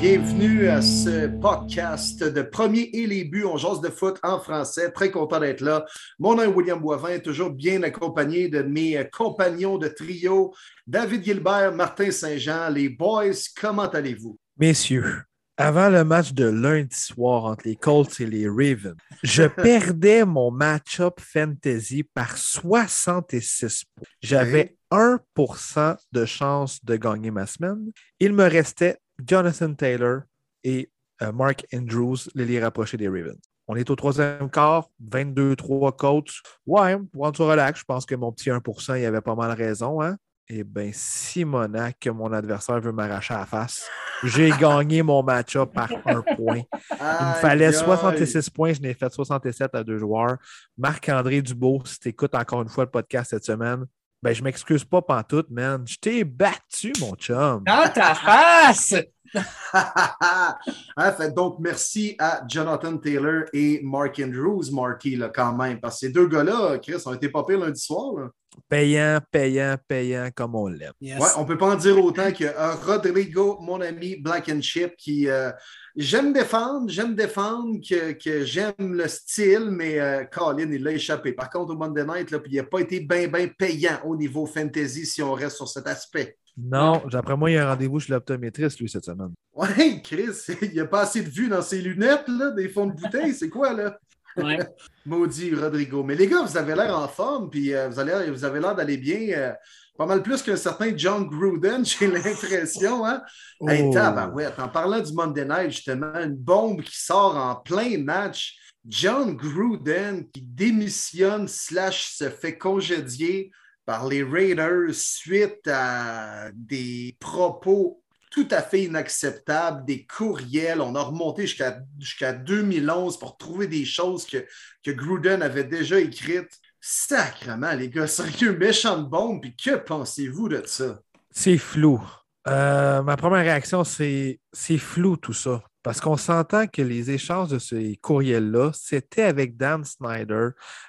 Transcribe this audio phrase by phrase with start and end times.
[0.00, 3.44] Bienvenue à ce podcast de Premier et les buts.
[3.44, 4.90] On jase de foot en français.
[4.92, 5.84] Très content d'être là.
[6.18, 10.54] Mon nom est William Boivin, toujours bien accompagné de mes compagnons de trio,
[10.86, 12.70] David Gilbert, Martin Saint-Jean.
[12.70, 14.38] Les boys, comment allez-vous?
[14.56, 15.24] Messieurs,
[15.58, 20.50] avant le match de lundi soir entre les Colts et les Ravens, je perdais mon
[20.50, 24.06] match-up fantasy par 66 points.
[24.22, 27.92] J'avais 1% de chance de gagner ma semaine.
[28.18, 28.96] Il me restait
[29.26, 30.22] Jonathan Taylor
[30.64, 30.90] et
[31.22, 33.38] euh, Mark Andrews, les rapprochés des Ravens.
[33.68, 36.42] On est au troisième quart, 22-3 coachs.
[36.66, 37.80] Ouais, on se relax.
[37.80, 40.02] Je pense que mon petit 1%, il avait pas mal raison.
[40.02, 40.16] Hein?
[40.48, 43.88] Eh bien, Simonac, que mon adversaire veut m'arracher à la face.
[44.24, 46.62] J'ai gagné mon match-up par un point.
[46.90, 50.38] Il me fallait 66 points, je n'ai fait 67 à deux joueurs.
[50.76, 53.84] Marc-André Dubois, si tu écoutes encore une fois le podcast cette semaine,
[54.22, 55.86] ben, je m'excuse pas pantoute, man.
[55.86, 57.64] Je t'ai battu, mon chum.
[57.64, 58.94] Dans ta face!
[59.72, 65.80] hein, fait donc, merci à Jonathan Taylor et Mark Andrews, Marky, là, quand même.
[65.80, 68.14] Parce que ces deux gars-là, Chris, ont été pas pires lundi soir.
[68.14, 68.28] Là.
[68.68, 70.92] Payant, payant, payant, comme on l'aime.
[71.00, 74.96] Ouais, on peut pas en dire autant que euh, Rodrigo, mon ami Black and Chip,
[74.96, 75.50] qui euh,
[75.96, 81.32] j'aime défendre, j'aime défendre, que, que j'aime le style, mais euh, Colin, il l'a échappé.
[81.32, 84.46] Par contre, au Monday Night, là, il n'a pas été bien, bien payant au niveau
[84.46, 86.36] fantasy si on reste sur cet aspect.
[86.56, 89.32] Non, d'après moi, il y a un rendez-vous chez l'optométriste, lui, cette semaine.
[89.54, 90.28] Ouais, Chris,
[90.62, 93.34] il n'y a pas assez de vue dans ses lunettes, là, des fonds de bouteille,
[93.34, 93.98] c'est quoi, là?
[94.36, 94.58] Ouais.
[95.06, 96.02] Maudit Rodrigo.
[96.04, 98.74] Mais les gars, vous avez l'air en forme, puis euh, vous, allez, vous avez l'air
[98.74, 99.20] d'aller bien.
[99.36, 99.52] euh,
[99.98, 103.04] pas mal plus qu'un certain John Gruden, j'ai l'impression.
[103.04, 103.22] Hein?
[103.66, 103.92] Hey, Oh.
[103.92, 108.56] tabarouette, en parlant du Monday Night, justement, une bombe qui sort en plein match.
[108.86, 113.50] John Gruden qui démissionne slash se fait congédier
[113.86, 120.80] par les Raiders suite à des propos tout à fait inacceptables, des courriels.
[120.80, 124.46] On a remonté jusqu'à jusqu'à 2011 pour trouver des choses que,
[124.84, 126.58] que Gruden avait déjà écrites.
[126.80, 129.42] Sacrement, les gars, sérieux, méchante bombe.
[129.42, 131.00] Puis que pensez-vous de ça?
[131.30, 132.00] C'est flou.
[132.46, 135.62] Euh, ma première réaction, c'est c'est flou tout ça.
[135.82, 140.48] Parce qu'on s'entend que les échanges de ces courriels-là, c'était avec Dan Snyder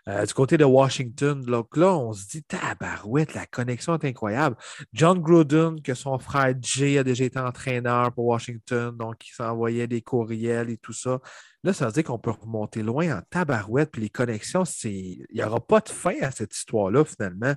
[0.10, 1.42] euh, du côté de Washington.
[1.42, 4.58] Donc là, on se dit, tabarouette, la connexion est incroyable.
[4.94, 9.88] John Gruden, que son frère Jay a déjà été entraîneur pour Washington, donc il s'envoyait
[9.88, 11.20] des courriels et tout ça.
[11.64, 14.64] Là, ça veut dire qu'on peut remonter loin en tabarouette, puis les connexions.
[14.84, 17.54] Il n'y aura pas de fin à cette histoire-là, finalement.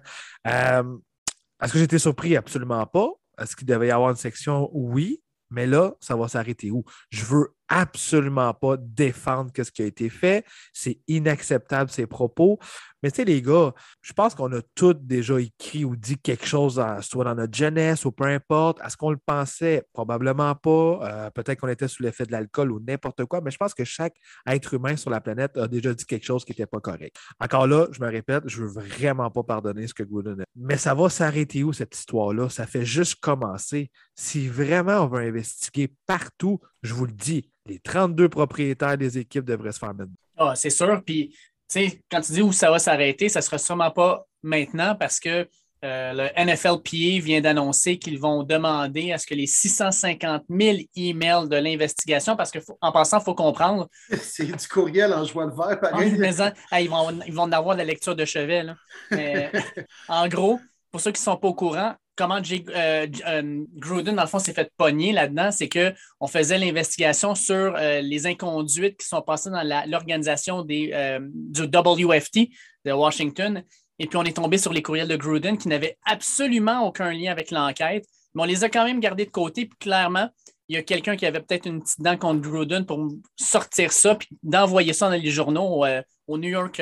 [0.46, 0.98] Euh,
[1.62, 2.36] Est-ce que j'étais surpris?
[2.36, 3.08] Absolument pas.
[3.38, 4.70] Est-ce qu'il devait y avoir une section?
[4.72, 5.20] Oui.
[5.54, 6.84] Mais là, ça va s'arrêter où?
[7.10, 10.44] Je veux absolument pas défendre ce qui a été fait.
[10.72, 12.58] C'est inacceptable, ces propos.
[13.02, 16.46] Mais tu sais, les gars, je pense qu'on a tous déjà écrit ou dit quelque
[16.46, 18.80] chose, soit dans notre jeunesse ou peu importe.
[18.82, 19.84] Est-ce qu'on le pensait?
[19.92, 21.00] Probablement pas.
[21.02, 23.84] Euh, Peut-être qu'on était sous l'effet de l'alcool ou n'importe quoi, mais je pense que
[23.84, 24.14] chaque
[24.46, 27.16] être humain sur la planète a déjà dit quelque chose qui n'était pas correct.
[27.40, 30.44] Encore là, je me répète, je veux vraiment pas pardonner ce que Gruden a.
[30.56, 32.48] Mais ça va s'arrêter où cette histoire-là?
[32.48, 33.90] Ça fait juste commencer.
[34.14, 39.44] Si vraiment on veut investiguer partout, je vous le dis, les 32 propriétaires des équipes
[39.44, 40.10] devraient se faire mettre.
[40.36, 41.02] Ah, c'est sûr.
[41.04, 41.36] Puis, tu
[41.68, 45.18] sais, quand tu dis où ça va s'arrêter, ça ne sera sûrement pas maintenant parce
[45.18, 45.48] que
[45.84, 51.48] euh, le NFLPA vient d'annoncer qu'ils vont demander à ce que les 650 000 emails
[51.48, 53.88] de l'investigation, parce qu'en passant, il faut comprendre,
[54.22, 56.12] C'est du courriel en joie le vert, en pareil.
[56.18, 58.62] maison, ah, ils, vont, ils vont en avoir de la lecture de chevet.
[58.62, 58.76] là.
[59.10, 59.50] Mais,
[60.08, 60.58] en gros,
[60.90, 64.28] pour ceux qui ne sont pas au courant, comment Jay, euh, euh, Gruden, dans le
[64.28, 69.22] fond, s'est fait pogner là-dedans, c'est qu'on faisait l'investigation sur euh, les inconduites qui sont
[69.22, 72.48] passées dans l'organisation du WFT
[72.84, 73.62] de Washington.
[73.98, 77.30] Et puis, on est tombé sur les courriels de Gruden qui n'avaient absolument aucun lien
[77.30, 78.04] avec l'enquête,
[78.34, 79.66] mais on les a quand même gardés de côté.
[79.66, 80.28] Puis, clairement,
[80.68, 84.14] il y a quelqu'un qui avait peut-être une petite dent contre Gruden pour sortir ça,
[84.14, 85.84] puis d'envoyer ça dans les journaux
[86.26, 86.80] au New York.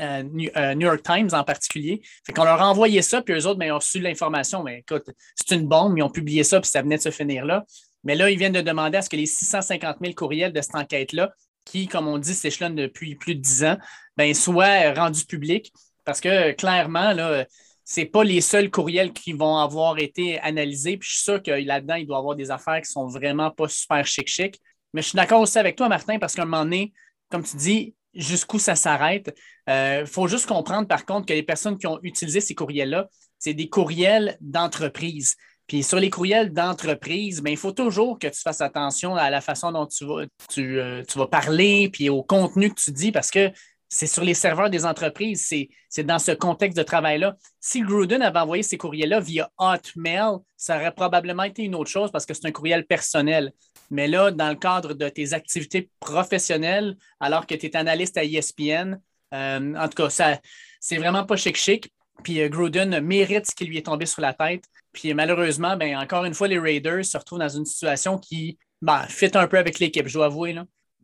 [0.00, 0.22] Euh,
[0.56, 2.00] euh, New, York Times en particulier.
[2.26, 4.62] Fait qu'on leur a envoyé ça, puis eux autres, ben, ils ont reçu l'information.
[4.62, 5.04] Mais écoute,
[5.34, 7.64] c'est une bombe, ils ont publié ça, puis ça venait de se finir là.
[8.04, 10.74] Mais là, ils viennent de demander à ce que les 650 000 courriels de cette
[10.74, 11.30] enquête-là,
[11.64, 13.78] qui, comme on dit, s'échelonnent depuis plus de 10 ans,
[14.16, 15.72] ben, soient rendus publics.
[16.04, 17.44] Parce que clairement, là,
[17.84, 20.96] c'est pas les seuls courriels qui vont avoir été analysés.
[20.96, 23.50] Puis je suis sûr que là-dedans, il doit y avoir des affaires qui sont vraiment
[23.50, 24.60] pas super chic-chic.
[24.94, 26.92] Mais je suis d'accord aussi avec toi, Martin, parce qu'à un moment donné,
[27.30, 29.34] comme tu dis, jusqu'où ça s'arrête.
[29.66, 33.08] Il euh, faut juste comprendre, par contre, que les personnes qui ont utilisé ces courriels-là,
[33.38, 35.36] c'est des courriels d'entreprise.
[35.66, 39.40] Puis sur les courriels d'entreprise, ben, il faut toujours que tu fasses attention à la
[39.40, 40.24] façon dont tu vas,
[40.58, 43.52] euh, tu vas parler, puis au contenu que tu dis, parce que
[43.90, 45.52] c'est sur les serveurs des entreprises.
[45.88, 47.36] C'est dans ce contexte de travail-là.
[47.58, 52.10] Si Gruden avait envoyé ces courriels-là via Hotmail, ça aurait probablement été une autre chose
[52.12, 53.52] parce que c'est un courriel personnel.
[53.90, 58.24] Mais là, dans le cadre de tes activités professionnelles, alors que tu es analyste à
[58.24, 59.00] ESPN,
[59.34, 60.38] euh, en tout cas,
[60.80, 61.92] c'est vraiment pas chic-chic.
[62.22, 64.64] Puis euh, Gruden mérite ce qui lui est tombé sur la tête.
[64.92, 69.02] Puis malheureusement, ben, encore une fois, les Raiders se retrouvent dans une situation qui ben,
[69.08, 70.56] fit un peu avec l'équipe, je dois avouer.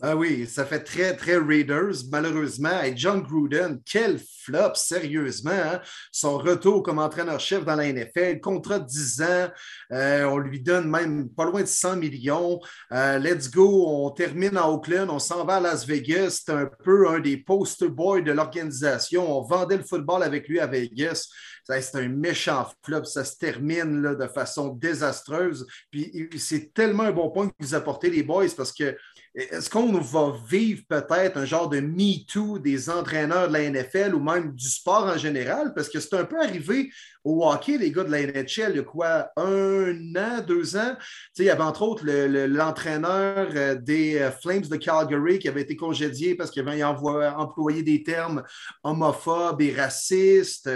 [0.02, 2.82] Ah oui, ça fait très, très Raiders, malheureusement.
[2.82, 5.52] Et John Gruden, quel flop, sérieusement.
[5.52, 5.80] Hein?
[6.12, 9.48] Son retour comme entraîneur-chef dans la NFL, contrat de 10 ans,
[9.92, 12.60] euh, on lui donne même pas loin de 100 millions.
[12.92, 16.42] Euh, let's go, on termine à Oakland, on s'en va à Las Vegas.
[16.44, 19.38] C'est un peu un des poster boys de l'organisation.
[19.38, 21.26] On vendait le football avec lui à Vegas.
[21.64, 23.04] C'est un méchant flop.
[23.04, 25.66] Ça se termine de façon désastreuse.
[25.90, 28.94] Puis c'est tellement un bon point que vous apportez, les boys, parce que
[29.36, 34.14] est-ce qu'on va vivre peut-être un genre de Me Too des entraîneurs de la NFL
[34.14, 35.74] ou même du sport en général?
[35.74, 36.90] Parce que c'est un peu arrivé
[37.26, 40.94] au hockey, les gars de la NHL, il y a quoi, un an, deux ans?
[41.36, 45.74] il y avait entre autres l'entraîneur euh, des euh, Flames de Calgary qui avait été
[45.74, 48.44] congédié parce qu'il avait employé des termes
[48.84, 50.70] homophobes et racistes.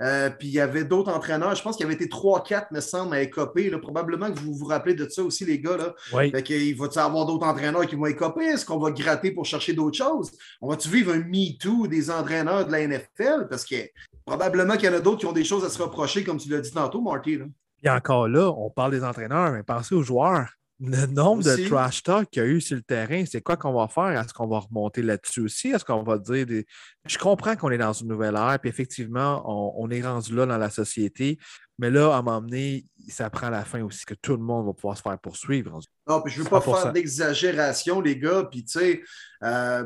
[0.00, 2.70] Euh, puis il y avait d'autres entraîneurs, je pense qu'il y avait été trois, quatre,
[2.70, 3.68] me semble, à écoper.
[3.82, 5.76] Probablement que vous vous rappelez de ça aussi, les gars.
[5.76, 5.94] Là.
[6.12, 6.30] Oui.
[6.30, 8.44] Fait il va y avoir d'autres entraîneurs qui vont écoper?
[8.44, 10.30] Est-ce qu'on va gratter pour chercher d'autres choses?
[10.60, 13.48] On va-tu vivre un MeToo des entraîneurs de la NFL?
[13.50, 13.76] Parce que
[14.24, 16.48] probablement qu'il y en a d'autres qui ont des choses à se reprocher, comme tu
[16.48, 17.38] l'as dit tantôt, Marty.
[17.82, 20.48] Et encore là, on parle des entraîneurs, mais pensez aux joueurs.
[20.78, 23.72] Le nombre de trash talk qu'il y a eu sur le terrain, c'est quoi qu'on
[23.72, 24.20] va faire?
[24.20, 25.68] Est-ce qu'on va remonter là-dessus aussi?
[25.68, 26.66] Est-ce qu'on va dire des...
[27.06, 29.42] Je comprends qu'on est dans une nouvelle ère, puis effectivement,
[29.78, 31.38] on, est rendu là dans la société,
[31.78, 34.96] mais là, à m'emmener, ça prend la fin aussi, que tout le monde va pouvoir
[34.96, 35.78] se faire poursuivre.
[36.08, 39.02] Non, puis je ne veux pas faire d'exagération, les gars, puis tu sais,
[39.42, 39.84] euh,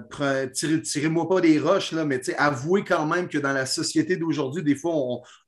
[0.83, 4.77] tirez-moi pas des roches, là, mais avouez quand même que dans la société d'aujourd'hui, des
[4.77, 4.93] fois,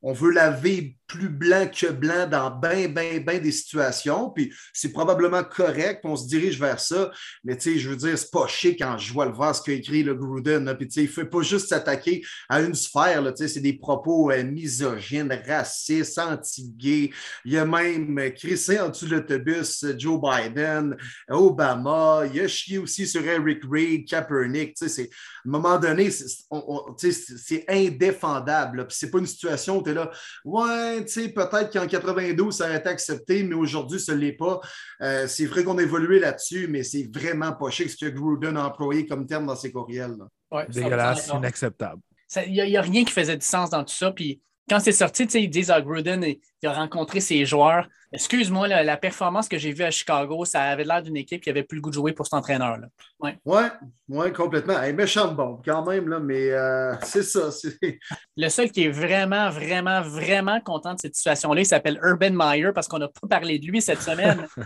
[0.02, 4.30] on, veut laver plus blanc que blanc dans bien, bien, bien des situations.
[4.30, 7.10] Puis c'est probablement correct, on se dirige vers ça.
[7.44, 9.62] Mais tu sais, je veux dire, c'est pas chic quand je vois le voir ce
[9.62, 10.74] qu'a écrit le Gruden.
[10.76, 13.22] Puis tu sais, il ne fait pas juste s'attaquer à une sphère.
[13.36, 17.10] C'est des propos euh, misogynes, racistes, anti-gays.
[17.44, 20.96] Il y a même crissé en dessous de l'autobus euh, Joe Biden,
[21.28, 22.22] Obama.
[22.32, 24.08] Il a chié aussi sur Eric Reid.
[24.08, 24.76] Kaepernick.
[24.82, 25.06] À un
[25.44, 28.86] moment donné, c'est indéfendable.
[28.90, 30.10] Ce n'est pas une situation où tu es là,
[30.44, 34.60] ouais, peut-être qu'en 92, ça aurait été accepté, mais aujourd'hui, ce l'est pas.
[35.00, 38.56] Euh, c'est vrai qu'on a évolué là-dessus, mais c'est vraiment pas chic ce que Gruden
[38.56, 40.16] a employé comme terme dans ses courriels.
[40.52, 42.02] Ouais, Dégueulasse, inacceptable.
[42.46, 44.10] Il n'y a, a, rien qui faisait du sens dans tout ça.
[44.12, 47.88] Puis quand c'est sorti, ils disent à ah, Gruden, il a rencontré ses joueurs.
[48.12, 51.62] Excuse-moi, la, performance que j'ai vue à Chicago, ça avait l'air d'une équipe qui avait
[51.62, 52.88] plus le goût de jouer pour cet entraîneur-là.
[53.20, 53.68] Oui, ouais,
[54.08, 54.74] ouais, complètement.
[54.82, 57.48] Elle est méchante bombe quand même, là, mais euh, c'est ça.
[58.36, 62.72] Le seul qui est vraiment, vraiment, vraiment content de cette situation-là, il s'appelle Urban Meyer
[62.74, 64.46] parce qu'on n'a pas parlé de lui cette semaine.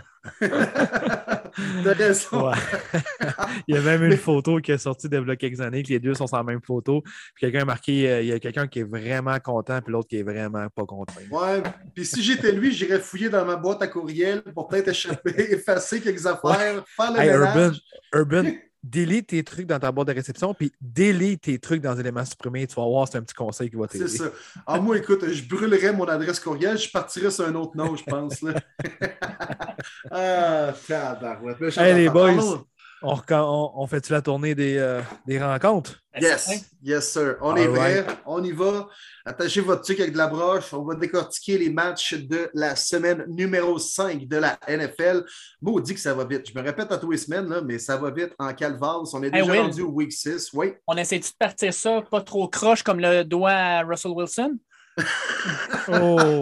[3.67, 6.13] il y a même une photo qui est sortie de quelques années, que les deux
[6.13, 7.01] sont sur la même photo.
[7.01, 10.07] Puis quelqu'un a marqué, euh, il y a quelqu'un qui est vraiment content, puis l'autre
[10.07, 11.13] qui est vraiment pas content.
[11.31, 11.63] Ouais,
[11.95, 16.01] puis si j'étais lui, j'irais fouiller dans ma boîte à courriel pour peut-être échapper, effacer
[16.01, 17.71] quelques affaires, faire le Urban,
[18.13, 18.43] Urban,
[18.83, 22.25] delete tes trucs dans ta boîte de réception, puis delete tes trucs dans les éléments
[22.25, 22.67] supprimés.
[22.67, 24.07] Tu vas voir, c'est un petit conseil qui va t'aider.
[24.07, 24.31] C'est ça.
[24.65, 28.03] Ah, moi, écoute, je brûlerais mon adresse courriel, je partirais sur un autre nom, je
[28.03, 28.41] pense.
[28.41, 28.53] Là.
[30.11, 31.77] ah, tabarouette.
[31.77, 32.63] Hey, les boys,
[33.01, 36.01] on, on, fait-tu la tournée des, euh, des, rencontres?
[36.19, 37.37] Yes, yes, sir.
[37.41, 38.87] On est prêt, on y va.
[39.25, 40.73] Attachez votre truc avec de la broche.
[40.73, 45.23] On va décortiquer les matchs de la semaine numéro 5 de la NFL.
[45.61, 46.49] Bon, on dit que ça va vite.
[46.49, 49.01] Je me répète à tous les semaines, là, mais ça va vite en calvas.
[49.13, 50.49] On est déjà rendu au week 6.
[50.53, 50.73] Oui.
[50.87, 54.57] On essaie de partir ça pas trop croche comme le doigt Russell Wilson?
[55.87, 56.41] oh!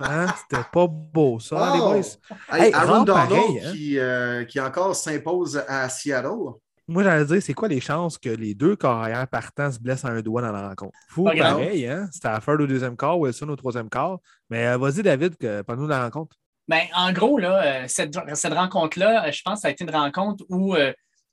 [0.00, 0.26] Hein?
[0.36, 2.00] C'était pas beau, ça, les boys.
[2.48, 3.72] Aaron Donald hein?
[3.76, 6.54] euh, qui, encore s'impose à Seattle.
[6.86, 10.08] Moi, j'allais dire, c'est quoi les chances que les deux carrières partants se blessent à
[10.08, 10.92] un doigt dans la rencontre?
[11.08, 12.08] Fou, pareil, hein?
[12.12, 14.18] C'était à faire au deuxième quart, Wilson au troisième quart.
[14.50, 16.36] Mais euh, vas-y, David, pas nous la rencontre.
[16.68, 18.16] Ben, en gros, là, euh, cette,
[18.54, 20.74] rencontre-là, je pense que ça a été une rencontre où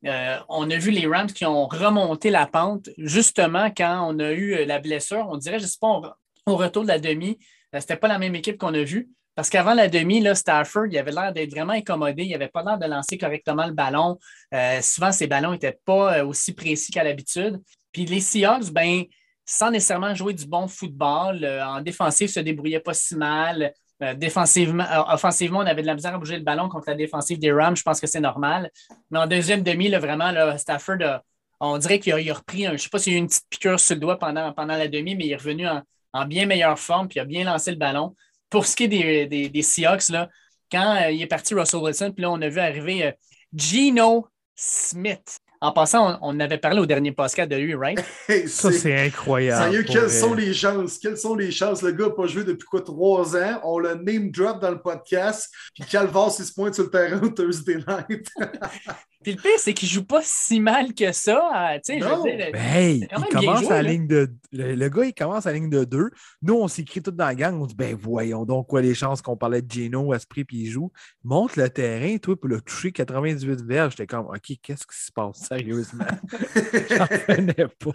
[0.03, 4.65] on a vu les Rams qui ont remonté la pente justement quand on a eu
[4.65, 5.27] la blessure.
[5.29, 7.37] On dirait, je ne sais pas, au retour de la demi,
[7.79, 9.09] c'était pas la même équipe qu'on a vue.
[9.35, 12.23] Parce qu'avant la demi, là, Stafford, il avait l'air d'être vraiment incommodé.
[12.23, 14.17] Il n'avait pas l'air de lancer correctement le ballon.
[14.53, 17.61] Euh, souvent, ces ballons n'étaient pas euh, aussi précis qu'à l'habitude.
[17.93, 19.03] Puis les Seahawks, ben,
[19.45, 23.73] sans nécessairement jouer du bon football, en défensive, se débrouillaient pas si mal.
[24.15, 27.51] défensivement, offensivement, on avait de la misère à bouger le ballon contre la défensive des
[27.51, 27.75] Rams.
[27.75, 28.69] Je pense que c'est normal.
[29.09, 31.21] Mais en deuxième demi, là, vraiment, Stafford
[31.63, 33.45] on dirait qu'il a, repris, je ne sais pas s'il y a eu une petite
[33.49, 35.83] piqûre sur le doigt pendant, pendant la demi, mais il est revenu en,
[36.27, 38.15] bien meilleure forme, puis a bien lancé le ballon.
[38.49, 40.29] Pour ce qui est des, des, Seahawks, là,
[40.71, 43.11] quand euh, il est parti Russell Wilson, puis là, on a vu arriver euh,
[43.53, 45.39] Gino Smith.
[45.63, 48.03] En passant, on, avait parlé au dernier podcast de lui, right?
[48.47, 49.63] ça, c'est incroyable.
[49.63, 50.97] Sérieux, quelles sont les chances?
[50.97, 51.83] Quelles sont les chances?
[51.83, 53.59] Le gars n'a pas joué depuis quoi, trois ans?
[53.63, 57.19] On le name drop dans le podcast, puis Calvas, il se pointe sur le terrain
[57.29, 58.27] Thursday night.
[59.23, 61.73] Puis le pire, c'est qu'il joue pas si mal que ça.
[61.85, 64.31] Tu sais, je veux dire, hey, il commence à la ligne de.
[64.51, 66.09] Le, gars, il commence à la ligne de deux.
[66.41, 67.61] Nous, on s'écrit tout dans la gang.
[67.61, 70.71] On dit, ben voyons donc quoi les chances qu'on parlait de Gino, Esprit, puis il
[70.71, 70.91] joue.
[71.23, 73.91] Monte le terrain, toi, pour le toucher 98 verges.
[73.91, 75.50] J'étais comme, OK, qu'est-ce qui se passe?
[75.51, 76.05] Sérieusement?
[76.89, 77.91] J'en connais pas.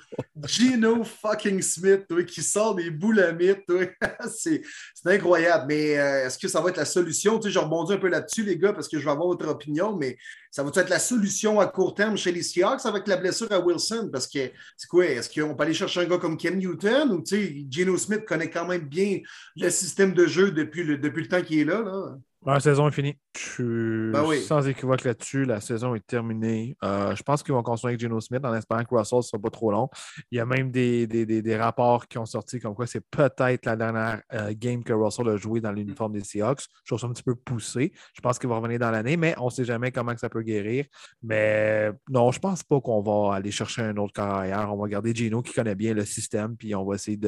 [0.47, 3.65] Gino fucking Smith, toi, qui sort des boulamites,
[4.29, 4.63] c'est
[5.05, 5.65] incroyable.
[5.69, 7.39] Mais euh, est-ce que ça va être la solution?
[7.39, 9.49] Tu sais, je rebondis un peu là-dessus, les gars, parce que je vais avoir votre
[9.49, 10.19] opinion, mais
[10.51, 13.61] ça va être la solution à court terme chez les Seahawks avec la blessure à
[13.61, 14.11] Wilson?
[14.13, 15.07] Parce que c'est quoi?
[15.07, 17.25] Est-ce qu'on peut aller chercher un gars comme Ken Newton ou
[17.71, 19.21] Geno Smith connaît quand même bien
[19.57, 21.81] le système de jeu depuis le, depuis le temps qu'il est là?
[21.81, 22.17] là?
[22.47, 23.17] La saison est finie.
[23.37, 25.45] Je suis ben sans équivoque là-dessus.
[25.45, 26.77] La saison est terminée.
[26.85, 29.39] Euh, je pense qu'ils vont continuer avec Geno Smith en espérant que Russell ne soit
[29.39, 29.89] pas trop long.
[30.31, 33.77] Il y a même des, des, rapports qui ont sorti comme quoi c'est peut-être la
[33.77, 36.63] dernière euh, game que Russell a joué dans l'uniforme des Seahawks.
[36.85, 37.93] Je trouve ça un petit peu poussé.
[38.15, 40.43] Je pense qu'il va revenir dans l'année, mais on ne sait jamais comment ça peut
[40.43, 40.87] guérir.
[41.23, 44.73] Mais non, je ne pense pas qu'on va aller chercher un autre carrière.
[44.73, 47.19] On va garder Gino qui connaît bien le système, puis on va essayer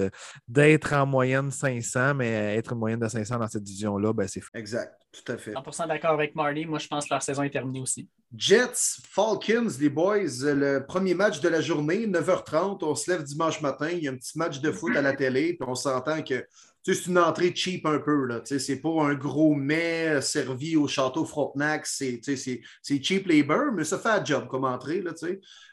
[0.49, 4.43] d'être en moyenne 500, mais être une moyenne de 500 dans cette division-là, ben, c'est
[4.55, 4.95] Exact.
[5.13, 5.53] Tout à fait.
[5.53, 6.65] 100% d'accord avec Marty.
[6.67, 8.09] Moi, je pense que leur saison est terminée aussi.
[8.37, 12.85] Jets, Falcons, les boys, le premier match de la journée, 9h30.
[12.85, 13.89] On se lève dimanche matin.
[13.91, 15.55] Il y a un petit match de foot à la télé.
[15.55, 16.47] Puis on s'entend que
[16.83, 18.29] c'est une entrée cheap un peu.
[18.45, 21.87] C'est pas un gros mets servi au château Frontenac.
[21.87, 22.21] C'est
[23.03, 25.03] cheap labor, mais ça fait un job comme entrée.
[25.03, 25.13] Là,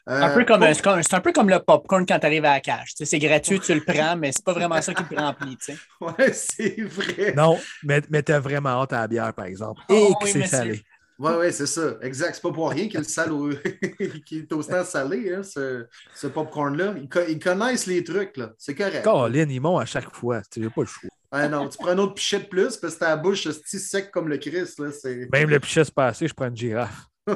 [0.08, 0.64] euh, un peu comme,
[1.02, 2.92] C'est un peu comme le popcorn quand tu arrives à la cage.
[2.94, 5.56] C'est gratuit, tu le prends, mais c'est pas vraiment ça qui te remplit.
[6.00, 7.34] Oui, c'est vrai.
[7.34, 9.80] Non, mais, mais tu as vraiment hâte à la bière, par exemple.
[9.88, 10.82] Oh, Et que c'est salé.
[11.18, 11.96] Oui, oui, c'est ça.
[12.02, 12.34] Exact.
[12.34, 12.88] C'est pas pour rien
[14.26, 16.94] qu'il est au stand salé, hein, ce, ce popcorn-là.
[17.28, 18.52] Ils, connaissent les trucs, là.
[18.58, 19.02] C'est correct.
[19.02, 20.42] Colin, ils montent à chaque fois.
[20.50, 21.10] Tu n'as pas le choix.
[21.30, 24.10] Ah non, tu prends un autre pichet de plus parce que ta bouche est sec
[24.10, 24.78] comme le Christ.
[24.78, 24.90] Là,
[25.32, 27.08] Même le pichet se passé, je prends une girafe.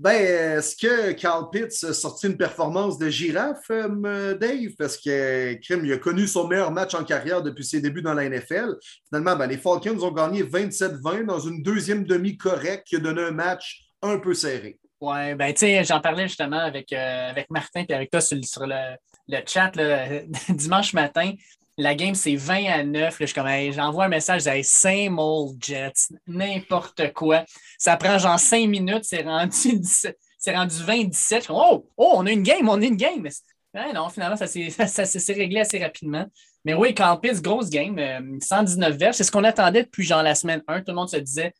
[0.00, 4.72] Ben, est-ce que Carl Pitts a sorti une performance de girafe, euh, Dave?
[4.76, 8.14] Parce que Krim, il a connu son meilleur match en carrière depuis ses débuts dans
[8.14, 8.74] la NFL.
[9.08, 13.22] Finalement, ben, les Falcons ont gagné 27-20 dans une deuxième demi correcte qui a donné
[13.22, 14.78] un match un peu serré.
[15.00, 18.96] Oui, ben, tu j'en parlais justement avec, euh, avec Martin et avec toi sur, le,
[19.28, 19.70] le, chat
[20.48, 21.32] dimanche matin.
[21.76, 23.16] La game, c'est 20 à 9.
[23.20, 27.44] je comme, j'envoie un message, j'ai same old Jets, n'importe quoi.
[27.78, 29.80] Ça prend genre 5 minutes, c'est rendu,
[30.46, 31.46] rendu 20-17.
[31.50, 33.28] Oh, oh, on a une game, on a une game.
[33.92, 36.26] Non, finalement, ça s'est réglé assez rapidement.
[36.64, 37.98] Mais oui, Campus, grosse game,
[38.40, 39.16] 119 euh, verges.
[39.16, 40.78] C'est ce qu'on attendait depuis genre la semaine 1.
[40.80, 41.52] Tout le monde se disait,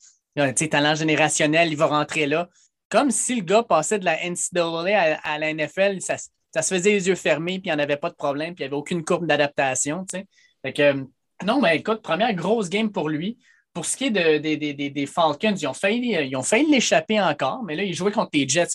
[0.71, 2.49] talent générationnel, il va rentrer là.
[2.89, 6.17] Comme si le gars passait de la NCAA à, à la NFL, ça,
[6.55, 8.63] ça se faisait les yeux fermés, puis il n'y en avait pas de problème, puis
[8.63, 10.07] il n'y avait aucune courbe d'adaptation.
[10.63, 11.05] Que,
[11.45, 13.39] non, mais écoute, première grosse game pour lui.
[13.73, 17.65] Pour ce qui est de, des Falcons, ils ont failli, ils ont failli l'échapper encore,
[17.65, 18.69] mais là, il jouait contre les Jets.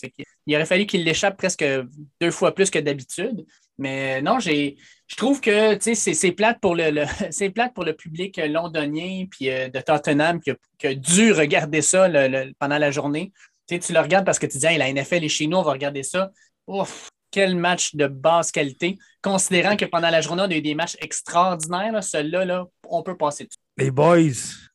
[0.46, 1.64] il aurait fallu qu'il l'échappe presque
[2.20, 3.46] deux fois plus que d'habitude.
[3.78, 7.06] Mais non, j'ai, je trouve que c'est, plate pour le,
[7.54, 12.10] plate pour le public londonien puis euh, de Tottenham qui a, dû regarder ça
[12.58, 13.32] pendant la journée.
[13.66, 16.02] tu le regardes parce que tu dis la NFL est chez nous, on va regarder
[16.02, 16.30] ça.
[16.66, 20.74] Ouf, quel match de basse qualité, considérant que pendant la journée, on a eu des
[20.74, 22.02] matchs extraordinaires.
[22.02, 23.58] Celui-là, là, on peut passer dessus.
[23.76, 24.18] Les boys,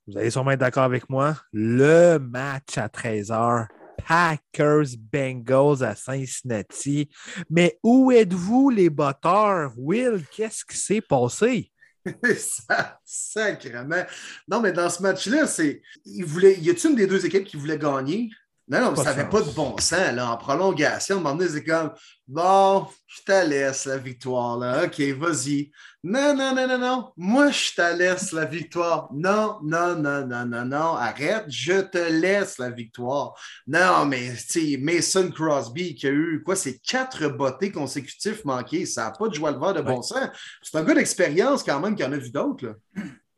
[0.08, 1.36] vous allez sûrement être d'accord avec moi.
[1.52, 3.68] Le match à 13h.
[4.08, 7.10] Packers Bengals à Cincinnati.
[7.50, 9.72] Mais où êtes-vous, les batteurs?
[9.78, 11.72] Will, qu'est-ce qui s'est passé?
[12.38, 14.04] Ça, sacrément.
[14.48, 15.82] Non, mais dans ce match-là, c'est.
[16.06, 16.56] Il voulait...
[16.60, 18.30] Y a-t-il une des deux équipes qui voulait gagner?
[18.68, 20.14] Non, non, ça n'avait pas de bon sens.
[20.14, 21.92] Là, en prolongation, à un moment donné, c'est comme
[22.28, 24.58] Bon, je te laisse la victoire.
[24.58, 24.86] Là.
[24.86, 25.70] OK, vas-y.
[26.04, 27.12] Non, non, non, non, non.
[27.18, 29.10] Moi, je te laisse la victoire.
[29.14, 30.96] Non, non, non, non, non, non.
[30.96, 33.36] Arrête, je te laisse la victoire.
[33.68, 38.88] Non, mais tu Mason Crosby qui a eu quoi, c'est quatre bottées consécutives manquées.
[38.88, 40.30] Ça n'a pas de joie de voir de bon sens.
[40.64, 42.76] C'est un gars d'expérience quand même qui en a vu d'autres.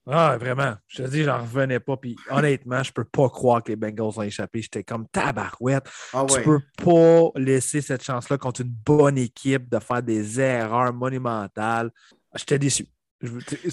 [0.09, 0.73] Ah, vraiment.
[0.87, 1.97] Je te dis, j'en revenais pas.
[1.97, 4.61] Puis honnêtement, je peux pas croire que les Bengals ont échappé.
[4.61, 5.85] J'étais comme tabarouette.
[6.13, 10.93] Ah Tu peux pas laisser cette chance-là contre une bonne équipe de faire des erreurs
[10.93, 11.91] monumentales.
[12.35, 12.87] J'étais déçu.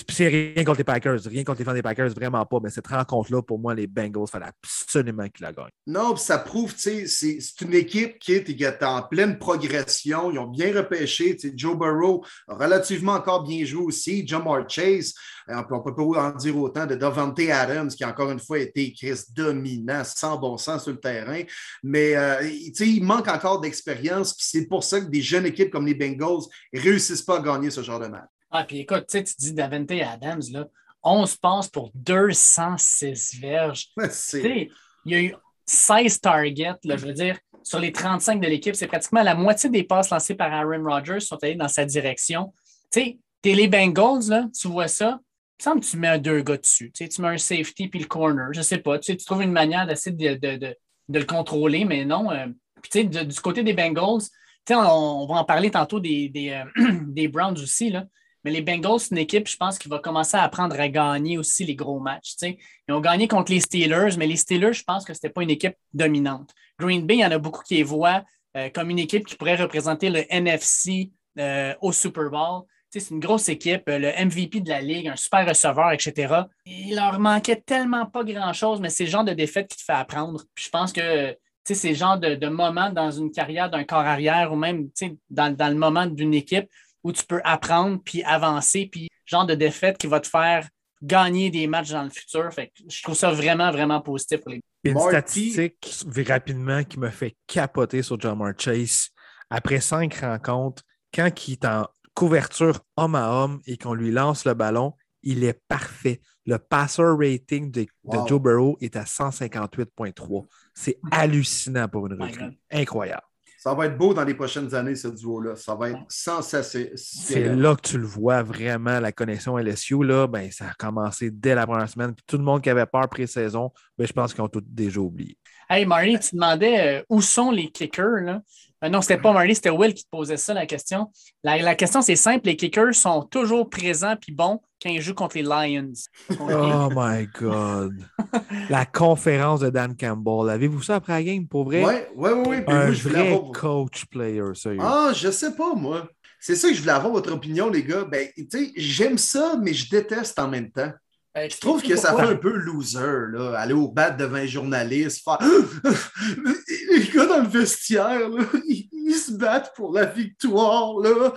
[0.09, 2.61] C'est rien contre les Packers, rien contre les fans des Packers, vraiment pas.
[2.63, 5.69] Mais cette rencontre-là, pour moi, les Bengals, il fallait absolument qu'ils la gagnent.
[5.87, 10.31] Non, ça prouve, tu sais, c'est une équipe qui est, en pleine progression.
[10.31, 11.37] Ils ont bien repêché.
[11.55, 14.27] Joe Burrow a relativement encore bien joué aussi.
[14.27, 15.13] Jamar Chase,
[15.49, 18.61] on ne peut pas en dire autant de Davante Adams, qui encore une fois a
[18.61, 21.43] été Chris dominant, sans bon sens sur le terrain.
[21.83, 24.35] Mais euh, il manque encore d'expérience.
[24.39, 27.71] C'est pour ça que des jeunes équipes comme les Bengals ne réussissent pas à gagner
[27.71, 28.34] ce genre de match.
[28.57, 30.69] Ah, puis écoute, tu dis Davante Adams, là,
[31.03, 33.89] 11 passes pour 206 verges.
[33.97, 34.71] il
[35.07, 35.35] y a eu
[35.67, 38.77] 16 targets, là, je veux dire, sur les 35 de l'équipe.
[38.77, 42.55] C'est pratiquement la moitié des passes lancées par Aaron Rodgers sont allées dans sa direction.
[42.93, 45.19] Tu sais, t'es les Bengals, là, tu vois ça.
[45.59, 46.93] Il me semble que tu mets un deux gars dessus.
[46.93, 48.53] Tu, sais, tu mets un safety puis le corner.
[48.53, 49.01] Je sais pas.
[49.01, 50.77] Tu, sais, tu trouves une manière d'essayer de, de, de,
[51.09, 52.31] de, le contrôler, mais non.
[52.31, 52.47] Euh,
[52.81, 54.29] puis, tu sais, du côté des Bengals, tu
[54.69, 57.91] sais, on, on, va en parler tantôt des, des, euh, des Browns aussi.
[57.91, 58.05] Là.
[58.45, 61.39] Mais les Bengals, c'est une équipe, je pense, qui va commencer à apprendre à gagner
[61.39, 62.35] aussi les gros matchs.
[62.43, 65.43] Ils ont gagné contre les Steelers, mais les Steelers, je pense que ce n'était pas
[65.43, 66.51] une équipe dominante.
[66.79, 68.23] Green Bay, il y en a beaucoup qui les voient
[68.57, 72.63] euh, comme une équipe qui pourrait représenter le NFC euh, au Super Bowl.
[72.91, 76.35] C'est une grosse équipe, euh, le MVP de la Ligue, un super receveur, etc.
[76.65, 79.93] Il leur manquait tellement pas grand-chose, mais c'est le genre de défaite qui te fait
[79.93, 80.45] apprendre.
[80.55, 84.57] je pense que c'est le genre de, moment dans une carrière d'un corps arrière ou
[84.57, 84.91] même
[85.31, 86.69] dans, dans le moment d'une équipe
[87.05, 90.69] où tu peux apprendre puis avancer, puis genre de défaite qui va te faire
[91.03, 92.53] gagner des matchs dans le futur.
[92.53, 94.61] Fait je trouve ça vraiment, vraiment positif pour les.
[94.83, 99.11] Une statistique rapidement qui me fait capoter sur Jamar Chase.
[99.49, 100.83] Après cinq rencontres,
[101.15, 105.45] quand il est en couverture homme à homme et qu'on lui lance le ballon, il
[105.45, 106.21] est parfait.
[106.47, 107.87] Le passer rating de,
[108.27, 110.47] Joe Burrow est à 158,3.
[110.75, 112.59] C'est hallucinant pour une recrue.
[112.71, 113.23] Incroyable.
[113.65, 115.57] Ça va être beau dans les prochaines années, ce duo-là.
[115.57, 116.93] Ça va être sensationnel.
[116.97, 120.05] C'est là que tu le vois vraiment, la connexion LSU.
[120.05, 122.15] Là, ben, ça a commencé dès la première semaine.
[122.27, 125.39] tout le monde qui avait peur pré-saison, ben, je pense qu'ils ont tout déjà oublié.
[125.69, 128.21] Hey, Marty, tu demandais euh, où sont les kickers.
[128.23, 128.41] Là?
[128.85, 131.11] Euh, non, c'était pas Marty, c'était Will qui te posait ça, la question.
[131.43, 132.47] La, question, c'est simple.
[132.47, 135.93] Les kickers sont toujours présents puis bons quand ils jouent contre les Lions.
[136.39, 137.95] Oh my God.
[138.69, 140.51] la conférence de Dan Campbell.
[140.51, 141.83] Avez-vous ça après la game, pour vrai?
[141.85, 142.57] Oui, oui, oui.
[142.67, 144.81] Un vrai coach player, sérieux.
[144.83, 146.09] Ah, je sais pas, moi.
[146.39, 148.05] C'est ça que je voulais avoir votre opinion, les gars.
[148.05, 150.93] Ben, tu sais, j'aime ça, mais je déteste en même temps.
[151.35, 154.47] Ben, je trouve que ça fait un peu loser, là, aller au bat devant un
[154.47, 155.39] journaliste, faire
[156.91, 161.33] les gars dans le vestiaire, là, ils, se battent pour la victoire, là,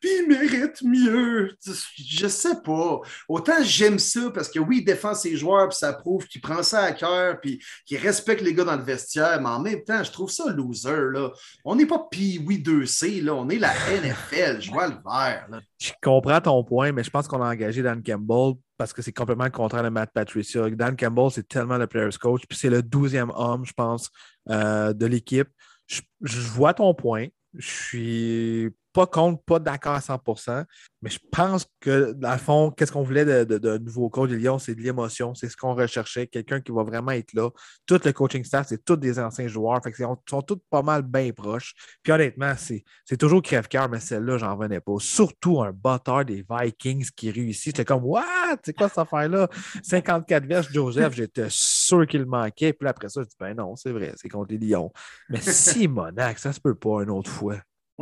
[0.00, 1.54] puis ils méritent mieux.
[1.96, 3.00] Je sais pas.
[3.28, 6.62] Autant j'aime ça parce que oui, il défend ses joueurs, puis ça prouve qu'il prend
[6.62, 10.02] ça à cœur, puis qu'il respecte les gars dans le vestiaire, mais en même temps,
[10.02, 11.30] je trouve ça loser, là.
[11.66, 15.60] On n'est pas Pee-Wee 2C, là, on est la NFL, je vois le vert, là.
[15.78, 19.12] Je comprends ton point, mais je pense qu'on a engagé Dan Campbell parce que c'est
[19.12, 20.68] complètement le contraire de Matt Patricia.
[20.70, 24.10] Dan Campbell, c'est tellement le player's coach, puis c'est le douzième homme, je pense,
[24.50, 25.46] euh, de l'équipe.
[25.86, 27.28] Je, je, vois ton point.
[27.54, 30.64] Je suis pas contre, pas d'accord à 100%
[31.02, 34.36] mais je pense que, dans le fond, qu'est-ce qu'on voulait de, de, nouveau coach de
[34.36, 37.50] Lyon, c'est de l'émotion, c'est ce qu'on recherchait, quelqu'un qui va vraiment être là.
[37.86, 41.02] Tout le coaching staff, c'est tous des anciens joueurs, fait ils sont tous pas mal
[41.02, 41.74] bien proches.
[42.04, 44.94] Puis honnêtement, c'est toujours crève-cœur, mais celle-là, j'en revenais pas.
[45.00, 47.76] Surtout un batteur des Vikings qui réussit.
[47.76, 48.58] J'étais comme, what?
[48.64, 49.48] C'est quoi cette affaire-là?
[49.82, 52.72] 54 verges, Joseph, j'étais sûr qu'il manquait.
[52.72, 54.92] Puis après ça, je dis, ben non, c'est vrai, c'est contre les Lions.
[55.28, 57.56] Mais si Monac, ça se peut pas une autre fois.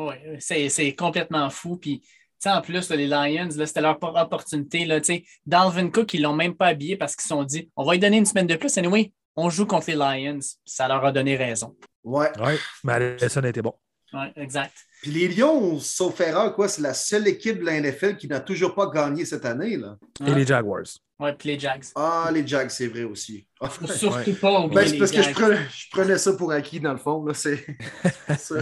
[0.09, 1.77] Oui, c'est complètement fou.
[1.77, 2.03] Puis,
[2.47, 4.85] en plus, les Lions, c'était leur opportunité.
[4.85, 5.01] Là,
[5.45, 7.93] Dalvin Cook, ils ne l'ont même pas habillé parce qu'ils se sont dit on va
[7.93, 8.79] lui donner une semaine de plus.
[8.79, 10.41] Anyway, on joue contre les Lions.
[10.65, 11.77] Ça leur a donné raison.
[12.03, 12.31] Ouais.
[12.41, 13.75] Ouais, mais ça été bon.
[14.13, 14.75] Oui, exact.
[15.03, 18.41] Puis les Lions, sauf erreur, quoi, c'est la seule équipe de la NFL qui n'a
[18.41, 19.77] toujours pas gagné cette année.
[19.77, 19.97] Là.
[20.27, 20.85] Et les Jaguars.
[21.21, 21.85] Oui, puis les Jags.
[21.95, 23.47] Ah, les Jags, c'est vrai aussi.
[23.95, 27.27] Surtout pas ben, C'est parce que je prenais, ça pour acquis, dans le fond.
[27.35, 27.65] C'est
[28.39, 28.55] ça.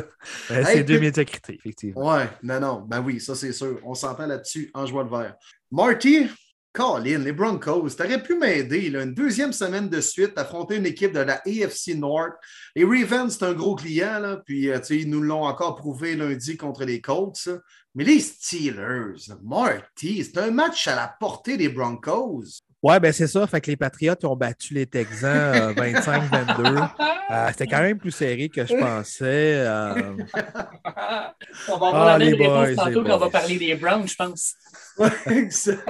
[0.51, 2.17] Ben, c'est deux médiocrités, effectivement.
[2.17, 2.81] Oui, non, non.
[2.81, 3.79] Ben oui, ça, c'est sûr.
[3.85, 5.37] On s'entend là-dessus en jouant le vert.
[5.71, 6.29] Marty,
[6.73, 8.89] Colin, les Broncos, t'aurais pu m'aider.
[8.89, 12.35] Une deuxième semaine de suite, affronter une équipe de la AFC North.
[12.77, 16.85] Les Ravens, c'est un gros client, puis euh, ils nous l'ont encore prouvé lundi contre
[16.85, 17.49] les Colts.
[17.95, 22.61] Mais les Steelers, Marty, c'est un match à la portée des Broncos.
[22.83, 23.47] Ouais, ben c'est ça.
[23.47, 26.61] Fait que les Patriots ont battu les Texans 25-22.
[26.61, 26.83] Euh,
[27.31, 29.57] euh, c'était quand même plus serré que je pensais.
[29.57, 30.17] Euh.
[31.69, 34.15] on va avoir ah, la même réponse tantôt quand on va parler des Browns, je
[34.15, 34.55] pense.
[35.27, 35.89] exact.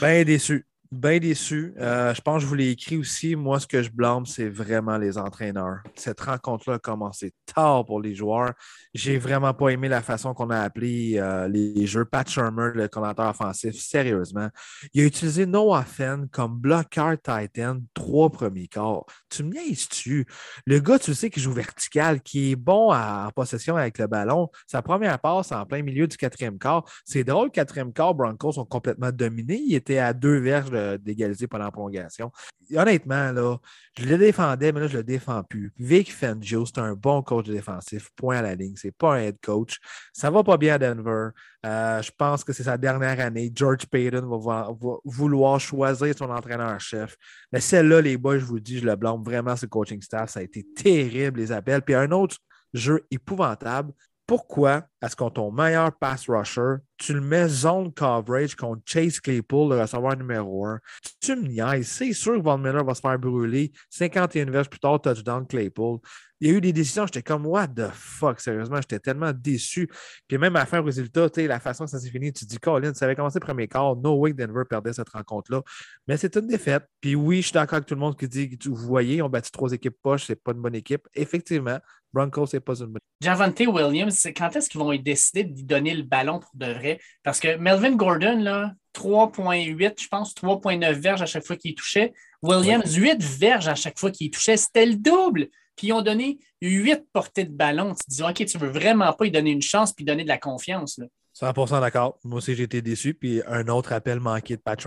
[0.00, 0.64] ben déçu.
[0.92, 1.72] Bien déçu.
[1.78, 3.34] Euh, je pense que je vous l'ai écrit aussi.
[3.34, 5.78] Moi, ce que je blâme, c'est vraiment les entraîneurs.
[5.94, 8.52] Cette rencontre-là a commencé tard pour les joueurs.
[8.92, 12.04] J'ai vraiment pas aimé la façon qu'on a appelé euh, les jeux.
[12.04, 14.50] Pat Shermer, le commentateur offensif, sérieusement.
[14.92, 19.06] Il a utilisé Noah Fenn comme blocker Titan trois premiers quarts.
[19.30, 20.26] Tu me niaises-tu?
[20.66, 24.50] Le gars, tu sais, qui joue vertical, qui est bon en possession avec le ballon.
[24.66, 26.84] Sa première passe en plein milieu du quatrième quart.
[27.06, 29.62] C'est drôle, quatrième quart, Broncos sont complètement dominés.
[29.66, 32.30] Il était à deux verges de d'égaliser pendant la prolongation.
[32.74, 33.56] Honnêtement, là,
[33.98, 35.72] je le défendais, mais là, je le défends plus.
[35.78, 38.74] Vic Fangio, c'est un bon coach défensif, point à la ligne.
[38.76, 39.78] C'est pas un head coach.
[40.12, 41.28] Ça va pas bien à Denver.
[41.64, 43.52] Euh, je pense que c'est sa dernière année.
[43.54, 44.68] George Payton va,
[45.04, 47.16] vouloir choisir son entraîneur-chef.
[47.52, 50.30] Mais celle-là, les boys, je vous dis, je le blâme vraiment ce coaching staff.
[50.30, 51.82] Ça a été terrible, les appels.
[51.82, 52.38] Puis un autre
[52.72, 53.92] jeu épouvantable,
[54.26, 59.74] pourquoi est-ce qu'on ton meilleur pass rusher, tu le mets zone coverage contre Chase Claypool,
[59.74, 60.78] le receveur numéro un?
[61.20, 61.88] Tu me niaises.
[61.88, 63.72] C'est sûr que Von Miller va se faire brûler.
[63.90, 65.98] 51 verges plus tard, touchdown Claypool.
[66.42, 69.88] Il y a eu des décisions, j'étais comme, what the fuck, sérieusement, j'étais tellement déçu.
[70.26, 72.50] Puis même à la fin, au résultat, la façon que ça s'est fini, tu te
[72.50, 75.62] dis, Colin, ça avait commencé le premier quart, no way Denver perdait cette rencontre-là.
[76.08, 76.82] Mais c'est une défaite.
[77.00, 79.52] Puis oui, je suis d'accord avec tout le monde qui dit, vous voyez, on battu
[79.52, 81.06] trois équipes poches, c'est pas une bonne équipe.
[81.14, 81.78] Effectivement,
[82.12, 85.94] Broncos, c'est pas une bonne Javante Williams, quand est-ce qu'ils vont décider de lui donner
[85.94, 86.98] le ballon pour de vrai?
[87.22, 92.12] Parce que Melvin Gordon, là, 3,8, je pense, 3,9 verges à chaque fois qu'il touchait.
[92.42, 94.56] Williams, 8 verges à chaque fois qu'il touchait.
[94.56, 95.46] C'était le double.
[95.82, 97.92] Puis ils ont donné 8 portées de ballon.
[97.96, 100.28] Tu te dis, OK, tu veux vraiment pas lui donner une chance puis donner de
[100.28, 100.96] la confiance.
[100.96, 101.06] Là.
[101.34, 102.20] 100% d'accord.
[102.22, 103.14] Moi aussi, j'ai été déçu.
[103.14, 104.80] Puis un autre appel manqué de Pat.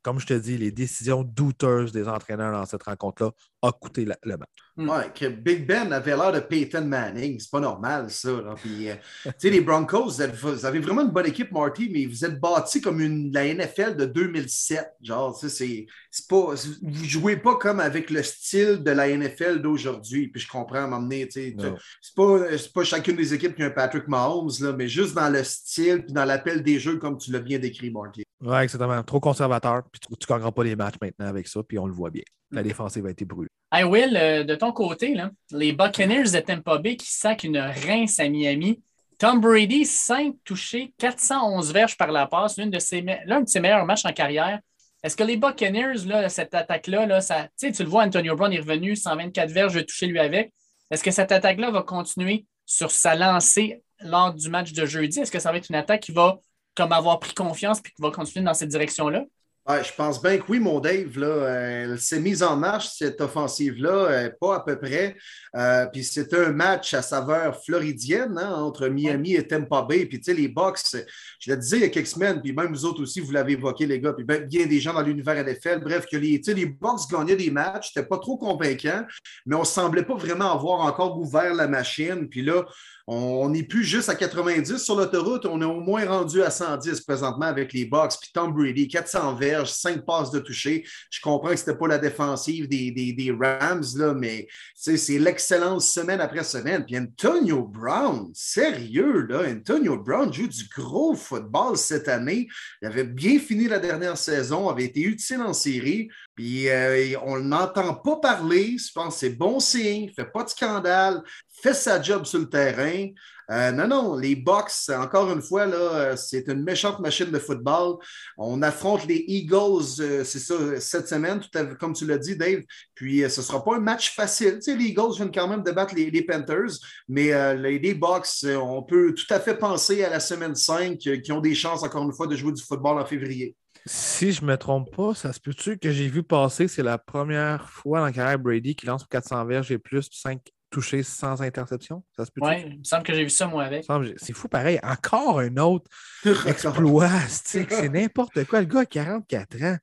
[0.00, 3.30] Comme je te dis, les décisions douteuses des entraîneurs dans cette rencontre-là
[3.60, 4.48] ont coûté le match.
[4.78, 4.90] Hmm.
[4.90, 7.40] Ouais, que Big Ben avait l'air de Peyton Manning.
[7.40, 8.30] C'est pas normal, ça.
[8.62, 12.24] Puis, euh, tu sais, les Broncos, vous avez vraiment une bonne équipe, Marty, mais vous
[12.24, 14.86] êtes bâti comme une, la NFL de 2007.
[15.02, 15.86] Genre, c'est
[16.28, 16.54] pas.
[16.80, 20.28] Vous jouez pas comme avec le style de la NFL d'aujourd'hui.
[20.28, 21.56] Puis je comprends à m'emmener, tu sais.
[22.00, 22.38] C'est pas,
[22.72, 26.04] pas chacune des équipes qui a un Patrick Mahomes, là, mais juste dans le style
[26.04, 28.27] puis dans l'appel des jeux, comme tu l'as bien décrit, Marty.
[28.40, 29.02] Oui, exactement.
[29.02, 31.92] Trop conservateur, puis tu ne gagneras pas les matchs maintenant avec ça, puis on le
[31.92, 32.22] voit bien.
[32.50, 32.64] La mm.
[32.64, 33.48] défensive va être brûlée.
[33.72, 37.58] Hey Will, euh, de ton côté, là, les Buccaneers de Tampa Bay qui sacent une
[37.58, 38.80] rince à Miami.
[39.18, 43.58] Tom Brady, 5 touchés, 411 verges par la passe, l'un de, ses, l'un de ses
[43.58, 44.60] meilleurs matchs en carrière.
[45.02, 48.60] Est-ce que les Buccaneers, là, cette attaque-là, là, ça, tu le vois, Antonio Brown est
[48.60, 50.52] revenu, 124 verges touché lui avec.
[50.90, 55.20] Est-ce que cette attaque-là va continuer sur sa lancée lors du match de jeudi?
[55.20, 56.40] Est-ce que ça va être une attaque qui va
[56.78, 59.24] comme avoir pris confiance et qui va continuer dans cette direction-là?
[59.68, 61.18] je pense bien que oui, mon Dave.
[61.18, 65.14] Là, euh, elle s'est mise en marche, cette offensive-là, euh, pas à peu près.
[65.56, 70.06] Euh, puis c'est un match à saveur floridienne hein, entre Miami et Tampa Bay.
[70.06, 70.96] Puis tu sais, les Bucks,
[71.38, 73.52] je le disais il y a quelques semaines, puis même vous autres aussi, vous l'avez
[73.52, 75.80] évoqué, les gars, puis bien, des gens dans l'univers NFL.
[75.80, 79.04] Bref, que les, les Bucks gagnaient des matchs, c'était pas trop convaincant,
[79.44, 82.26] mais on semblait pas vraiment avoir encore ouvert la machine.
[82.30, 82.64] Puis là,
[83.10, 87.00] on n'est plus juste à 90 sur l'autoroute, on est au moins rendu à 110
[87.00, 88.12] présentement avec les Bucks.
[88.20, 90.84] Puis Tom Brady, 400 verges, 5 passes de toucher.
[91.10, 95.90] Je comprends que ce n'était pas la défensive des, des, Rams, là, mais c'est l'excellence
[95.90, 96.84] semaine après semaine.
[96.84, 102.46] Puis Antonio Brown, sérieux, là, Antonio Brown joue du gros football cette année.
[102.82, 106.10] Il avait bien fini la dernière saison, avait été utile en série.
[106.38, 108.76] Puis euh, on n'entend pas parler.
[108.78, 110.08] Je pense que c'est bon signe.
[110.14, 111.20] Fait pas de scandale
[111.60, 113.08] fait sa job sur le terrain.
[113.50, 117.96] Euh, non, non, les Bucks, encore une fois, là, c'est une méchante machine de football.
[118.36, 121.40] On affronte les Eagles, euh, c'est ça, cette semaine,
[121.80, 122.60] comme tu l'as dit, Dave.
[122.94, 124.60] Puis euh, ce ne sera pas un match facile.
[124.64, 129.12] Les Eagles viennent quand même de battre les, Panthers, mais les, les, Bucks, on peut
[129.12, 132.28] tout à fait penser à la semaine 5 qui ont des chances, encore une fois,
[132.28, 133.56] de jouer du football en février.
[133.86, 136.98] Si je ne me trompe pas, ça se peut-tu que j'ai vu passer, c'est la
[136.98, 141.02] première fois dans la carrière Brady qui lance pour 400 verges et plus 5 touché
[141.02, 142.02] sans interception?
[142.16, 143.84] Ça se peut Oui, il me semble que j'ai vu ça, moi, avec.
[144.16, 144.78] C'est fou, pareil.
[144.82, 145.90] Encore un autre
[146.46, 147.08] exploit.
[147.28, 148.60] c'est n'importe quoi.
[148.60, 149.76] Le gars a 44 ans.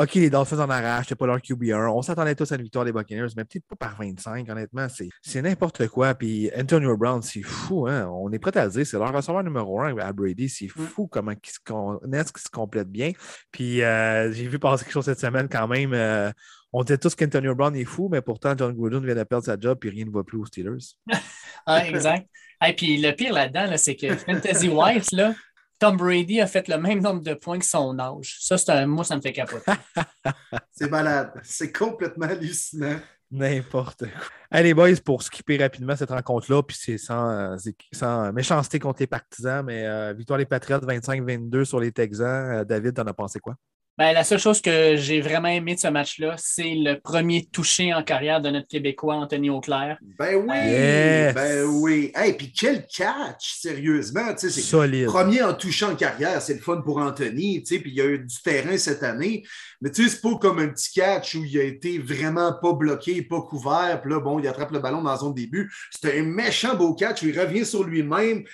[0.00, 1.90] OK, les Dolphins en arrachent, c'est pas leur QB1.
[1.90, 4.86] On s'attendait tous à une victoire des Buccaneers, mais peut-être pas par 25, honnêtement.
[5.22, 6.14] C'est n'importe quoi.
[6.14, 7.86] Puis Antonio Brown, c'est fou.
[7.86, 8.08] Hein?
[8.12, 8.86] On est prêt à le dire.
[8.86, 10.48] C'est leur receveur numéro 1 à Brady.
[10.48, 10.86] C'est mm.
[10.86, 13.12] fou comment il se, se complète bien.
[13.50, 15.92] Puis euh, j'ai vu passer quelque chose cette semaine quand même.
[15.92, 16.30] Euh,
[16.72, 19.58] on dit tous qu'Antonio Brown est fou, mais pourtant, John Gruden vient de perdre sa
[19.58, 20.96] job et rien ne va plus aux Steelers.
[21.66, 22.28] ah, exact.
[22.66, 25.34] Et puis le pire là-dedans, c'est que Fantasy Wise, là,
[25.78, 28.36] Tom Brady a fait le même nombre de points que son âge.
[28.40, 29.72] Ça, c'est un, moi, ça me fait capoter.
[30.72, 31.32] c'est malade.
[31.42, 32.98] C'est complètement hallucinant.
[33.30, 34.26] N'importe quoi.
[34.50, 37.56] Allez, boys, pour skipper rapidement cette rencontre-là, puis c'est sans,
[37.92, 42.26] sans, méchanceté contre les partisans, mais euh, victoire des Patriots 25-22 sur les Texans.
[42.26, 43.54] Euh, David, t'en as pensé quoi?
[43.98, 47.92] Ben, la seule chose que j'ai vraiment aimé de ce match-là, c'est le premier touché
[47.92, 49.98] en carrière de notre Québécois, Anthony Auclair.
[50.20, 51.34] Ben oui, Yes.
[51.34, 52.12] ben oui.
[52.14, 54.32] Hey, puis quel catch, sérieusement.
[54.34, 55.06] tu sais, c'est Solide.
[55.06, 58.00] Premier en touchant en carrière, c'est le fun pour Anthony, tu sais, puis il y
[58.00, 59.42] a eu du terrain cette année.
[59.80, 62.74] Mais tu sais, c'est pas comme un petit catch où il a été vraiment pas
[62.74, 65.72] bloqué, pas couvert, puis là, bon, il attrape le ballon dans son début.
[65.90, 68.44] C'était un méchant beau catch où il revient sur lui-même,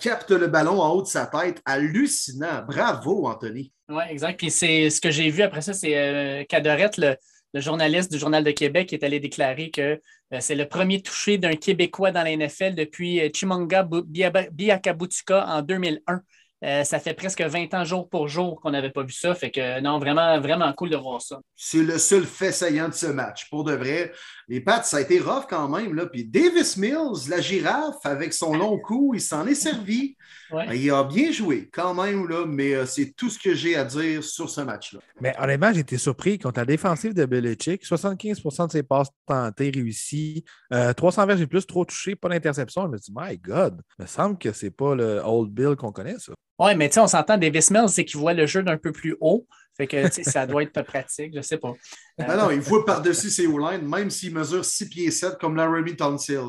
[0.00, 1.60] capte le ballon en haut de sa tête.
[1.64, 2.62] Hallucinant.
[2.64, 3.72] Bravo, Anthony.
[3.88, 4.38] Oui, exact.
[4.38, 7.16] Puis c'est ce que j'ai vu après ça, c'est euh, Cadorette, le,
[7.54, 10.00] journaliste du Journal de Québec, qui est allé déclarer que
[10.34, 14.50] euh, c'est le premier touché d'un Québécois dans la NFL depuis euh, Chimanga Bu- Bia-
[14.50, 16.20] Biakabutuka en 2001.
[16.64, 19.34] Euh, ça fait presque 20 ans jour pour jour qu'on n'avait pas vu ça.
[19.34, 21.40] Fait que non, vraiment, vraiment cool de voir ça.
[21.54, 23.48] C'est le seul fait saillant de ce match.
[23.48, 24.12] Pour de vrai,
[24.48, 25.94] les Pats, ça a été rough quand même.
[25.94, 26.06] Là.
[26.06, 30.16] Puis Davis Mills, la girafe, avec son long cou, il s'en est servi.
[30.50, 30.78] Ouais.
[30.78, 33.84] Il a bien joué quand même, là, mais euh, c'est tout ce que j'ai à
[33.84, 35.00] dire sur ce match-là.
[35.20, 37.84] Mais honnêtement, j'ai été surpris contre la défensive de Belichick.
[37.84, 40.44] 75% de ses passes tentées réussies.
[40.72, 42.82] Euh, 300 verges et plus, trop touchés, pas d'interception.
[42.82, 45.92] Je me dis, my God, il me semble que c'est pas le Old Bill qu'on
[45.92, 46.32] connaît, ça.
[46.58, 48.90] Oui, mais tu sais, on s'entend, Davis Mills, c'est qu'il voit le jeu d'un peu
[48.90, 49.46] plus haut.
[49.76, 51.72] Fait que ça doit être pratique, je sais pas.
[52.18, 55.94] Ah non, il voit par-dessus ses O-line, même s'il mesure 6 pieds 7 comme Laramie
[55.96, 56.40] Tonsil.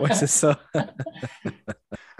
[0.00, 0.58] Oui, c'est ça.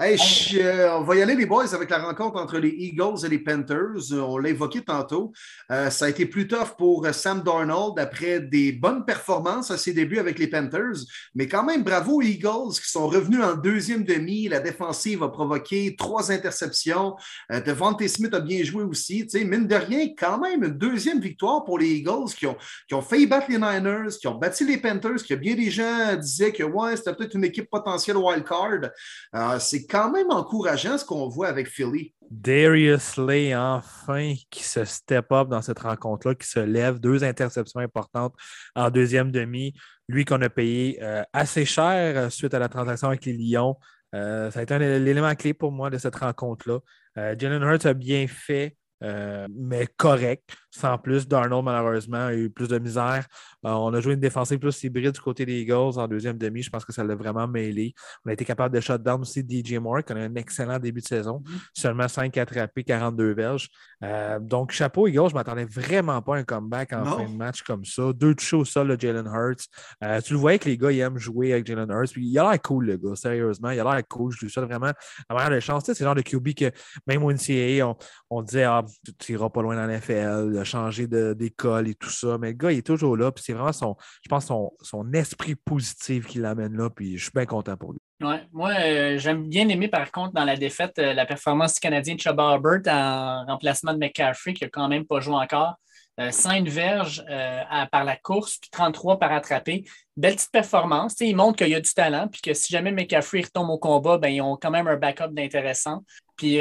[0.01, 3.17] Hey, je- euh, on va y aller, les boys, avec la rencontre entre les Eagles
[3.25, 4.13] et les Panthers.
[4.13, 5.33] Euh, On l'a évoqué tantôt.
[5.73, 9.93] Euh, ça a été plus tough pour Sam Darnold après des bonnes performances à ses
[9.93, 10.99] débuts avec les Panthers.
[11.35, 14.47] Mais quand même, bravo aux Eagles qui sont revenus en deuxième demi.
[14.47, 17.17] La défensive a provoqué trois interceptions.
[17.51, 19.27] Euh, Devontae Smith a bien joué aussi.
[19.27, 22.57] Tu sais, mine de rien, quand même, une deuxième victoire pour les Eagles qui ont,
[22.87, 26.17] qui ont failli battre les Niners, qui ont battu les Panthers, que bien des gens
[26.17, 28.91] disaient que ouais, c'était peut-être une équipe potentielle wild card.
[29.35, 32.15] Euh, c'est quand même encourageant ce qu'on voit avec Philly.
[32.31, 36.99] Darius Lay, enfin, qui se step up dans cette rencontre-là, qui se lève.
[36.99, 38.35] Deux interceptions importantes
[38.75, 39.75] en deuxième demi.
[40.09, 43.77] Lui qu'on a payé euh, assez cher euh, suite à la transaction avec les Lions.
[44.13, 46.79] Ça a été un l'élément clé pour moi de cette rencontre-là.
[47.19, 50.49] Euh, Jalen Hurts a bien fait, mais correct.
[50.71, 53.27] Sans plus, Darnold, malheureusement, a eu plus de misère.
[53.65, 56.63] Euh, on a joué une défensive plus hybride du côté des Eagles en deuxième demi.
[56.63, 57.95] Je pense que ça l'a vraiment mêlé.
[58.25, 61.07] On a été capable de shutdown aussi DJ Moore, qui a un excellent début de
[61.07, 61.43] saison.
[61.75, 63.69] Seulement 5 attrapés, 42 verges.
[64.05, 67.17] Euh, donc, chapeau Eagles, je ne m'attendais vraiment pas à un comeback en Non.
[67.19, 68.13] fin de match comme ça.
[68.13, 69.67] Deux touchés au sol de Jalen Hurts.
[70.05, 72.13] Euh, tu le voyais que les gars, ils aiment jouer avec Jalen Hurts.
[72.13, 73.71] Puis, il a l'air cool, le gars, sérieusement.
[73.71, 74.33] Il a l'air cool.
[74.33, 74.93] Je lui souhaite vraiment
[75.31, 75.85] la meilleure des chances.
[75.85, 76.71] Tu sais, c'est le genre de QB que
[77.07, 77.97] même au NCAA, on,
[78.31, 78.85] on disait, ah,
[79.19, 82.39] tu n'iras pas loin dans l'NFL, de- d'école et tout ça.
[82.39, 83.33] Mais le gars, il est toujours là.
[83.33, 86.91] Puis, c'est vraiment son, je pense, son, son esprit positif qui l'amène là.
[86.91, 88.01] Puis, je suis bien content pour lui.
[88.21, 88.43] Ouais.
[88.53, 92.17] Moi, euh, j'aime bien aimer, par contre, dans la défaite, euh, la performance du Canadien
[92.17, 95.77] de Chuba Hubbard en remplacement de McCaffrey, qui n'a quand même pas joué encore.
[96.19, 99.85] Euh, 5 verges euh, par la course, puis 33 par attraper.
[100.17, 101.15] Belle petite performance.
[101.21, 104.19] Il montre qu'il y a du talent, puis que si jamais McCaffrey retombe au combat,
[104.19, 106.03] ben, ils ont quand même un backup d'intéressant.
[106.37, 106.59] Puis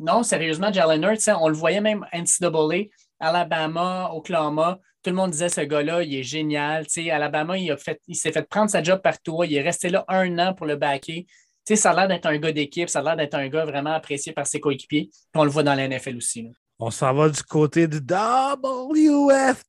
[0.00, 2.88] non, sérieusement, Jalen Hurts, hein, on le voyait même NCAA,
[3.20, 4.78] Alabama, Oklahoma.
[5.02, 6.86] Tout le monde disait ce gars-là, il est génial.
[6.86, 9.46] Tu sais, Alabama, il, a fait, il s'est fait prendre sa job par toi.
[9.46, 11.26] Il est resté là un an pour le backer.
[11.66, 13.64] Tu sais, ça a l'air d'être un gars d'équipe, ça a l'air d'être un gars
[13.64, 15.10] vraiment apprécié par ses coéquipiers.
[15.34, 16.42] On le voit dans la NFL aussi.
[16.42, 16.50] là.
[16.78, 19.68] On s'en va du côté du WFT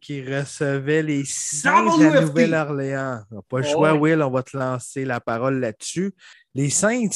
[0.00, 2.26] qui recevait les Saints de la WFT.
[2.26, 3.20] Nouvelle-Orléans.
[3.48, 4.12] Pas le Oh choix, oui.
[4.12, 6.12] Will, on va te lancer la parole là-dessus.
[6.54, 7.08] Les Saints,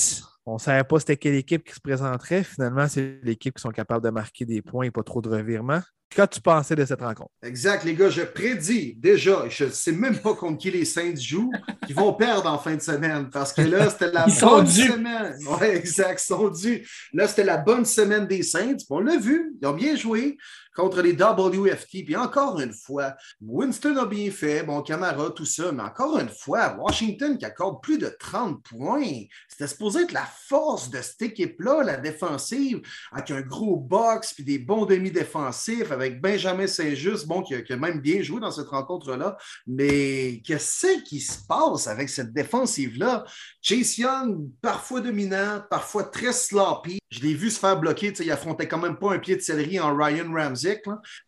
[0.46, 2.44] on ne savait pas c'était quelle équipe qui se présenterait.
[2.44, 5.82] Finalement, c'est l'équipe qui sont capables de marquer des points et pas trop de revirements.
[6.14, 7.30] Qu'as-tu pensé de cette rencontre?
[7.42, 11.16] Exact, les gars, je prédis déjà, je ne sais même pas contre qui les Saints
[11.16, 11.50] jouent,
[11.86, 14.64] qu'ils vont perdre en fin de semaine parce que là, c'était la Ils sont bonne
[14.64, 14.92] dus.
[14.92, 15.36] semaine.
[15.60, 16.88] Oui, exact, ils sont dus.
[17.12, 18.76] Là, c'était la bonne semaine des Saints.
[18.76, 20.36] Puis On l'a vu, ils ont bien joué
[20.74, 22.04] contre les WFT.
[22.04, 26.28] Puis encore une fois, Winston a bien fait, bon, Camara, tout ça, mais encore une
[26.28, 29.22] fois, Washington qui accorde plus de 30 points.
[29.48, 32.80] C'était supposé être la force de cette équipe-là, la défensive,
[33.12, 38.00] avec un gros box puis des bons demi-défensifs, avec Benjamin Saint-Just, bon, qui a, même
[38.00, 39.36] bien joué dans cette rencontre-là.
[39.66, 43.24] Mais qu'est-ce qui se passe avec cette défensive-là?
[43.60, 46.98] Chase Young, parfois dominant, parfois très sloppy.
[47.10, 48.12] Je l'ai vu se faire bloquer.
[48.20, 50.52] Il affrontait quand même pas un pied de céleri en Ryan là.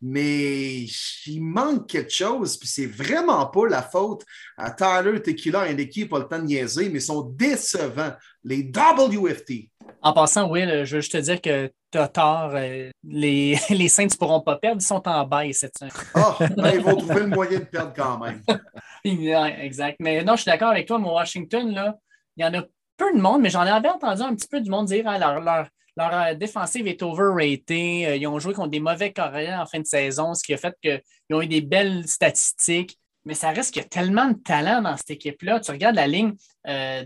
[0.02, 0.84] mais
[1.26, 2.56] il manque quelque chose.
[2.56, 4.24] Puis c'est vraiment pas la faute
[4.56, 8.12] à Tyler Tequila et l'équipe, pas le temps de niaiser, mais ils sont décevants.
[8.44, 9.70] Les WFT.
[10.02, 11.70] En passant, Will, je veux juste te dire que
[12.04, 12.52] tort.
[12.54, 14.80] euh, Les, les Saints ne pourront pas perdre.
[14.80, 15.92] Ils sont en bail cette semaine.
[16.14, 18.42] Ah, ben, ils vont trouver le moyen de perdre quand même.
[19.04, 19.96] Exact.
[20.00, 20.98] Mais non, je suis d'accord avec toi.
[20.98, 21.96] Moi, Washington, là,
[22.36, 22.62] il y en a
[22.96, 25.40] peu de monde, mais j'en avais entendu un petit peu du monde dire hein, leur,
[25.40, 28.08] leur, leur euh, défensive est overrated.
[28.08, 30.56] Euh, ils ont joué contre des mauvais Coréens en fin de saison, ce qui a
[30.56, 31.00] fait qu'ils
[31.32, 32.98] ont eu des belles statistiques.
[33.24, 35.58] Mais ça reste qu'il y a tellement de talent dans cette équipe-là.
[35.60, 36.34] Tu regardes la ligne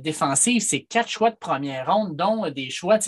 [0.00, 2.98] défensive, c'est quatre choix de première ronde, dont des choix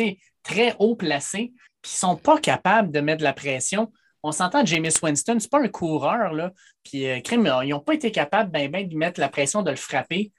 [0.43, 3.93] très haut placés, qui ne sont pas capables de mettre de la pression.
[4.23, 6.53] On s'entend, James Winston, ce n'est pas un coureur, là.
[6.85, 10.33] Puis, ils n'ont pas été capables ben, ben, de mettre la pression, de le frapper.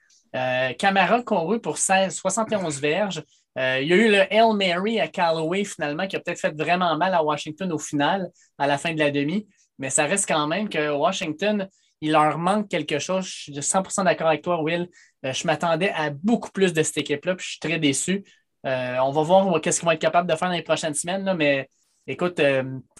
[0.78, 3.22] Camara couru pour 16, 71 verges.
[3.58, 6.54] Euh, il y a eu le Hail Mary à Callaway finalement qui a peut-être fait
[6.56, 9.46] vraiment mal à Washington au final, à la fin de la demi.
[9.78, 11.68] Mais ça reste quand même que Washington,
[12.00, 13.24] il leur manque quelque chose.
[13.26, 14.88] Je suis 100% d'accord avec toi, Will.
[15.24, 18.24] Euh, je m'attendais à beaucoup plus de cette équipe-là, puis je suis très déçu.
[18.64, 21.34] Euh, on va voir qu'est-ce qu'ils vont être capables de faire dans les prochaines semaines,
[21.36, 21.68] mais
[22.06, 22.40] écoute,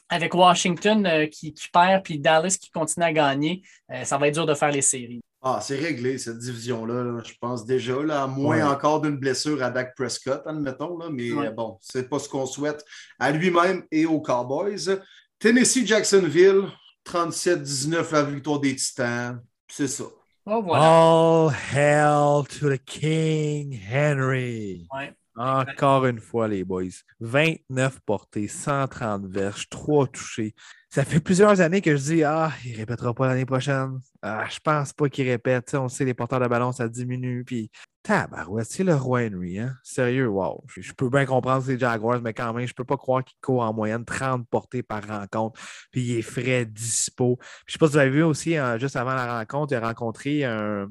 [0.08, 3.62] avec Washington qui, qui, perd, puis Dallas qui continue à gagner,
[4.04, 5.22] ça va être dur de faire les séries.
[5.46, 9.68] Ah, c'est réglé, cette division-là, je pense déjà, là, à moins encore d'une blessure à
[9.68, 12.82] Dak Prescott, admettons, là, mais bon, bon, c'est pas ce qu'on souhaite
[13.18, 14.98] à lui-même et aux Cowboys.
[15.38, 16.62] Tennessee-Jacksonville,
[17.04, 20.04] 37-19, la victoire des Titans, c'est ça.
[20.46, 24.88] Oh, All hell to the King Henry.
[25.36, 26.84] Encore une fois, les boys.
[27.20, 30.54] 29 portées, 130 verges, 3 touchés.
[30.90, 33.98] Ça fait plusieurs années que je dis Ah, il ne répétera pas l'année prochaine.
[34.22, 35.74] Ah, je pense pas qu'il répète.
[35.74, 37.42] on sait, les porteurs de ballon, ça diminue.
[37.44, 37.68] Puis,
[38.04, 39.58] tabarouette, c'est le roi Henry.
[39.58, 39.74] Hein?
[39.82, 40.62] Sérieux, wow.
[40.68, 43.62] Je, peux bien comprendre ces Jaguars, mais quand même, je peux pas croire qu'il court
[43.62, 45.60] en moyenne 30 portées par rencontre.
[45.90, 47.36] Puis, il est frais, dispo.
[47.36, 49.76] Puis, je sais pas si vous avez vu aussi, hein, juste avant la rencontre, il
[49.76, 50.86] a rencontré un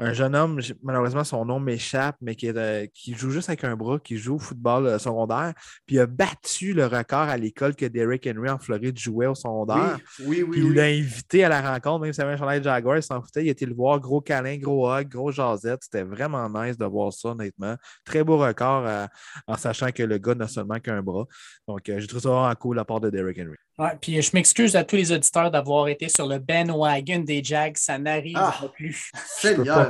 [0.00, 3.76] un jeune homme, malheureusement, son nom m'échappe, mais qui, euh, qui, joue juste avec un
[3.76, 5.52] bras, qui joue au football euh, secondaire,
[5.86, 9.34] puis il a battu le record à l'école que Derrick Henry en Floride jouait au
[9.34, 9.98] secondaire.
[10.20, 10.58] Oui, oui, oui.
[10.58, 13.44] il l'a invité à la rencontre, même si avait un chandail Jaguar, il s'en foutait,
[13.44, 15.80] il était le voir, gros câlin, gros hug, gros jasette.
[15.82, 17.76] C'était vraiment nice de voir ça, honnêtement.
[18.04, 19.06] Très beau record euh,
[19.46, 21.26] en sachant que le gars n'a seulement qu'un bras.
[21.68, 23.56] Donc, j'ai trouvé ça vraiment cool la part de Derrick Henry.
[23.80, 27.78] Ouais, puis je m'excuse à tous les auditeurs d'avoir été sur le bandwagon des Jags.
[27.78, 29.10] Ça n'arrive ah, plus.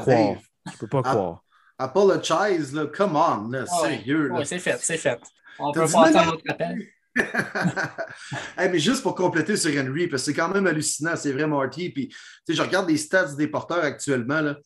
[0.00, 0.36] Croire.
[0.72, 1.44] Je peux pas croire.
[1.78, 2.86] Apologize, là.
[2.86, 3.66] Come on, là.
[3.66, 4.30] sérieux.
[4.32, 5.18] Oui, c'est fait, c'est fait.
[5.58, 6.86] On peut passer un autre appel.
[8.56, 11.90] mais juste pour compléter sur Henry, parce que c'est quand même hallucinant, c'est vrai, Marty.
[11.90, 12.14] Puis,
[12.48, 14.40] je regarde les stats des porteurs actuellement.
[14.40, 14.56] Là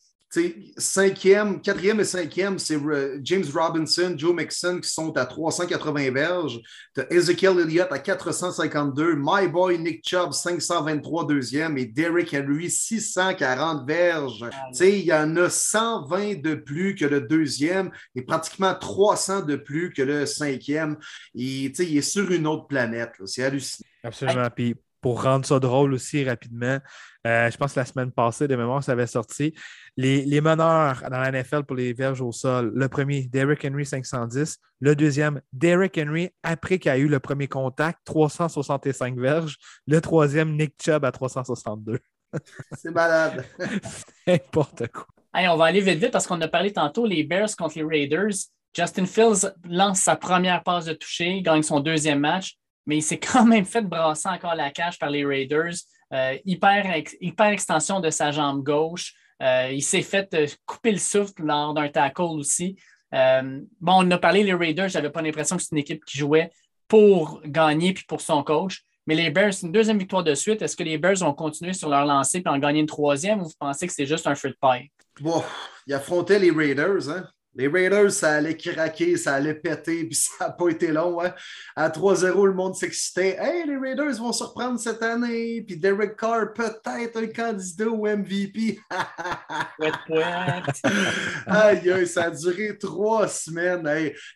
[0.77, 2.77] cinquième, quatrième et cinquième, c'est
[3.23, 6.59] James Robinson, Joe Mixon qui sont à 380 verges.
[6.93, 9.15] Tu as Ezekiel Elliott à 452.
[9.17, 11.77] My boy Nick Chubb, 523 deuxième.
[11.77, 14.45] Et Derrick Henry, 640 verges.
[14.79, 19.93] Il y en a 120 de plus que le deuxième et pratiquement 300 de plus
[19.93, 20.97] que le cinquième.
[21.33, 23.13] Et, il est sur une autre planète.
[23.25, 23.87] C'est hallucinant.
[24.03, 24.49] Absolument.
[24.53, 26.79] Puis pour rendre ça drôle aussi rapidement,
[27.27, 29.53] euh, je pense que la semaine passée, de mémoire, ça avait sorti.
[29.97, 32.71] Les, meneurs dans la NFL pour les verges au sol.
[32.75, 34.57] Le premier, Derrick Henry 510.
[34.81, 39.55] Le deuxième, Derrick Henry, après qu'il a eu le premier contact, 365 verges.
[39.87, 41.99] Le troisième, Nick Chubb à 362.
[42.77, 43.45] C'est malade.
[44.27, 45.05] N'importe quoi.
[45.33, 48.35] on va aller vite vite parce qu'on a parlé tantôt les Bears contre les Raiders.
[48.75, 53.19] Justin Fields lance sa première passe de toucher, gagne son deuxième match, mais il s'est
[53.19, 55.75] quand même fait brasser encore la cage par les Raiders.
[56.13, 56.85] Euh, hyper,
[57.21, 59.13] hyper extension de sa jambe gauche.
[59.41, 62.77] Euh, il s'est fait euh, couper le souffle lors d'un tackle aussi.
[63.13, 66.17] Euh, bon, on a parlé les Raiders, j'avais pas l'impression que c'est une équipe qui
[66.17, 66.51] jouait
[66.87, 68.83] pour gagner puis pour son coach.
[69.07, 70.61] Mais les Bears, une deuxième victoire de suite.
[70.61, 73.45] Est-ce que les Bears vont continuer sur leur lancée puis en gagner une troisième ou
[73.45, 74.89] vous pensez que c'est juste un feu de paille?
[75.21, 75.43] Bon,
[75.85, 77.27] ils affrontaient les Raiders, hein?
[77.55, 81.21] Les Raiders, ça allait craquer, ça allait péter, puis ça n'a pas été long.
[81.21, 81.33] Hein?
[81.75, 83.37] À 3-0, le monde s'excitait.
[83.39, 88.05] Hey, les Raiders vont se reprendre cette année, puis Derek Carr, peut-être un candidat au
[88.05, 88.79] MVP.
[91.47, 93.87] aïe, aïe, ça a duré trois semaines.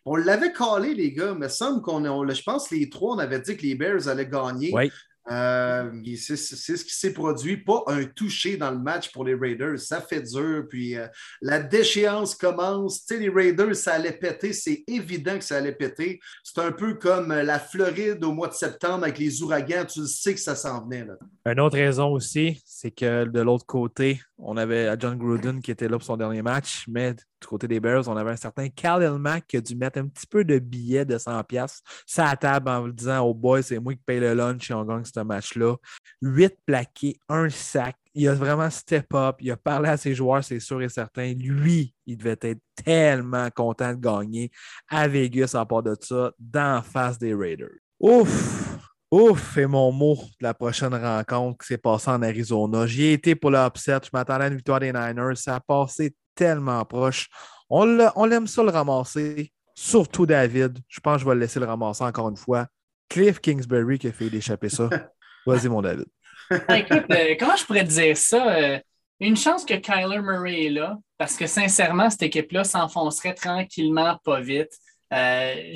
[0.06, 3.40] on l'avait collé, les gars, mais semble qu'on je pense que les trois, on avait
[3.40, 4.72] dit que les Bears allaient gagner.
[4.74, 4.92] Oui.
[5.32, 7.58] Euh, c'est ce qui s'est produit.
[7.58, 9.80] Pas un touché dans le match pour les Raiders.
[9.80, 10.66] Ça fait dur.
[10.70, 11.08] Puis euh,
[11.42, 13.06] la déchéance commence.
[13.06, 14.54] Tu sais, les Raiders, ça allait péter.
[14.54, 16.20] C'est évident que ça allait péter.
[16.44, 19.86] C'est un peu comme euh, la Floride au mois de septembre avec les ouragans.
[19.86, 21.06] Tu sais que ça s'en venait.
[21.06, 21.14] Là.
[21.46, 25.88] Une autre raison aussi, c'est que de l'autre côté, on avait John Gruden qui était
[25.88, 29.18] là pour son dernier match, mais du côté des Bears, on avait un certain Khalil
[29.20, 32.70] Mack qui a dû mettre un petit peu de billets de 100$ sur la table
[32.70, 35.76] en disant oh boy, c'est moi qui paye le lunch et on gagne ce match-là.
[36.22, 37.96] Huit plaqués, un sac.
[38.14, 39.38] Il a vraiment step up.
[39.40, 41.34] Il a parlé à ses joueurs, c'est sûr et certain.
[41.34, 44.52] Lui, il devait être tellement content de gagner
[44.90, 47.78] à Vegas en part de ça, d'en face des Raiders.
[48.00, 48.89] Ouf!
[49.12, 52.86] Ouf, et mon mot de la prochaine rencontre qui s'est passée en Arizona.
[52.86, 53.98] J'y ai été pour l'upset.
[54.04, 55.36] Je m'attendais à une victoire des Niners.
[55.36, 57.28] Ça a passé tellement proche.
[57.70, 57.86] On
[58.26, 59.52] l'aime ça le ramasser.
[59.74, 60.78] surtout David.
[60.88, 62.68] Je pense que je vais le laisser le ramasser encore une fois.
[63.10, 64.90] Cliff Kingsbury qui a fait d'échapper ça.
[65.46, 66.06] Vas-y, mon David.
[66.52, 68.56] Écoute, euh, comment je pourrais te dire ça?
[68.56, 68.80] Euh,
[69.20, 74.40] une chance que Kyler Murray est là, parce que sincèrement, cette équipe-là s'enfoncerait tranquillement, pas
[74.40, 74.72] vite.
[75.14, 75.74] Euh,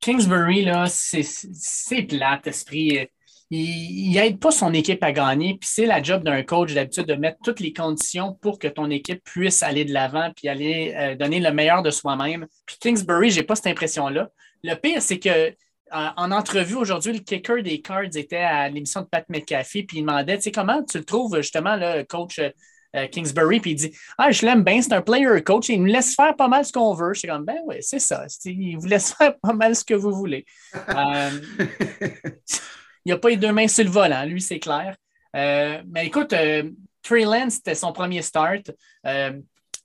[0.00, 3.08] Kingsbury, là, c'est plate, esprit.
[3.50, 7.14] Il n'aide pas son équipe à gagner, puis c'est la job d'un coach d'habitude de
[7.14, 11.40] mettre toutes les conditions pour que ton équipe puisse aller de l'avant puis aller donner
[11.40, 12.46] le meilleur de soi-même.
[12.64, 14.30] Puis Kingsbury, je n'ai pas cette impression-là.
[14.62, 15.54] Le pire, c'est que
[15.92, 20.02] en entrevue aujourd'hui, le kicker des Cards était à l'émission de Pat McAfee, puis il
[20.02, 22.40] demandait, tu sais, comment tu le trouves justement, le coach
[22.96, 25.92] euh, Kingsbury, puis il dit, ah, je l'aime bien, c'est un player coach, il nous
[25.92, 27.14] laisse faire pas mal ce qu'on veut.
[27.14, 29.94] Je suis comme, ben oui, c'est ça, il vous laisse faire pas mal ce que
[29.94, 30.44] vous voulez.
[30.88, 31.30] Euh,
[33.04, 34.96] il n'y a pas les deux mains sur le volant, lui, c'est clair.
[35.36, 36.34] Euh, mais écoute,
[37.02, 38.72] Trey Lance, c'était son premier start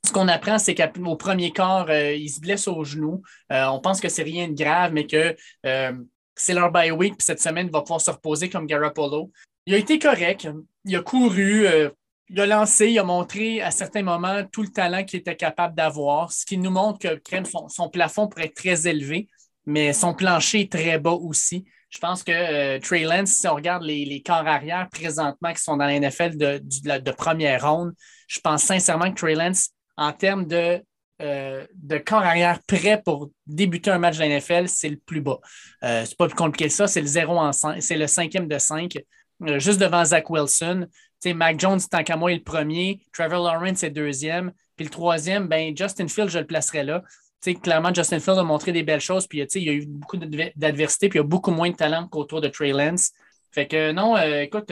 [0.06, 3.22] ce qu'on apprend, c'est qu'au premier quart, euh, il se blesse au genou.
[3.50, 5.34] On pense que c'est rien de grave, mais que
[6.36, 9.32] c'est leur bye week, puis cette semaine, il va pouvoir se reposer comme Garoppolo.
[9.66, 10.48] Il a été correct.
[10.84, 11.66] Il a couru,
[12.28, 15.74] il a lancé, il a montré à certains moments tout le talent qu'il était capable
[15.74, 17.20] d'avoir, ce qui nous montre que
[17.68, 19.28] son, plafond pourrait être très élevé,
[19.64, 21.64] mais son plancher est très bas aussi.
[21.88, 25.86] Je pense que Trey Lance, si on regarde les, corps arrière présentement qui sont dans
[25.86, 27.92] la NFL de, première ronde,
[28.26, 30.82] je pense sincèrement que Trey Lance en termes de,
[31.22, 31.64] euh,
[32.04, 35.38] corps arrière prêt pour débuter un match de la NFL, c'est le plus bas.
[35.84, 38.48] Euh, c'est pas plus compliqué que ça, c'est le 0 en 5, c'est le cinquième
[38.48, 38.98] de 5,
[39.42, 40.86] euh, juste devant Zach Wilson.
[41.20, 43.00] sais, Mac Jones, tant qu'à moi, est le premier.
[43.12, 44.52] Trevor Lawrence est deuxième.
[44.76, 47.02] Puis le troisième, ben, Justin Field, je le placerai là.
[47.62, 51.08] clairement, Justin Field a montré des belles choses, puis il y a eu beaucoup d'adversité,
[51.08, 53.12] puis il y a beaucoup moins de talent qu'autour de Trey Lance.
[53.52, 54.70] Fait que non, écoute,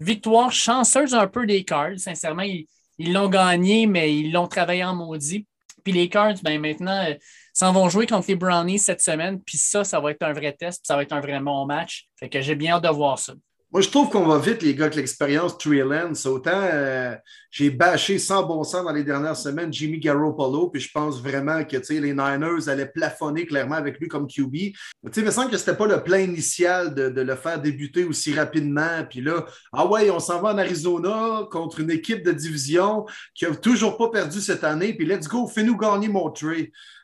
[0.00, 1.98] victoire chanceuse un peu des Cards.
[1.98, 2.66] Sincèrement, il,
[2.98, 5.46] ils l'ont gagné, mais ils l'ont travaillé en maudit.
[5.82, 7.14] Puis les Cards, ben maintenant, euh,
[7.52, 9.40] s'en vont jouer contre les Brownies cette semaine.
[9.42, 10.80] Puis ça, ça va être un vrai test.
[10.82, 12.08] Puis ça va être un vrai bon match.
[12.18, 13.34] Fait que j'ai bien hâte de voir ça.
[13.72, 16.26] Moi, je trouve qu'on va vite, les gars, avec l'expérience Lance.
[16.26, 17.14] Autant euh,
[17.50, 21.64] j'ai bâché sans bon sens dans les dernières semaines Jimmy Garoppolo, puis je pense vraiment
[21.64, 24.54] que les Niners allaient plafonner clairement avec lui comme QB.
[24.54, 28.34] il me semble que ce n'était pas le plan initial de, le faire débuter aussi
[28.34, 29.06] rapidement.
[29.08, 33.46] Puis là, ah ouais, on s'en va en Arizona contre une équipe de division qui
[33.46, 34.92] n'a toujours pas perdu cette année.
[34.92, 36.30] Puis let's go, fais-nous gagner mon.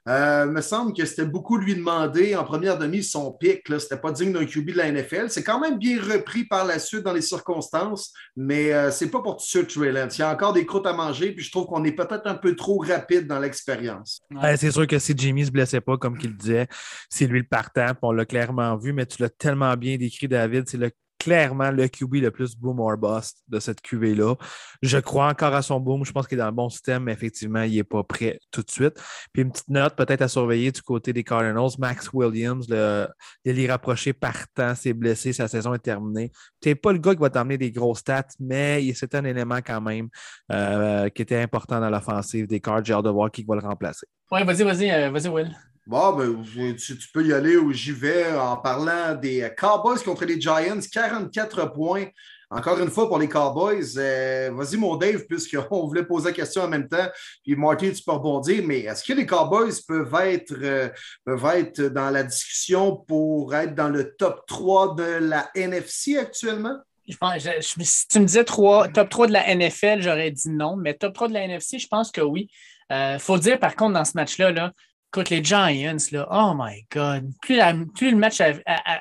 [0.09, 3.63] Euh, me semble que c'était beaucoup lui demander en première demi son pic.
[3.69, 5.29] Ce n'était pas digne d'un QB de la NFL.
[5.29, 9.21] C'est quand même bien repris par la suite dans les circonstances, mais euh, c'est pas
[9.21, 11.67] pour tout de suite, Il y a encore des croûtes à manger, puis je trouve
[11.67, 14.23] qu'on est peut-être un peu trop rapide dans l'expérience.
[14.57, 16.69] c'est sûr que si Jimmy ne se blessait pas, comme qu'il disait,
[17.11, 20.65] c'est lui le partant, on l'a clairement vu, mais tu l'as tellement bien décrit, David.
[20.69, 20.79] C'est
[21.19, 24.35] clairement le QB le plus boom or bust de cette QB-là.
[24.83, 26.05] Je crois encore à son boom.
[26.05, 28.63] Je pense qu'il est dans le bon système, mais effectivement, il n'est pas prêt tout
[28.63, 29.01] de suite.
[29.33, 31.71] Puis une petite note peut-être à surveiller du côté des Cardinals.
[31.79, 33.09] Max Williams, le,
[33.45, 36.31] il rapproché partant, s'est blessé, sa saison est terminée.
[36.61, 39.59] Tu n'es pas le gars qui va t'emmener des gros stats, mais c'est un élément
[39.59, 40.09] quand même
[40.53, 42.85] euh, qui était important dans l'offensive des Cards.
[42.85, 44.07] J'ai hâte de voir qui va le remplacer.
[44.31, 45.55] Oui, vas-y, vas-y, euh, vas-y, Will.
[45.89, 50.39] Bon, ben, tu, peux y aller où j'y vais en parlant des Cowboys contre les
[50.39, 52.09] Giants, 44 points.
[52.51, 53.97] Encore une fois pour les Cowboys.
[53.97, 57.09] Euh, vas-y, mon Dave, puisqu'on voulait poser la question en même temps.
[57.43, 60.91] Puis, Marty, tu peux rebondir, mais est-ce que les Cowboys peuvent être, euh,
[61.25, 66.77] peuvent être dans la discussion pour être dans le top 3 de la NFC actuellement?
[67.09, 67.49] Je pense,
[67.81, 71.29] si tu me disais top 3 de la NFL, j'aurais dit non, mais top 3
[71.29, 72.51] de la NFC, je pense que oui.
[72.91, 74.73] Il euh, faut dire, par contre, dans ce match-là, là,
[75.11, 77.33] Écoute, les Giants, là, oh my God.
[77.41, 77.57] Plus,
[78.11, 78.43] le match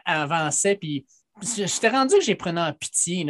[0.05, 1.05] avançait, puis
[1.41, 3.25] j'étais rendu que j'ai pris en pitié.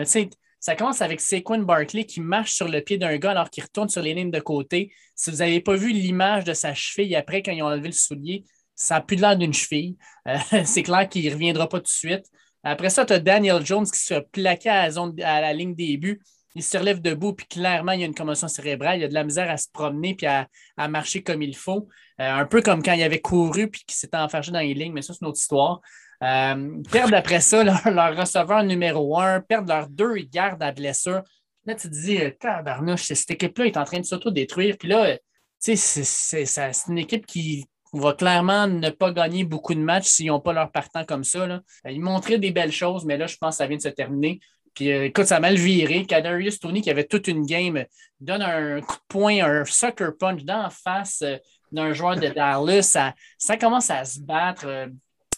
[0.60, 3.90] ça commence avec Saquon Barkley qui marche sur le pied d'un gars alors qu'il retourne
[3.90, 4.94] sur les lignes de côté.
[5.16, 7.94] Si vous n'avez pas vu l'image de sa cheville après, quand ils ont enlevé le
[7.94, 8.44] soulier,
[8.76, 9.96] ça n'a plus l'air d'une cheville.
[10.28, 12.26] Euh, c'est clair qu'il ne reviendra pas tout de suite.
[12.64, 16.22] Après ça, tu as Daniel Jones qui se plaquait à la, à la ligne début
[16.58, 18.98] il se relève debout, puis clairement, il y a une commotion cérébrale.
[18.98, 20.48] Il y a de la misère à se promener puis à,
[20.88, 21.88] marcher comme il faut.
[22.20, 24.94] Euh, un peu comme quand il avait couru puis qu'il s'était enfermé dans les lignes,
[24.94, 25.82] mais ça, c'est une autre histoire.
[26.24, 31.22] Euh, perdre après ça leur, receveur numéro un, perdre leurs deux gardes à blessure.
[31.66, 34.78] Là, tu te dis, euh, tabarnouche, cette équipe-là est en train de s'auto-détruire.
[34.80, 35.16] Puis là,
[35.64, 40.28] tu sais, c'est une équipe qui va clairement ne pas gagner beaucoup de matchs s'ils
[40.28, 41.62] n'ont pas leur partant comme ça.
[41.86, 44.40] Ils montraient des belles choses, mais là, je pense que ça vient de se terminer.
[44.78, 46.06] Puis euh, écoute, ça a mal viré.
[46.06, 47.84] Kadarius Tony, qui avait toute une game,
[48.20, 51.38] donne un coup de poing, un sucker punch dans face euh,
[51.72, 52.84] d'un joueur de Dallas.
[52.84, 54.68] Ça, ça commence à se battre.
[54.68, 54.86] Euh,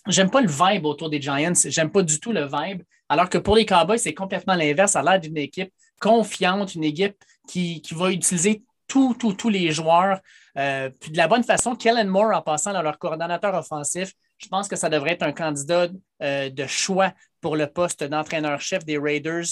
[0.08, 1.54] j'aime pas le vibe autour des Giants.
[1.68, 2.84] J'aime pas du tout le vibe.
[3.08, 4.92] Alors que pour les Cowboys, c'est complètement l'inverse.
[4.92, 5.72] Ça a l'air d'une équipe
[6.02, 7.16] confiante, une équipe
[7.48, 9.16] qui, qui va utiliser tous,
[9.50, 10.20] les joueurs.
[10.54, 14.68] Puis de la bonne façon, Kellen Moore, en passant à leur coordonnateur offensif, je pense
[14.68, 15.90] que ça devrait être un candidat
[16.22, 19.46] euh, de choix pour le poste d'entraîneur-chef des Raiders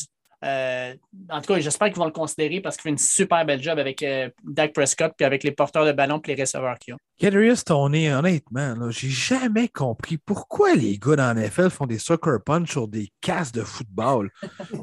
[0.45, 0.93] euh,
[1.29, 3.79] en tout cas, j'espère qu'ils vont le considérer parce qu'il fait une super belle job
[3.79, 6.97] avec euh, Dak Prescott puis avec les porteurs de ballon et les receveurs qu'il a.
[7.19, 12.37] Kadarius Tony, honnêtement, j'ai jamais compris pourquoi les gars dans la NFL font des sucker
[12.45, 14.29] punch sur des casses de football.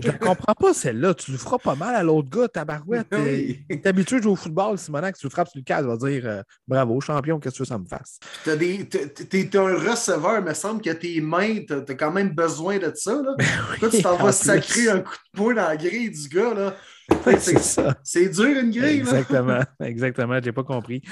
[0.01, 1.15] Je ne comprends pas celle-là.
[1.15, 3.07] Tu le feras pas mal à l'autre gars, tabarouette.
[3.13, 5.87] Tu es habitué de jouer au football, Simonac, tu le frappes sur le casse, il
[5.87, 8.19] va dire euh, bravo, champion, qu'est-ce que tu veux ça me fasse?
[8.43, 12.79] Tu es, un receveur, il me semble que tes mains, tu as, quand même besoin
[12.79, 13.13] de ça.
[13.15, 13.37] Là.
[13.81, 16.55] Ben tu t'en vas sacrer un coup de poing dans la grille du gars.
[16.55, 16.75] Là.
[17.39, 17.97] c'est ça.
[18.03, 19.01] C'est dur une grille.
[19.01, 20.35] Exactement, exactement.
[20.41, 21.03] Je n'ai pas compris.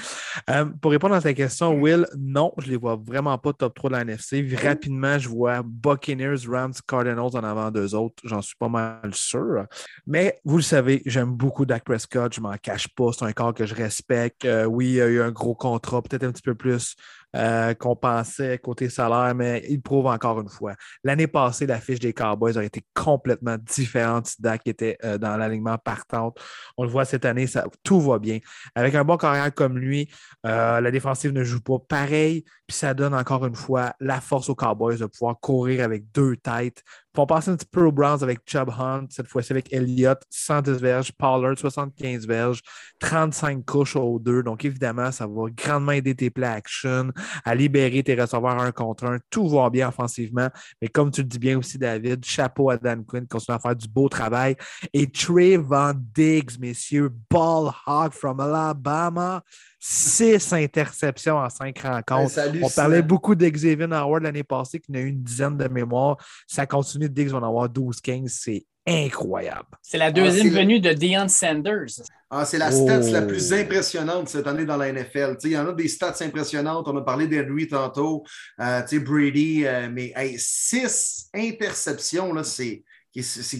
[0.49, 3.75] Euh, pour répondre à ta question, Will, non, je ne les vois vraiment pas top
[3.75, 4.47] 3 de la NFC.
[4.55, 8.23] Rapidement, je vois Buccaneers, Rams, Cardinals en avant d'eux autres.
[8.23, 9.65] J'en suis pas mal sûr.
[10.07, 12.33] Mais vous le savez, j'aime beaucoup Dak Prescott.
[12.33, 13.11] Je m'en cache pas.
[13.11, 14.45] C'est un corps que je respecte.
[14.45, 16.95] Euh, oui, il y a eu un gros contrat, peut-être un petit peu plus
[17.35, 20.73] euh, qu'on pensait côté salaire, mais il prouve encore une fois.
[21.03, 25.77] L'année passée, la fiche des Cowboys a été complètement différente si Dak était dans l'alignement
[25.77, 26.39] partante.
[26.77, 27.45] On le voit cette année,
[27.83, 28.39] tout va bien.
[28.75, 30.09] Avec un bon carrière comme lui,
[30.45, 34.49] euh, la défensive ne joue pas pareil, puis ça donne encore une fois la force
[34.49, 36.83] aux Cowboys de pouvoir courir avec deux têtes,
[37.21, 40.71] on passe un petit peu aux Browns avec Chubb Hunt, cette fois-ci avec Elliott, 110
[40.81, 42.61] verges, Pollard, 75 verges,
[42.99, 44.41] 35 couches aux deux.
[44.41, 47.11] Donc, évidemment, ça va grandement aider tes play action,
[47.45, 49.19] à libérer tes receveurs un contre un.
[49.29, 50.49] Tout va bien offensivement.
[50.81, 53.75] Mais comme tu le dis bien aussi, David, chapeau à Dan Quinn, continue à faire
[53.75, 54.55] du beau travail.
[54.93, 59.43] Et Trey Van Diggs, messieurs, ball hog from Alabama
[59.85, 62.39] six interceptions en cinq rencontres.
[62.61, 66.15] on parlait beaucoup d'Xavier Howard l'année passée, qui en a eu une dizaine de mémoires.
[66.47, 68.29] Ça continue, Diggs va en avoir 12-15.
[68.29, 69.67] C'est incroyable.
[69.81, 72.01] C'est la deuxième ah, venue de Deion Sanders.
[72.29, 73.55] Ah, c'est la stat la plus oh.
[73.55, 75.35] impressionnante cette année dans la NFL.
[75.43, 76.87] Il y en a des stats impressionnantes.
[76.87, 78.23] On a parlé d'Henry tantôt,
[78.61, 82.85] euh, Brady, euh, mais six interceptions, c'est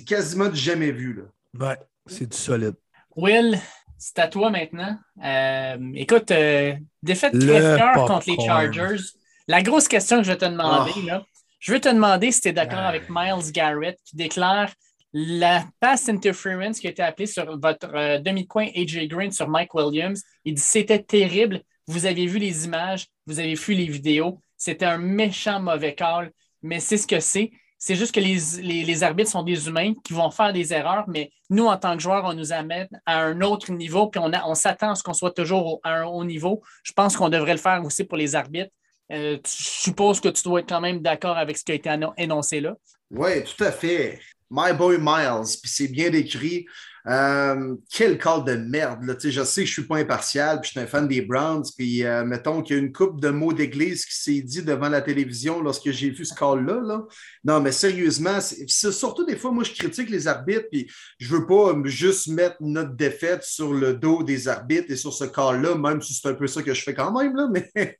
[0.07, 1.15] quasiment jamais vu.
[1.15, 1.67] Là.
[1.67, 2.75] Ouais, c'est du solide.
[3.13, 3.59] Will,
[4.03, 4.97] c'est à toi maintenant.
[5.23, 9.01] Euh, écoute, euh, défaite crève contre les Chargers.
[9.47, 11.23] La grosse question que je vais te demander, ah.
[11.59, 14.69] je veux te demander si tu es d'accord avec Miles Garrett qui déclare
[15.13, 19.73] la pass interference qui a été appelée sur votre euh, demi-coin AJ Green sur Mike
[19.73, 20.21] Williams.
[20.43, 21.61] Il dit c'était terrible.
[21.87, 24.41] Vous avez vu les images, vous avez vu les vidéos.
[24.57, 26.31] C'était un méchant mauvais call,
[26.61, 27.51] mais c'est ce que c'est.
[27.85, 31.65] C'est juste que les, arbitres sont des humains qui vont faire des erreurs, mais nous,
[31.65, 34.95] en tant que joueurs, on nous amène à un autre niveau, puis on, s'attend à
[34.95, 36.63] ce qu'on soit toujours à un haut niveau.
[36.83, 38.71] Je pense qu'on devrait le faire aussi pour les arbitres.
[39.11, 42.61] Euh, suppose que tu dois être quand même d'accord avec ce qui a été énoncé
[42.61, 42.73] là.
[43.11, 44.21] Oui, tout à fait.
[44.49, 46.65] My boy Miles, puis c'est bien décrit.
[47.07, 49.03] Euh, quel call de merde.
[49.03, 49.15] Là.
[49.21, 51.65] Je sais que je ne suis pas impartial, puis je suis un fan des Browns,
[51.77, 54.87] puis euh, mettons qu'il y a une coupe de mots d'église qui s'est dit devant
[54.87, 56.79] la télévision lorsque j'ai vu ce call-là.
[56.81, 57.03] Là.
[57.43, 60.89] Non, mais sérieusement, c'est surtout des fois, moi, je critique les arbitres, puis
[61.19, 65.13] je ne veux pas juste mettre notre défaite sur le dos des arbitres et sur
[65.13, 67.97] ce call-là, même si c'est un peu ça que je fais quand même, là, mais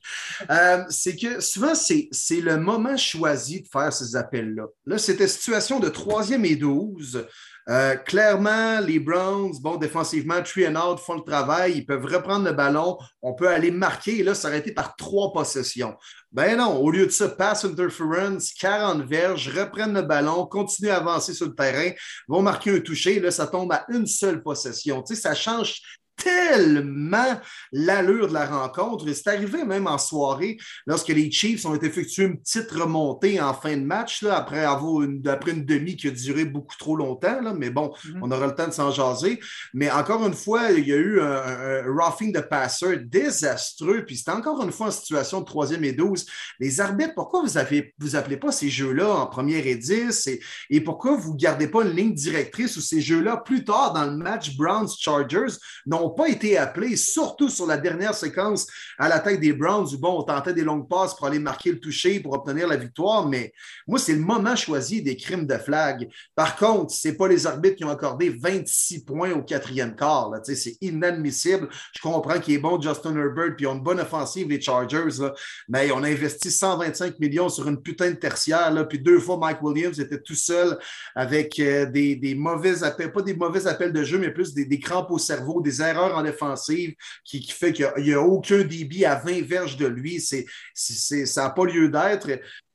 [0.49, 4.63] euh, c'est que souvent, c'est le moment choisi de faire ces appels-là.
[4.85, 7.25] Là, c'était situation de troisième et douze.
[7.69, 11.77] Euh, clairement, les Browns, bon, défensivement, three and out font le travail.
[11.77, 12.97] Ils peuvent reprendre le ballon.
[13.21, 15.95] On peut aller marquer et là, s'arrêter par trois possessions.
[16.31, 20.97] Ben non, au lieu de ça, pass interference, 40 verges, reprennent le ballon, continuent à
[20.97, 21.91] avancer sur le terrain,
[22.27, 23.19] vont marquer un toucher.
[23.19, 25.01] Là, ça tombe à une seule possession.
[25.01, 25.81] Tu sais, ça change
[26.23, 27.39] tellement
[27.71, 29.05] l'allure de la rencontre.
[29.13, 33.75] C'est arrivé même en soirée, lorsque les Chiefs ont effectué une petite remontée en fin
[33.75, 37.41] de match, là, après, avoir une, après une demi qui a duré beaucoup trop longtemps.
[37.41, 38.19] Là, mais bon, mm-hmm.
[38.21, 39.39] on aura le temps de s'en jaser.
[39.73, 44.05] Mais encore une fois, il y a eu un, roughing de passeur désastreux.
[44.05, 46.25] Puis c'était encore une fois en situation de troisième et 12.
[46.59, 50.27] Les arbitres, pourquoi vous avez, vous appelez pas ces jeux-là en première et 10?
[50.27, 53.93] Et, et pourquoi vous ne gardez pas une ligne directrice ou ces jeux-là plus tard
[53.93, 59.19] dans le match Browns-Chargers n'ont pas été appelés, surtout sur la dernière séquence à la
[59.31, 62.33] des Browns, où bon, on tentait des longues passes pour aller marquer le toucher, pour
[62.33, 63.53] obtenir la victoire, mais
[63.87, 66.09] moi, c'est le moment choisi des crimes de flag.
[66.35, 70.31] Par contre, ce n'est pas les arbitres qui ont accordé 26 points au quatrième quart.
[70.43, 71.69] C'est inadmissible.
[71.95, 75.23] Je comprends qu'il est bon, Justin Herbert, puis ils ont une bonne offensive, les Chargers,
[75.69, 79.37] mais on a investi 125 millions sur une putain de tertiaire, là, puis deux fois
[79.37, 80.77] Mike Williams était tout seul
[81.15, 84.79] avec euh, des, mauvais appels, pas des mauvais appels de jeu, mais plus des, des
[84.79, 89.15] crampes au cerveau, des erreurs en défensive qui, fait qu'il n'y a, aucun débit à
[89.15, 90.19] 20 verges de lui.
[90.19, 90.45] C'est,
[90.75, 92.29] ça n'a pas lieu d'être.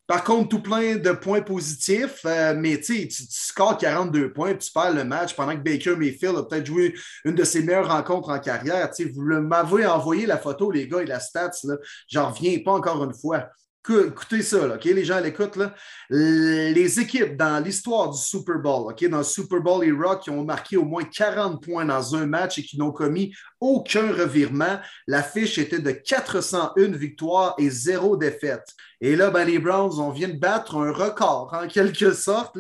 [0.09, 4.73] Par contre, tout plein de points positifs, euh, mais tu, tu scores 42 points, tu
[4.73, 6.95] perds le match pendant que Baker Mayfield a peut-être joué
[7.27, 8.91] une de ses meilleures rencontres en carrière.
[9.15, 11.51] Vous m'avez envoyé la photo, les gars, et la stats.
[12.09, 13.51] J'en reviens pas encore une fois.
[13.89, 14.85] Écoutez ça, OK?
[14.85, 15.59] Les gens l'écoutent.
[16.11, 18.95] Les équipes dans l'histoire du Super Bowl?
[19.11, 22.59] Dans le Super Bowl era, qui ont marqué au moins 40 points dans un match
[22.59, 28.75] et qui n'ont commis aucun revirement, la fiche était de 401 victoires et zéro défaite.
[29.01, 32.59] Et là, ben, les Browns, on vient de battre un record, en quelque sorte.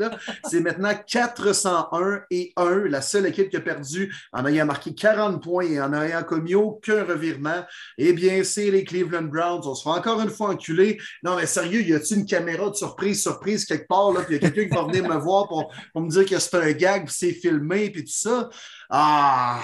[0.48, 5.42] C'est maintenant 401 et 1, la seule équipe qui a perdu en ayant marqué 40
[5.42, 7.64] points et en ayant commis aucun revirement.
[7.96, 9.62] Eh bien, c'est les Cleveland Browns.
[9.64, 10.98] On se fait encore une fois enculer.
[11.24, 14.38] Non, mais sérieux, y a-t-il une caméra de surprise, surprise quelque part, là, puis y
[14.38, 17.06] a quelqu'un qui va venir me voir pour, pour me dire que c'est un gag,
[17.06, 18.48] puis c'est filmé, puis tout ça?
[18.90, 19.60] Ah,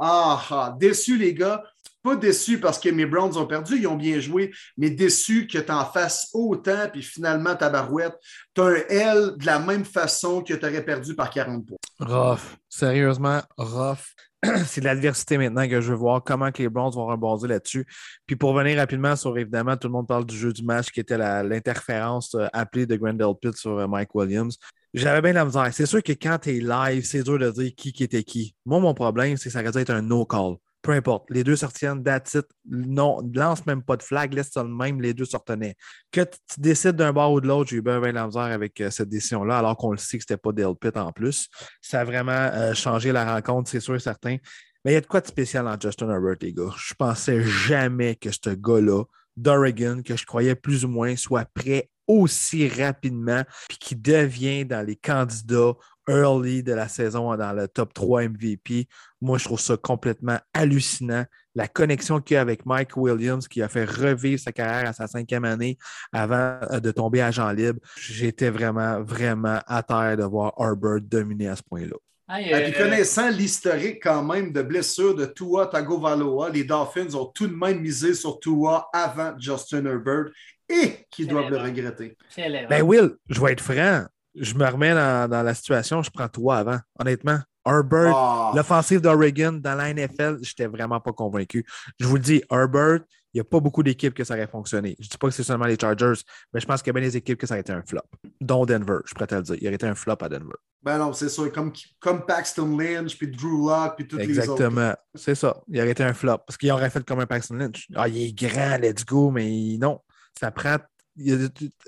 [0.00, 1.62] ah, ah, déçu, les gars
[2.06, 5.58] pas déçu parce que mes Browns ont perdu, ils ont bien joué, mais déçu que
[5.58, 8.14] tu en fasses autant, puis finalement, ta barouette,
[8.54, 11.76] tu as un L de la même façon que tu aurais perdu par 40 points.
[11.98, 12.56] Rough.
[12.68, 14.14] Sérieusement, rough.
[14.66, 17.84] C'est l'adversité maintenant que je veux voir comment que les Browns vont rebondir là-dessus.
[18.26, 21.00] Puis pour venir rapidement sur, évidemment, tout le monde parle du jeu du match qui
[21.00, 24.56] était l'interférence euh, appelée de Grendel Pitt sur euh, Mike Williams.
[24.96, 25.68] J'avais bien la misère.
[25.72, 28.56] C'est sûr que quand tu es live, c'est dur de dire qui, était qui.
[28.64, 31.24] Moi, mon problème, c'est que ça aurait dû être un no-call peu importe.
[31.30, 32.46] Les deux sortiennent, that's it.
[32.64, 35.74] Non, lance même pas de flag, laisse ça le même, les deux sortenaient.
[36.12, 38.80] Que tu décides d'un bord ou de l'autre, j'ai eu bien, bien la misère avec
[38.80, 41.48] euh, cette décision-là, alors qu'on le sait que c'était pas Dale Pitt en plus.
[41.80, 44.36] Ça a vraiment euh, changé la rencontre, c'est sûr et certain.
[44.84, 46.72] Mais il y a de quoi de spécial en Justin Herbert, les gars.
[46.78, 49.02] Je pensais jamais que ce gars-là,
[49.36, 54.84] d'Oregon, que je croyais plus ou moins, soit prêt aussi rapidement, puis qui devient dans
[54.84, 55.74] les candidats
[56.08, 58.88] early de la saison dans le top 3 MVP.
[59.20, 61.24] Moi, je trouve ça complètement hallucinant.
[61.54, 64.92] La connexion qu'il y a avec Mike Williams, qui a fait revivre sa carrière à
[64.92, 65.78] sa cinquième année
[66.12, 67.80] avant euh, de tomber à Jean libre.
[67.96, 71.96] J'étais vraiment, vraiment à terre de voir Herbert dominer à ce point-là.
[72.28, 77.54] Euh, connaissant l'historique quand même de blessures de Tua Tagovailoa, les Dolphins ont tout de
[77.54, 80.32] même misé sur Tua avant Justin Herbert
[80.68, 82.16] et qui doivent le regretter.
[82.36, 84.06] Ben Will, je vais être franc
[84.36, 87.38] je me remets dans, la situation, je prends toi avant, honnêtement.
[87.66, 88.52] Herbert, ah.
[88.54, 91.66] l'offensive d'Oregon dans la NFL, je n'étais vraiment pas convaincu.
[91.98, 93.00] Je vous le dis, Herbert,
[93.34, 94.94] il n'y a pas beaucoup d'équipes que ça aurait fonctionné.
[95.00, 96.20] Je ne dis pas que c'est seulement les Chargers,
[96.54, 98.02] mais je pense qu'il y a bien des équipes que ça aurait été un flop,
[98.40, 99.56] dont Denver, je pourrais te le dire.
[99.60, 100.54] Il aurait été un flop à Denver.
[100.82, 104.52] Ben non, c'est sûr, comme, comme Paxton Lynch, puis Drew Locke, puis toutes les autres.
[104.52, 105.60] Exactement, c'est ça.
[105.66, 107.88] Il aurait été un flop, parce qu'il aurait fait comme un Paxton Lynch.
[107.96, 110.00] Ah, il est grand, let's go, mais non,
[110.38, 110.78] ça prend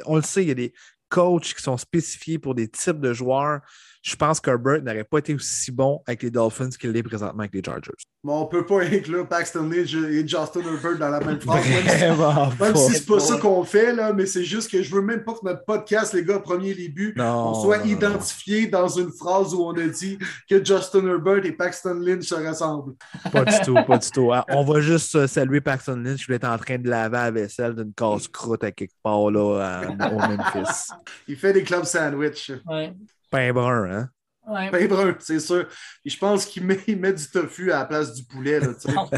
[0.06, 0.72] on le sait, il y a des
[1.08, 3.60] coachs qui sont spécifiés pour des types de joueurs.
[4.02, 7.54] Je pense qu'Herbert n'aurait pas été aussi bon avec les Dolphins qu'il l'est présentement avec
[7.54, 7.92] les Chargers.
[8.24, 11.64] on ne peut pas inclure Paxton Lynch et Justin Herbert dans la même phrase.
[11.68, 15.02] Même si, ce n'est pas ça qu'on fait, là, mais c'est juste que je veux
[15.02, 19.54] même pas que notre podcast, les gars, premier début, on soit identifié dans une phrase
[19.54, 20.18] où on a dit
[20.48, 22.94] que Justin Herbert et Paxton Lynch se ressemblent.
[23.32, 24.32] Pas du tout, pas du tout.
[24.32, 27.30] Ah, on va juste euh, saluer Paxton Lynch qui est en train de laver la
[27.30, 29.82] vaisselle d'une casse-croûte à quelque part là,
[30.12, 30.90] au Memphis.
[31.28, 32.52] Il fait des club sandwich.
[32.66, 32.92] Ouais.
[33.30, 34.10] Pain brun, hein?
[34.48, 34.70] Ouais.
[34.70, 35.66] Pain brun, c'est sûr.
[36.04, 38.60] Et je pense qu'il met, met, du tofu à la place du poulet.
[38.60, 38.68] Là,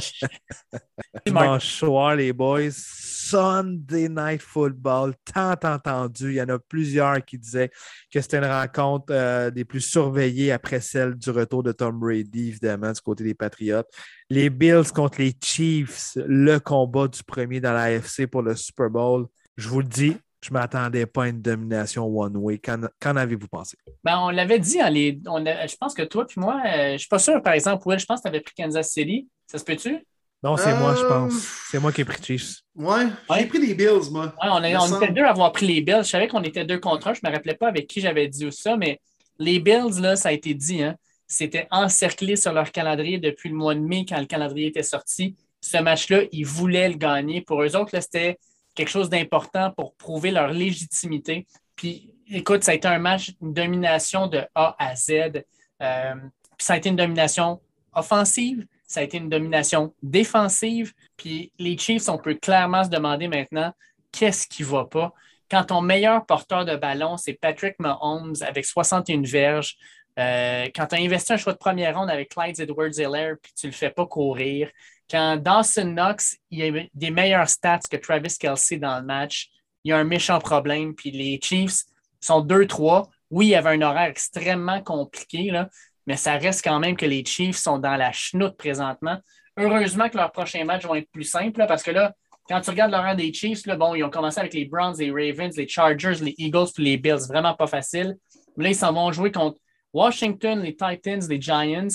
[1.27, 6.31] Dimanche soir, les boys, Sunday Night Football, tant entendu.
[6.31, 7.71] Il y en a plusieurs qui disaient
[8.13, 12.49] que c'était une rencontre euh, des plus surveillées après celle du retour de Tom Brady,
[12.49, 13.85] évidemment, du côté des Patriots.
[14.31, 18.91] Les Bills contre les Chiefs, le combat du premier dans la AFC pour le Super
[18.91, 19.27] Bowl.
[19.57, 22.59] Je vous le dis, je ne m'attendais pas à une domination one-way.
[22.59, 23.77] Qu'en, avez-vous pensé?
[24.03, 27.09] Ben, on l'avait dit, hein, je pense que toi puis moi, euh, je ne suis
[27.09, 29.29] pas sûr, par exemple, Will, je pense que tu avais pris Kansas City.
[29.47, 30.05] Ça se peut-tu?
[30.43, 31.35] Non, c'est moi, je pense.
[31.35, 32.61] Euh, c'est moi qui ai pris Chiefs.
[32.75, 34.33] Ouais, j'ai pris les Bills, moi.
[34.43, 36.03] Ouais, on, était deux à avoir pris les Bills.
[36.03, 37.15] Je savais qu'on était deux contre un.
[37.15, 39.01] Je ne me rappelais pas avec qui j'avais dit ça, mais
[39.39, 43.55] les Bills, là, ça a été dit, hein, c'était encerclé sur leur calendrier depuis le
[43.55, 45.37] mois de mai quand le calendrier était sorti.
[45.61, 47.43] Ce match-là, ils voulaient le gagner.
[47.43, 48.39] Pour eux autres, c'était
[48.75, 51.47] quelque chose d'important pour prouver leur légitimité.
[51.77, 55.43] Puis, écoute, ça a été un match, une domination de A à Z.
[55.83, 56.15] Euh,
[56.57, 57.61] puis ça a été une domination
[57.93, 60.93] offensive, ça a été une domination défensive.
[61.17, 63.73] Puis les Chiefs, on peut clairement se demander maintenant
[64.13, 65.13] qu'est-ce qui ne va pas?
[65.51, 69.77] Quand ton meilleur porteur de ballon, c'est Patrick Mahomes avec 61 verges,
[70.19, 73.67] euh, quand tu as investi un choix de première ronde avec Clyde Edwards-Helaire, puis tu
[73.67, 74.71] ne le fais pas courir,
[75.11, 79.49] quand Dawson Knox, il a des meilleurs stats que Travis Kelsey dans le match,
[79.85, 80.95] il y a un méchant problème.
[80.95, 81.85] Puis les Chiefs
[82.21, 83.09] sont 2-3.
[83.31, 85.69] Oui, il y avait un horaire extrêmement compliqué, là,
[86.07, 89.19] mais ça reste quand même que les Chiefs sont dans la chenoute présentement.
[89.57, 92.15] Heureusement que leurs prochains matchs vont être plus simples parce que là,
[92.49, 95.11] quand tu regardes l'horaire des Chiefs, là, bon, ils ont commencé avec les Browns, les
[95.11, 97.29] Ravens, les Chargers, les Eagles, puis les Bills.
[97.29, 98.17] Vraiment pas facile.
[98.57, 99.59] Là, ils s'en vont jouer contre
[99.93, 101.87] Washington, les Titans, les Giants.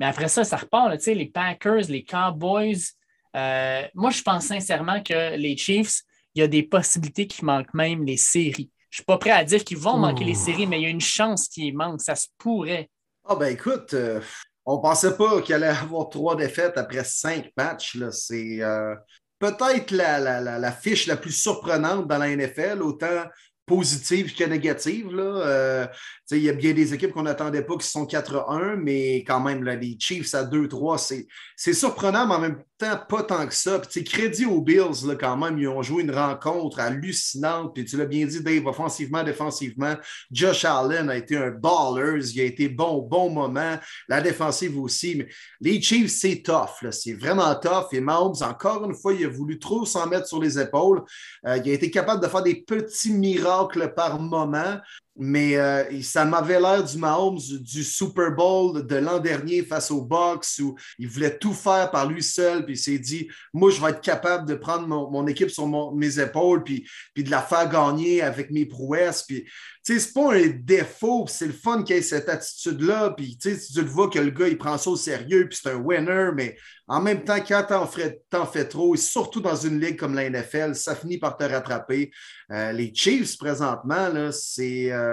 [0.00, 2.78] Mais après ça, ça repart, là, les Packers, les Cowboys.
[3.36, 6.00] Euh, moi, je pense sincèrement que les Chiefs,
[6.34, 8.70] il y a des possibilités qui manquent même les séries.
[8.88, 10.86] Je ne suis pas prêt à dire qu'ils vont manquer les séries, mais il y
[10.86, 12.00] a une chance qu'ils manquent.
[12.00, 12.90] Ça se pourrait.
[13.28, 14.20] Ah, ben écoute, euh,
[14.64, 17.98] on ne pensait pas qu'il allait avoir trois défaites après cinq matchs.
[18.10, 18.96] C'est euh,
[19.38, 23.24] peut-être la, la, fiche la plus surprenante dans la NFL, autant
[23.70, 25.14] positive que négative.
[25.14, 25.22] Là.
[25.22, 25.86] Euh,
[26.32, 29.62] il y a bien des équipes qu'on n'attendait pas qui sont 4-1, mais quand même,
[29.62, 31.24] là, les Chiefs à 2-3,
[31.56, 33.78] c'est surprenant, mais en même temps, pas tant que ça.
[33.78, 37.74] Puis, crédit aux Bills, là, quand même, ils ont joué une rencontre hallucinante.
[37.74, 39.94] Puis tu l'as bien dit, Dave, offensivement, défensivement.
[40.32, 43.78] Josh Allen a été un baller, il a été bon bon moment.
[44.08, 45.16] La défensive aussi.
[45.16, 45.28] Mais
[45.60, 46.90] les Chiefs, c'est tough.
[46.90, 47.88] C'est vraiment tough.
[47.92, 51.02] Et Mahomes, encore une fois, il a voulu trop s'en mettre sur les épaules.
[51.46, 53.59] Euh, il a été capable de faire des petits miracles
[53.94, 54.80] par moment
[55.22, 60.00] mais euh, ça m'avait l'air du Mahomes du Super Bowl de l'an dernier face aux
[60.00, 63.82] Bucks où il voulait tout faire par lui seul, puis il s'est dit Moi, je
[63.82, 68.22] vais être capable de prendre mon, équipe sur mes épaules, puis, de la faire gagner
[68.22, 69.24] avec mes prouesses.
[69.24, 69.46] Puis
[69.82, 73.10] c'est pas un défaut, c'est le fun qu'il ait cette attitude-là.
[73.10, 75.76] Puis, tu le vois que le gars, il prend ça au sérieux, puis c'est un
[75.76, 76.56] winner, mais
[76.86, 78.20] en même temps, quand t'en fais,
[78.52, 82.10] fais trop, surtout dans une ligue comme la NFL, ça finit par te rattraper.
[82.50, 84.90] Euh, les Chiefs, présentement, c'est.
[84.92, 85.09] Euh,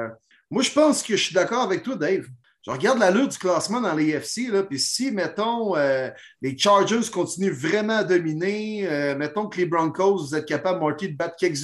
[0.49, 2.25] moi, je pense que je suis d'accord avec toi, Dave
[2.67, 6.09] je regarde la lutte du classement dans les FC, puis si, mettons, euh,
[6.41, 11.07] les Chargers continuent vraiment à dominer, euh, mettons que les Broncos, vous êtes capable, Marty,
[11.07, 11.63] de battre quelques,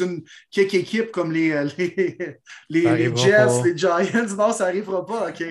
[0.73, 1.67] équipes comme les, euh,
[2.69, 3.97] les, Jets, les Giants,
[4.37, 5.43] non, ça n'arrivera pas, OK.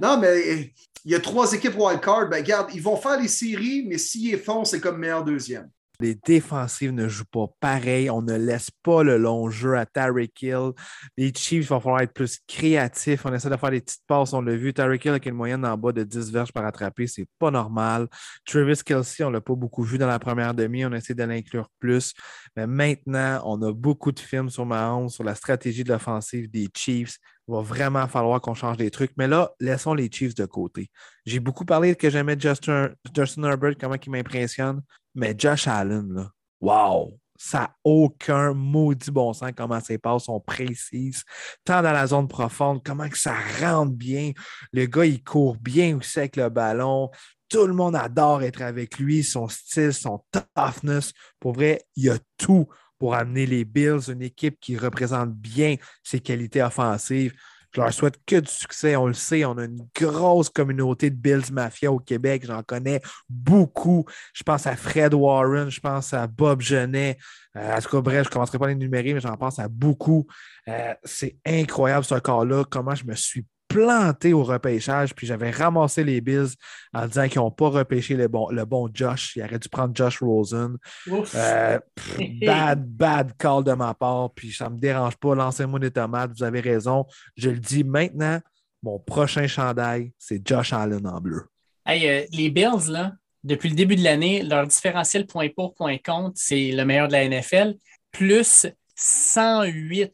[0.00, 0.72] non, mais
[1.04, 4.38] il y a trois équipes wildcard, ben regarde, ils vont faire les séries, mais s'ils
[4.38, 5.68] font, c'est comme meilleur deuxième.
[6.02, 8.10] Les défensives ne jouent pas pareil.
[8.10, 10.72] On ne laisse pas le long jeu à Tyreek Hill.
[11.16, 13.24] Les Chiefs vont falloir être plus créatifs.
[13.24, 14.32] On essaie de faire des petites passes.
[14.32, 14.74] On l'a vu.
[14.74, 17.06] Tyreek Hill avec une moyenne en bas de 10 verges par attraper.
[17.06, 18.08] C'est pas normal.
[18.44, 20.84] Travis Kelsey, on l'a pas beaucoup vu dans la première demi.
[20.84, 22.14] On essaie de l'inclure plus.
[22.56, 26.68] Mais maintenant, on a beaucoup de films sur Mahomes, sur la stratégie de l'offensive des
[26.74, 27.18] Chiefs.
[27.48, 29.12] Il va vraiment falloir qu'on change des trucs.
[29.16, 30.90] Mais là, laissons les Chiefs de côté.
[31.26, 34.82] J'ai beaucoup parlé que j'aimais Justin, Justin Herbert, comment il m'impressionne.
[35.14, 37.18] Mais Josh Allen, là, wow!
[37.36, 41.24] Ça n'a aucun maudit bon sens comment ses passes sont précises.
[41.64, 44.30] Tant dans la zone profonde, comment que ça rentre bien.
[44.72, 47.10] Le gars, il court bien aussi avec le ballon.
[47.48, 51.12] Tout le monde adore être avec lui, son style, son toughness.
[51.40, 55.74] Pour vrai, il y a tout pour amener les Bills, une équipe qui représente bien
[56.04, 57.34] ses qualités offensives.
[57.74, 58.96] Je leur souhaite que du succès.
[58.96, 62.44] On le sait, on a une grosse communauté de Bills Mafia au Québec.
[62.46, 64.04] J'en connais beaucoup.
[64.34, 67.16] Je pense à Fred Warren, je pense à Bob Genet.
[67.56, 69.58] Euh, en tout cas, bref, je ne commencerai pas à les numérer, mais j'en pense
[69.58, 70.26] à beaucoup.
[70.68, 76.04] Euh, c'est incroyable ce cas-là, comment je me suis planté au repêchage, puis j'avais ramassé
[76.04, 76.54] les Bills
[76.92, 79.36] en disant qu'ils n'ont pas repêché le bon, le bon Josh.
[79.36, 80.76] Il aurait dû prendre Josh Rosen.
[81.08, 81.78] Euh,
[82.42, 85.34] bad, bad call de ma part, puis ça ne me dérange pas.
[85.34, 87.06] Lancez-moi des tomates, vous avez raison.
[87.36, 88.40] Je le dis maintenant,
[88.82, 91.42] mon prochain chandail, c'est Josh Allen en bleu.
[91.86, 93.12] Hey, euh, les Bills, là,
[93.44, 97.12] depuis le début de l'année, leur différentiel point pour, point contre, c'est le meilleur de
[97.12, 97.74] la NFL,
[98.10, 100.12] plus 108.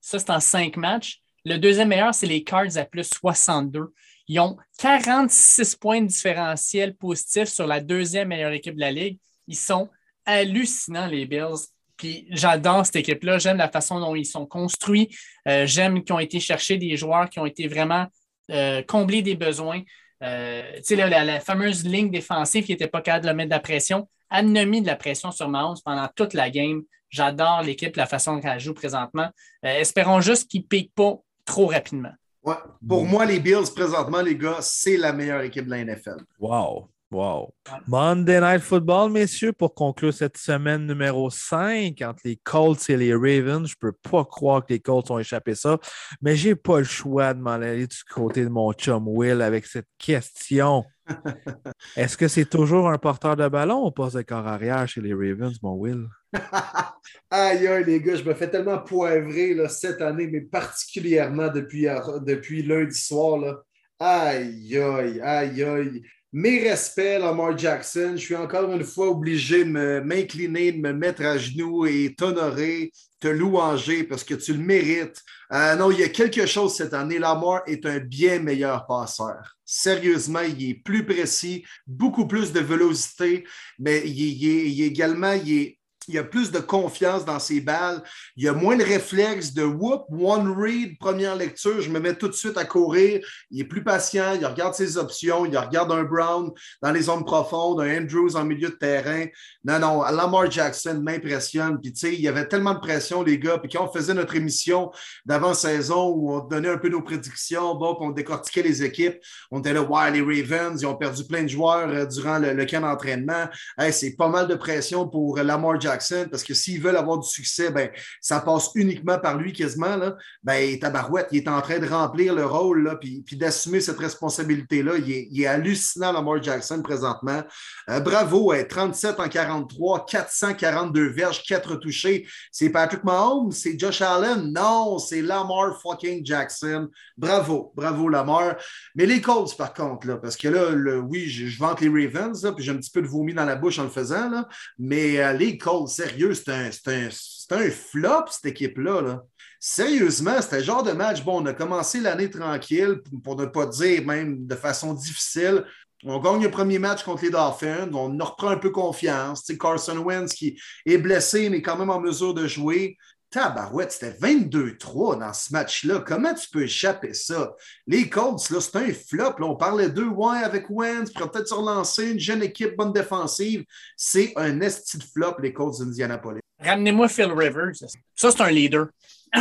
[0.00, 1.20] Ça, c'est en cinq matchs.
[1.48, 3.94] Le deuxième meilleur, c'est les Cards à plus 62.
[4.28, 9.18] Ils ont 46 points de différentiel positif sur la deuxième meilleure équipe de la Ligue.
[9.46, 9.88] Ils sont
[10.26, 11.70] hallucinants, les Bills.
[11.96, 13.38] Puis j'adore cette équipe-là.
[13.38, 15.08] J'aime la façon dont ils sont construits.
[15.48, 18.06] Euh, j'aime qu'ils ont été chercher des joueurs qui ont été vraiment
[18.50, 19.80] euh, comblés des besoins.
[20.22, 23.60] Euh, tu sais, la, fameuse ligne défensive qui n'était pas capable de mettre de la
[23.60, 26.82] pression, a mis de la pression sur Mahomes pendant toute la game.
[27.08, 29.30] J'adore l'équipe, la façon qu'elle joue présentement.
[29.62, 31.18] espérons juste qu'ils ne piquent pas
[31.48, 32.12] trop rapidement.
[32.44, 32.54] Ouais.
[32.86, 36.18] Pour moi, les Bills, présentement, les gars, c'est la meilleure équipe de la NFL.
[36.38, 36.88] Wow.
[37.10, 37.54] Wow.
[37.86, 43.14] Monday Night Football, messieurs, pour conclure cette semaine numéro 5 entre les Colts et les
[43.14, 43.66] Ravens.
[43.66, 45.78] Je ne peux pas croire que les Colts ont échappé ça,
[46.20, 49.40] mais je n'ai pas le choix de m'en aller du côté de mon chum Will
[49.40, 50.84] avec cette question.
[51.96, 55.14] Est-ce que c'est toujours un porteur de ballon ou poste de corps arrière chez les
[55.14, 56.08] Ravens, mon Will?
[57.30, 61.86] aïe, aïe, les gars, je me fais tellement poivrer là, cette année, mais particulièrement depuis,
[62.24, 63.38] depuis lundi soir.
[63.38, 63.62] Là.
[63.98, 66.02] Aïe, aïe, aïe, aïe.
[66.32, 68.12] Mes respects, Lamar Jackson.
[68.14, 72.92] Je suis encore une fois obligé de m'incliner, de me mettre à genoux et t'honorer,
[73.18, 75.22] te louanger parce que tu le mérites.
[75.52, 77.18] Euh, non, il y a quelque chose cette année.
[77.18, 79.56] Lamar est un bien meilleur passeur.
[79.64, 83.46] Sérieusement, il est plus précis, beaucoup plus de vélocité,
[83.78, 85.77] mais il est, également, il est
[86.08, 88.02] il y a plus de confiance dans ses balles.
[88.36, 92.14] Il y a moins de réflexe de whoop, one read, première lecture, je me mets
[92.14, 93.20] tout de suite à courir.
[93.50, 96.50] Il est plus patient, il regarde ses options, il regarde un Brown
[96.82, 99.26] dans les zones profondes, un Andrews en milieu de terrain.
[99.64, 101.78] Non, non, Lamar Jackson m'impressionne.
[101.80, 103.58] Puis, tu sais, il y avait tellement de pression, les gars.
[103.58, 104.90] Puis, quand on faisait notre émission
[105.26, 109.18] d'avant-saison où on donnait un peu nos prédictions, bon, on décortiquait les équipes,
[109.50, 112.64] on était là, ouais, les Ravens, ils ont perdu plein de joueurs euh, durant le,
[112.64, 113.46] camp d'entraînement.
[113.90, 115.97] c'est pas mal de pression pour Lamar Jackson
[116.30, 117.90] parce que s'ils veulent avoir du succès, ben,
[118.20, 119.96] ça passe uniquement par lui quasiment.
[119.96, 120.16] Là.
[120.42, 123.98] Ben, Tabarouette, il est en train de remplir le rôle là, puis, puis d'assumer cette
[123.98, 124.94] responsabilité-là.
[124.98, 127.42] Il est, hallucinant, Lamar Jackson, présentement.
[127.88, 132.26] Euh, bravo, 37 en 43, 442 verges, 4 touchés.
[132.52, 134.52] C'est Patrick Mahomes, c'est Josh Allen?
[134.52, 136.88] Non, c'est Lamar fucking Jackson.
[137.16, 138.56] Bravo, bravo Lamar.
[138.94, 142.52] Mais les Colts, par contre, là, parce que là, le, oui, je, vante les Ravens,
[142.54, 145.18] puis j'ai un petit peu de vomi dans la bouche en le faisant, là, mais
[145.18, 149.22] euh, les Colts, sérieux, c'est un, flop, cette équipe-là.
[149.60, 151.24] Sérieusement, c'était le genre de match.
[151.24, 155.64] Bon, on a commencé l'année tranquille, pour ne pas dire même de façon difficile.
[156.04, 159.50] On gagne le premier match contre les Dolphins, on reprend un peu confiance.
[159.58, 162.96] Carson Wentz qui est blessé, mais quand même en mesure de jouer.
[163.30, 166.00] Tabarouette, c'était 22-3 dans ce match-là.
[166.06, 167.52] Comment tu peux échapper ça?
[167.86, 169.34] Les Colts, là, c'est un flop.
[169.40, 173.64] On parlait d'eux, ouais, avec Wentz, puis peut-être relancer, une jeune équipe, bonne défensive.
[173.96, 176.40] C'est un esti de flop, les Colts d'Indianapolis.
[176.60, 177.72] Ramenez-moi Phil Rivers.
[178.14, 178.86] Ça, c'est un leader.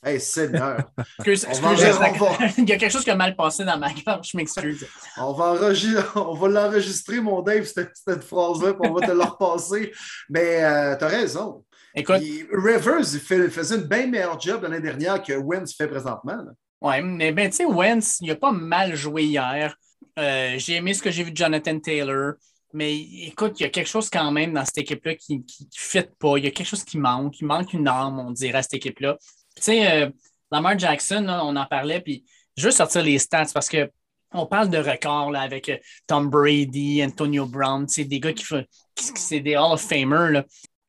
[0.00, 0.84] Hey, Seigneur.
[1.18, 1.44] excuse,
[2.58, 4.86] Il y a quelque chose qui a mal passé dans ma gorge, je m'excuse.
[5.16, 5.54] On va,
[6.14, 9.92] on va l'enregistrer, mon Dave, cette, cette phrase-là, puis on va te la repasser.
[10.30, 11.64] Mais euh, tu as raison.
[11.94, 12.22] Écoute.
[12.52, 16.38] Rivers il faisait une bien meilleure job l'année dernière que Wentz fait présentement.
[16.80, 19.74] Oui, mais ben, tu sais, Wentz, il a pas mal joué hier.
[20.18, 22.34] Euh, j'ai aimé ce que j'ai vu de Jonathan Taylor.
[22.72, 25.42] Mais écoute, il y a quelque chose quand même dans cette équipe-là qui ne
[25.74, 26.36] fit pas.
[26.36, 27.40] Il y a quelque chose qui manque.
[27.40, 29.16] Il manque une arme, on dirait, à cette équipe-là.
[29.56, 30.10] Tu sais, euh,
[30.52, 32.24] Lamar Jackson, on en parlait, puis
[32.56, 33.90] je veux sortir les stats parce que
[34.32, 38.44] on parle de records là, avec euh, Tom Brady, Antonio Brown, c'est des gars qui
[38.44, 38.64] font,
[38.94, 40.30] c'est des Hall of Famers.
[40.30, 40.44] Là.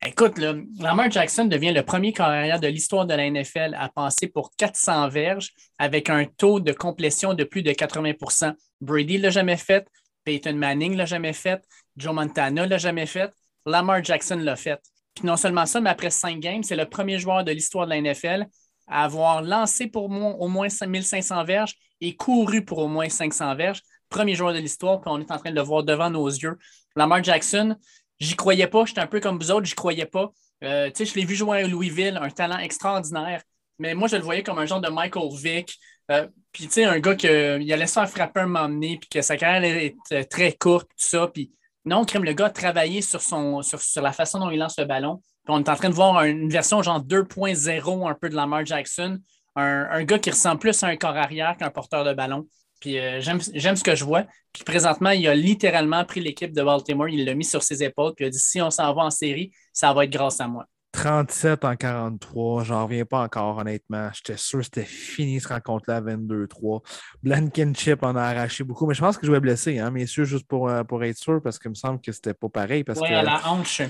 [0.06, 4.50] Écoute, Lamar Jackson devient le premier carrière de l'histoire de la NFL à passer pour
[4.56, 9.86] 400 verges avec un taux de complétion de plus de 80% Brady l'a jamais fait,
[10.24, 11.62] Peyton Manning l'a jamais fait,
[11.98, 13.30] Joe Montana l'a jamais fait,
[13.66, 14.80] Lamar Jackson l'a fait.
[15.14, 17.90] Puis non seulement ça, mais après cinq games, c'est le premier joueur de l'histoire de
[17.90, 18.46] la NFL
[18.88, 23.82] à avoir lancé pour au moins 1500 verges et couru pour au moins 500 verges.
[24.08, 26.58] Premier joueur de l'histoire, puis on est en train de le voir devant nos yeux.
[26.96, 27.76] Lamar Jackson,
[28.20, 28.84] J'y croyais pas.
[28.84, 30.30] J'étais un peu comme vous autres, j'y croyais pas.
[30.62, 33.42] Euh, je l'ai vu jouer à Louisville, un talent extraordinaire.
[33.78, 35.78] Mais moi, je le voyais comme un genre de Michael Vick.
[36.10, 39.08] Euh, puis, tu sais, un gars qui allait se faire frapper un moment donné, puis
[39.08, 39.64] que sa carrière
[40.10, 41.28] est très courte, tout ça.
[41.28, 41.52] Puis,
[41.86, 44.84] non, crème, le gars a travaillé sur, son, sur, la façon dont il lance le
[44.84, 45.22] ballon.
[45.44, 48.66] Puis, on est en train de voir une version genre 2.0 un peu de Lamar
[48.66, 49.18] Jackson.
[49.56, 52.46] Un, un, gars qui ressemble plus à un corps arrière qu'un porteur de ballon.
[52.80, 54.24] Puis euh, j'aime ce que je vois.
[54.52, 58.14] Puis présentement, il a littéralement pris l'équipe de Baltimore, il l'a mis sur ses épaules,
[58.14, 60.48] puis il a dit si on s'en va en série, ça va être grâce à
[60.48, 60.66] moi.
[60.92, 64.10] 37 en 43, j'en reviens pas encore, honnêtement.
[64.12, 66.82] J'étais sûr que c'était fini ce rencontre-là 22-3.
[67.22, 70.48] Blankenship en a arraché beaucoup, mais je pense que je vais blesser, hein, messieurs, juste
[70.48, 72.84] pour, euh, pour être sûr, parce qu'il me semble que c'était pas pareil.
[72.88, 73.82] Oui, à la hanche.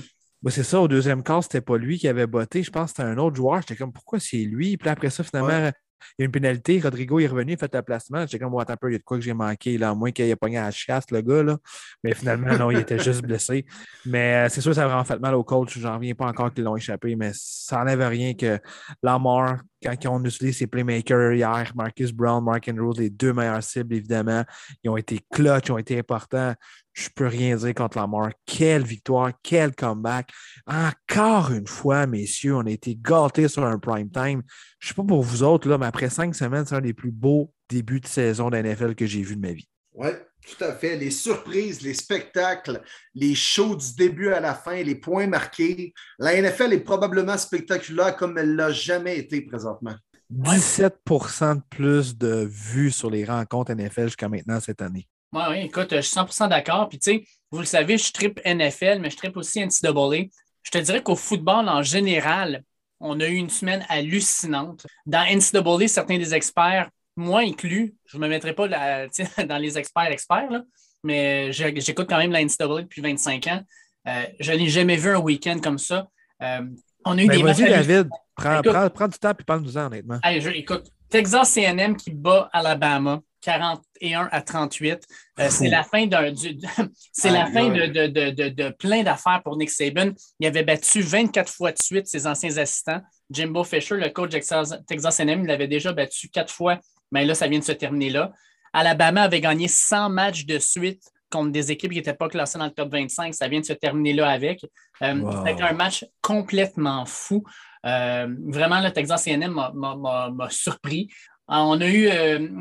[0.49, 2.61] c'est ça, au deuxième quart, c'était pas lui qui avait botté.
[2.61, 3.61] Je pense que c'était un autre joueur.
[3.61, 4.77] J'étais comme, pourquoi c'est lui?
[4.77, 5.71] Puis après ça, finalement,
[6.17, 6.79] il y a une pénalité.
[6.79, 8.21] Rodrigo est revenu, il fait le placement.
[8.21, 9.95] J'étais comme, attends un peu, il y a de quoi que j'ai manqué, là, à
[9.95, 11.43] moins qu'il ait pogné à la chasse, le gars.
[11.43, 11.57] Là.
[12.03, 13.65] Mais finalement, non, il était juste blessé.
[14.05, 15.77] Mais euh, c'est sûr, ça a vraiment fait mal au coach.
[15.77, 18.59] J'en reviens pas encore qu'ils l'ont échappé, mais ça n'enlève rien que
[19.03, 23.95] Lamar, quand on utilise ses playmakers hier, Marcus Brown, Mark Andrews, les deux meilleures cibles,
[23.95, 24.43] évidemment,
[24.83, 26.53] ils ont été clutch, ils ont été importants.
[26.93, 28.31] Je peux rien dire contre Lamar.
[28.45, 30.31] Quelle victoire, quel comeback.
[30.67, 34.41] Encore une fois, messieurs, on a été gâtés sur un prime time.
[34.79, 36.93] Je ne sais pas pour vous autres, là, mais après cinq semaines, c'est un des
[36.93, 39.69] plus beaux débuts de saison d'NFL que j'ai vu de ma vie.
[39.93, 40.09] Oui,
[40.45, 40.97] tout à fait.
[40.97, 42.81] Les surprises, les spectacles,
[43.15, 45.93] les shows du début à la fin, les points marqués.
[46.19, 49.95] La NFL est probablement spectaculaire comme elle ne l'a jamais été présentement.
[50.33, 55.07] 17% de plus de vues sur les rencontres NFL jusqu'à maintenant cette année.
[55.33, 56.89] Oui, écoute, je suis 100% d'accord.
[56.89, 60.27] Puis, tu sais, vous le savez, je tripe NFL, mais je tripe aussi NCAA.
[60.63, 62.63] Je te dirais qu'au football en général,
[62.99, 64.85] on a eu une semaine hallucinante.
[65.05, 68.67] Dans NCAA, certains des experts, moi inclus, je ne me mettrai pas
[69.47, 70.63] dans les experts experts,
[71.03, 73.61] mais j'écoute quand même la NCAA depuis 25 ans.
[74.07, 76.07] Euh, je n'ai jamais vu un week-end comme ça.
[76.41, 76.61] Euh,
[77.05, 77.57] on a eu ben, des matchs.
[77.57, 78.61] David, prends,
[79.07, 80.19] du temps et parle-nous-en, honnêtement.
[80.23, 83.21] écoute, Texas CM qui bat Alabama.
[83.41, 85.05] 41 à 38.
[85.39, 86.33] Euh, c'est la fin d'un
[87.11, 90.11] c'est la fin de, plein d'affaires pour Nick Saban.
[90.39, 93.01] Il avait battu 24 fois de suite ses anciens assistants.
[93.29, 96.79] Jimbo Fisher, le coach Texas, Texas A&M, il l'avait déjà battu quatre fois,
[97.11, 98.31] mais là, ça vient de se terminer là.
[98.73, 102.65] Alabama avait gagné 100 matchs de suite contre des équipes qui n'étaient pas classées dans
[102.65, 103.33] le top 25.
[103.33, 104.65] Ça vient de se terminer là avec.
[105.01, 107.43] Euh, C'était un match complètement fou.
[107.85, 111.09] Euh, vraiment, le Texas A&M m'a surpris.
[111.51, 112.07] Euh, on a eu,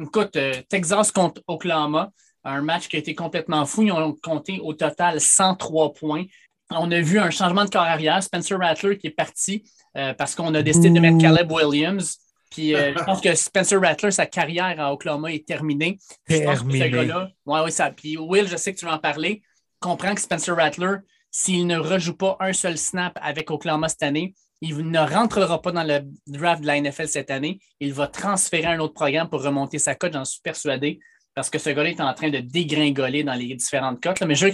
[0.02, 0.36] écoute,
[0.68, 2.10] Texas contre Oklahoma,
[2.44, 3.82] un match qui a été complètement fou.
[3.82, 6.24] Ils ont compté au total 103 points.
[6.70, 8.22] On a vu un changement de corps arrière.
[8.22, 12.18] Spencer Rattler qui est parti parce qu'on a décidé de mettre Caleb Williams.
[12.50, 15.98] Puis euh, je pense que Spencer Rattler, sa carrière à Oklahoma est terminée.
[16.26, 16.80] Terminée.
[16.80, 17.90] ce gars-là, ouais, ouais, ça.
[17.90, 19.42] Puis Will, je sais que tu vas en parler,
[19.78, 20.96] comprends que Spencer Rattler,
[21.30, 25.72] s'il ne rejoue pas un seul snap avec Oklahoma cette année, il ne rentrera pas
[25.72, 27.60] dans le draft de la NFL cette année.
[27.80, 31.00] Il va transférer un autre programme pour remonter sa cote, j'en suis persuadé,
[31.34, 34.20] parce que ce gars-là est en train de dégringoler dans les différentes cotes.
[34.22, 34.48] Mais je,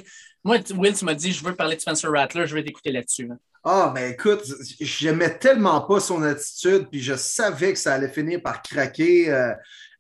[0.45, 3.29] moi, Will, tu dit, je veux parler de Spencer Rattler, je vais t'écouter là-dessus.
[3.65, 4.45] Ah, mais écoute,
[4.79, 9.29] j'aimais tellement pas son attitude, puis je savais que ça allait finir par craquer.
[9.29, 9.53] Euh,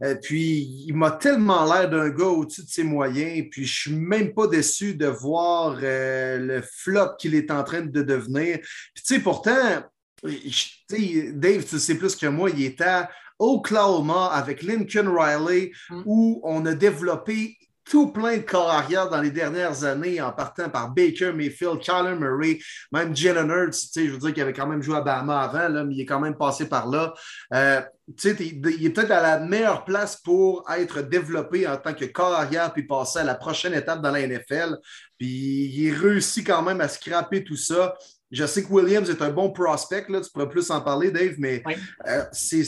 [0.04, 3.92] euh, puis il m'a tellement l'air d'un gars au-dessus de ses moyens, puis je suis
[3.92, 8.58] même pas déçu de voir euh, le flop qu'il est en train de devenir.
[8.94, 9.82] Puis tu sais, pourtant,
[10.22, 16.02] Dave, tu sais plus que moi, il était à Oklahoma avec Lincoln Riley, mm.
[16.06, 17.56] où on a développé
[17.88, 22.16] tout plein de corps arrière dans les dernières années, en partant par Baker Mayfield, Kyler
[22.16, 22.58] Murray,
[22.90, 25.84] même Jalen Hurts, je veux dire qu'il avait quand même joué à Bahama avant, là,
[25.84, 27.14] mais il est quand même passé par là.
[27.54, 32.34] Euh, il est peut-être à la meilleure place pour être développé en tant que corps
[32.34, 34.78] arrière puis passer à la prochaine étape dans la NFL.
[35.18, 37.94] Puis il réussit quand même à scraper tout ça.
[38.30, 41.34] Je sais que Williams est un bon prospect, là, tu pourrais plus en parler, Dave,
[41.38, 41.62] mais
[42.08, 42.58] euh, c'est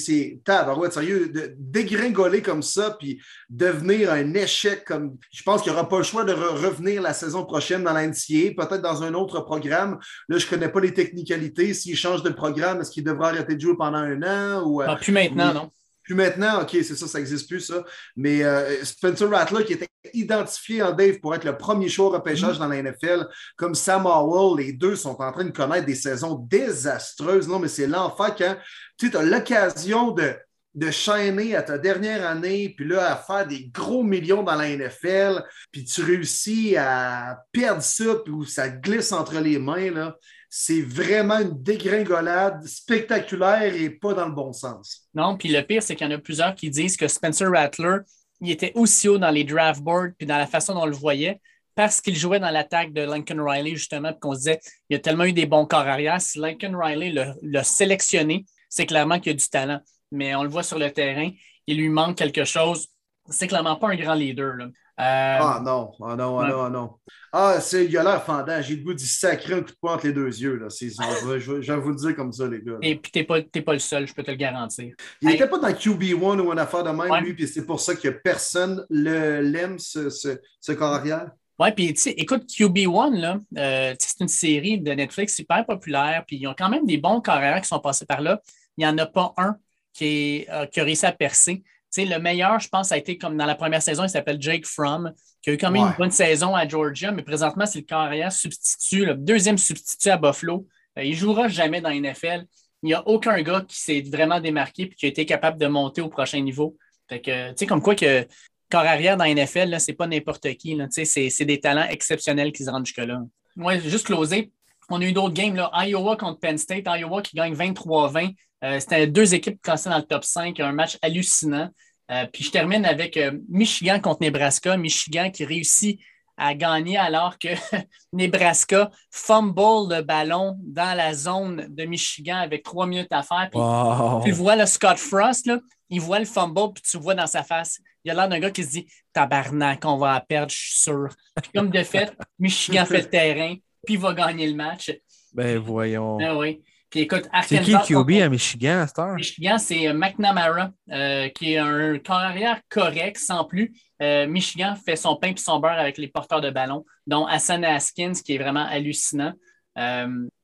[0.47, 5.17] ouais, sérieux, de dégringoler comme ça, puis devenir un échec comme.
[5.33, 8.55] Je pense qu'il n'y aura pas le choix de revenir la saison prochaine dans l'NCA,
[8.57, 9.99] peut-être dans un autre programme.
[10.29, 11.75] Là, je ne connais pas les technicalités.
[11.75, 14.65] S'il change de programme, est-ce qu'il devra arrêter de jouer pendant un an?
[14.65, 15.71] Ou, ah, plus maintenant, non.
[16.09, 17.85] Plus maintenant, OK, c'est ça, ça n'existe plus, ça.
[18.17, 22.57] Mais euh, Spencer Rattler, qui était identifié en Dave pour être le premier choix repêchage
[22.57, 22.61] mm-hmm.
[22.61, 23.27] dans la NFL,
[23.59, 27.47] comme Sam Howell, les deux sont en train de connaître des saisons désastreuses.
[27.47, 28.57] Non, mais c'est l'enfer quand
[28.97, 30.33] tu as l'occasion de,
[30.75, 34.75] de chaîner à ta dernière année, puis là, à faire des gros millions dans la
[34.75, 40.17] NFL, puis tu réussis à perdre ça, puis où ça glisse entre les mains, là
[40.49, 45.09] c'est vraiment une dégringolade spectaculaire et pas dans le bon sens.
[45.15, 47.99] Non, puis le pire, c'est qu'il y en a plusieurs qui disent que Spencer Rattler,
[48.41, 50.93] il était aussi haut dans les draft boards puis dans la façon dont on le
[50.93, 51.41] voyait
[51.75, 54.99] parce qu'il jouait dans l'attaque de Lincoln Riley, justement, puis qu'on se disait, il a
[54.99, 56.21] tellement eu des bons corps arrière.
[56.21, 59.81] Si Lincoln Riley l'a sélectionné, c'est clairement qu'il a du talent.
[60.11, 61.31] Mais on le voit sur le terrain,
[61.69, 62.89] il lui manque quelque chose.
[63.31, 64.55] C'est clairement pas un grand leader.
[65.01, 66.91] Euh, ah non, ah non, ah non, ah non.
[67.33, 68.61] Ah, c'est, il a l'air fendant.
[68.61, 70.57] J'ai le goût d'y sacrer un coup de poing entre les deux yeux.
[70.57, 70.67] Là.
[70.69, 72.79] je, vais vous le dire comme ça, les gars.
[72.83, 74.93] Et puis, t'es pas, pas le seul, je peux te le garantir.
[75.23, 77.95] Il n'était pas dans QB1 ou une affaire de même, lui, puis c'est pour ça
[77.95, 81.31] que personne le, l'aime, ce, ce, corps arrière?
[81.61, 86.25] Oui, puis tu sais, écoute, QB1, là, euh, c'est une série de Netflix super populaire,
[86.27, 88.41] puis ils ont quand même des bons carrières qui sont passés par là.
[88.77, 89.57] Il n'y en a pas un
[89.93, 91.63] qui, est, euh, qui a réussi à percer
[91.97, 95.13] le meilleur, je pense, a été comme dans la première saison, il s'appelle Jake Fromm,
[95.43, 98.33] qui a eu quand même une bonne saison à Georgia, mais présentement, c'est le carrière
[98.33, 100.67] substitut, le deuxième substitut à Buffalo.
[100.99, 102.45] Euh, il ne jouera jamais dans NFL.
[102.83, 105.67] Il n'y a aucun gars qui s'est vraiment démarqué et qui a été capable de
[105.67, 106.77] monter au prochain niveau.
[107.09, 108.27] Fait que, tu sais, comme quoi que
[108.71, 110.79] corps arrière dans NFL, ce n'est pas n'importe qui.
[110.91, 113.21] C'est des talents exceptionnels qui se rendent jusque-là.
[113.57, 114.53] Moi, juste closer,
[114.91, 115.57] on a eu d'autres games.
[115.57, 115.71] Là.
[115.75, 116.85] Iowa contre Penn State.
[116.87, 118.35] Iowa qui gagne 23-20.
[118.65, 120.59] Euh, c'était deux équipes classées dans le top 5.
[120.61, 121.69] Un match hallucinant.
[122.11, 124.77] Euh, puis je termine avec euh, Michigan contre Nebraska.
[124.77, 126.01] Michigan qui réussit
[126.37, 127.49] à gagner alors que
[128.13, 133.49] Nebraska fumble le ballon dans la zone de Michigan avec trois minutes à faire.
[133.51, 135.59] Puis Tu vois le Scott Frost, là,
[135.91, 137.81] il voit le fumble, puis tu vois dans sa face.
[138.05, 140.79] Il y a l'air d'un gars qui se dit Tabarnak, on va perdre, je suis
[140.79, 141.09] sûr.
[141.43, 143.55] Puis comme de fait, Michigan fait le terrain,
[143.85, 144.93] puis il va gagner le match.
[145.33, 146.19] Ben voyons.
[146.23, 146.63] Ah oui.
[146.91, 149.15] Puis écoute, C'est qui QB à Michigan à cette heure?
[149.15, 153.75] Michigan, c'est euh, McNamara, euh, qui est un carrière correct, sans plus.
[154.01, 157.63] Euh, Michigan fait son pain et son beurre avec les porteurs de ballon, dont Hassan
[157.65, 159.35] Haskins, qui est vraiment hallucinant.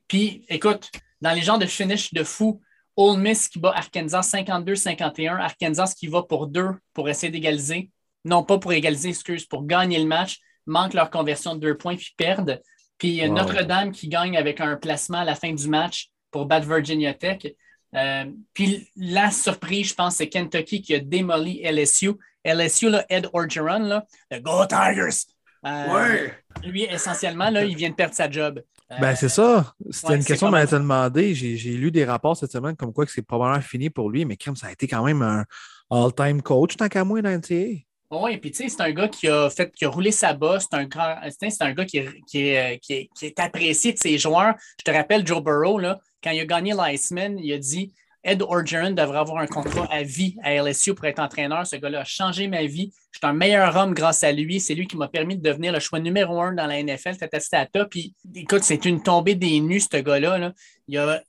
[0.07, 0.91] puis écoute,
[1.23, 2.61] dans les genres de finish de fou,
[2.97, 7.91] Ole Miss qui bat Arkansas 52-51, Arkansas qui va pour deux pour essayer d'égaliser.
[8.25, 11.97] Non, pas pour égaliser, excuse, pour gagner le match, manque leur conversion de deux points
[11.97, 12.61] puis perdent.
[12.99, 17.15] Puis Notre-Dame qui gagne avec un placement à la fin du match pour battre Virginia
[17.15, 17.47] Tech.
[17.95, 22.11] Euh, puis la surprise, je pense, c'est Kentucky qui a démoli LSU.
[22.45, 25.29] LSU, là, Ed Orgeron, là, le Go Tigers!
[25.65, 26.29] Euh,
[26.65, 28.61] lui, essentiellement, là, il vient de perdre sa job.
[29.01, 29.75] Ben, c'est ça.
[29.91, 31.37] C'était une question que m'avait demandé.
[31.37, 34.37] J'ai lu des rapports cette semaine comme quoi que c'est probablement fini pour lui, mais
[34.37, 35.45] crème, ça a été quand même un
[35.89, 37.85] all-time coach tant qu'à moi dans NCAA.
[38.23, 40.67] Oui, puis tu sais, c'est un gars qui a fait, qui a roulé sa bosse.
[40.71, 40.89] C'est un,
[41.31, 44.55] c'est un gars qui est, qui, est, qui, est, apprécié de ses joueurs.
[44.79, 47.93] Je te rappelle, Joe Burrow, là, quand il a gagné l'Iceman, il a dit
[48.25, 51.67] Ed Orgeron devrait avoir un contrat à vie à LSU pour être entraîneur.
[51.67, 52.93] Ce gars-là a changé ma vie.
[53.13, 54.61] Je suis un meilleur homme grâce à lui.
[54.61, 57.73] C'est lui qui m'a permis de devenir le choix numéro un dans la NFL, cet
[57.73, 57.91] top.
[57.91, 60.53] Puis, écoute, c'est une tombée des nues, ce gars-là.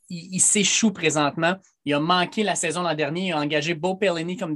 [0.09, 1.55] Il, s'échoue présentement.
[1.83, 3.27] Il a manqué la saison l'an dernier.
[3.27, 4.55] Il a engagé Bo Pelini comme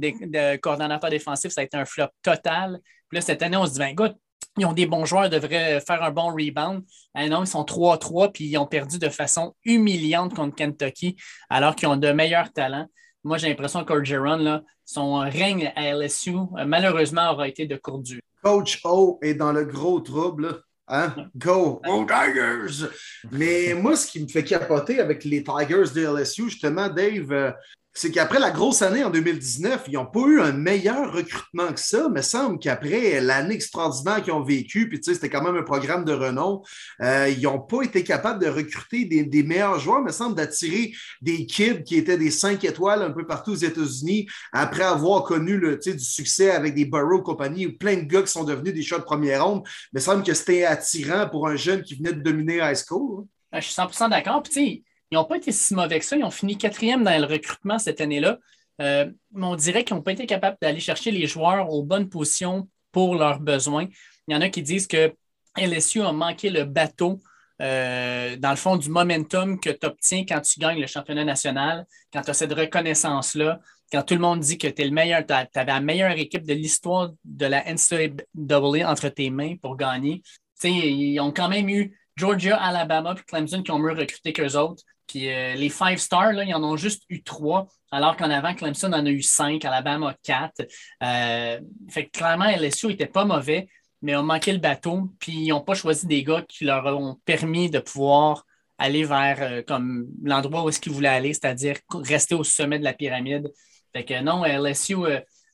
[0.62, 1.52] coordonnateur défensif.
[1.52, 2.80] Ça a été un flop total.
[3.08, 4.16] Puis là, cette année, on se dit, ben, écoute,
[4.58, 6.82] ils ont des bons joueurs, ils devraient faire un bon rebound.
[7.14, 11.16] Ah non, ils sont 3-3, puis ils ont perdu de façon humiliante contre Kentucky,
[11.48, 12.86] alors qu'ils ont de meilleurs talents.
[13.22, 18.22] Moi, j'ai l'impression qu'Orgeron, son règne à LSU, euh, malheureusement, aura été de courte durée.
[18.42, 20.62] Coach O est dans le gros trouble.
[20.88, 21.14] Hein?
[21.36, 21.80] Go!
[21.84, 22.88] Go Tigers!
[23.30, 27.52] Mais moi, ce qui me fait capoter avec les Tigers de LSU, justement, Dave, euh,
[27.92, 31.80] c'est qu'après la grosse année en 2019, ils n'ont pas eu un meilleur recrutement que
[31.80, 32.08] ça.
[32.10, 35.64] Mais semble qu'après l'année extraordinaire qu'ils ont vécue, puis tu sais, c'était quand même un
[35.64, 36.62] programme de renom,
[37.02, 41.46] euh, ils n'ont pas été capables de recruter des, meilleurs joueurs, mais semble d'attirer des
[41.46, 45.76] kids qui étaient des cinq étoiles un peu partout aux États-Unis après avoir connu le,
[45.76, 48.98] du succès avec des Burrow compagnie ou plein de gars qui sont devenus des choix
[48.98, 49.66] de première ronde.
[49.92, 53.24] Mais semble que c'était attirant pour un jeune qui venait de dominer high school.
[53.52, 53.60] Hein.
[53.60, 54.42] Je suis 100% d'accord.
[54.42, 56.16] Puis tu sais, ils n'ont pas été si mauvais que ça.
[56.16, 58.38] Ils ont fini quatrième dans le recrutement cette année-là.
[58.80, 62.08] Euh, mais on dirait qu'ils n'ont pas été capables d'aller chercher les joueurs aux bonnes
[62.08, 63.88] positions pour leurs besoins.
[64.28, 65.12] Il y en a qui disent que
[65.56, 67.20] LSU a manqué le bateau,
[67.60, 71.86] euh, dans le fond, du momentum que tu obtiens quand tu gagnes le championnat national,
[72.12, 73.60] quand tu as cette reconnaissance-là,
[73.92, 76.46] quand tout le monde dit que tu es le meilleur, tu avais la meilleure équipe
[76.46, 80.22] de l'histoire de la NCAA entre tes mains pour gagner.
[80.62, 84.84] ils ont quand même eu Georgia, Alabama puis Clemson qui ont mieux recruté qu'eux autres.
[85.10, 88.54] Puis euh, les five stars, là, ils en ont juste eu trois, alors qu'en avant,
[88.54, 90.62] Clemson en a eu cinq, Alabama quatre.
[91.02, 93.66] Euh, fait que clairement, LSU n'était pas mauvais,
[94.02, 97.16] mais ont manqué le bateau, puis ils n'ont pas choisi des gars qui leur ont
[97.24, 98.46] permis de pouvoir
[98.78, 102.84] aller vers euh, comme l'endroit où est-ce qu'ils voulaient aller, c'est-à-dire rester au sommet de
[102.84, 103.52] la pyramide.
[103.92, 104.94] Fait que non, LSU,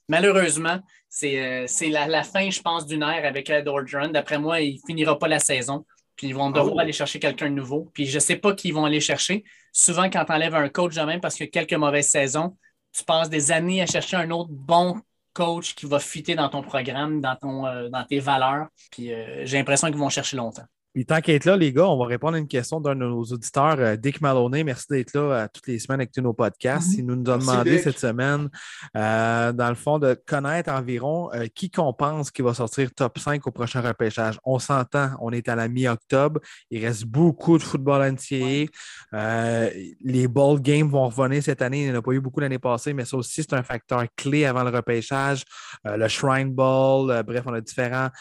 [0.07, 4.09] malheureusement, c'est la, fin, je pense, d'une ère avec Ed Orgeron.
[4.09, 5.87] D'après moi, il finira pas la saison.
[6.17, 6.81] Puis ils vont devoir oh.
[6.81, 7.91] aller chercher quelqu'un de nouveau.
[7.93, 9.45] Puis je ne sais pas qui ils vont aller chercher.
[9.73, 12.57] Souvent, quand tu enlèves un coach de même parce qu'il y a quelques mauvaises saisons,
[12.93, 15.01] tu passes des années à chercher un autre bon
[15.35, 18.69] coach qui va fitter dans ton programme, dans, ton, euh, dans tes valeurs.
[18.91, 20.65] Puis euh, j'ai l'impression qu'ils vont chercher longtemps.
[20.97, 23.23] Puis tant qu'être là, les gars, on va répondre à une question d'un de nos
[23.23, 24.65] auditeurs, euh, Dick Maloney.
[24.65, 26.93] Merci d'être là euh, toutes les semaines avec tous nos podcasts.
[26.93, 26.99] Mhm.
[26.99, 28.49] Il nous, a demandé cette semaine,
[28.97, 33.47] euh, dans le fond, de connaître environ qui qu'on pense qui va sortir top 5
[33.47, 34.39] au prochain repêchage.
[34.43, 36.41] On s'entend, on est à la mi-octobre.
[36.71, 38.71] Il reste beaucoup de football entier.
[39.13, 41.83] les ball games vont revenir cette année.
[41.83, 44.03] Il n'y en a pas eu beaucoup l'année passée, mais ça aussi, c'est un facteur
[44.17, 45.45] clé avant le repêchage.
[45.85, 48.13] le Shrine Ball, bref, on a différentes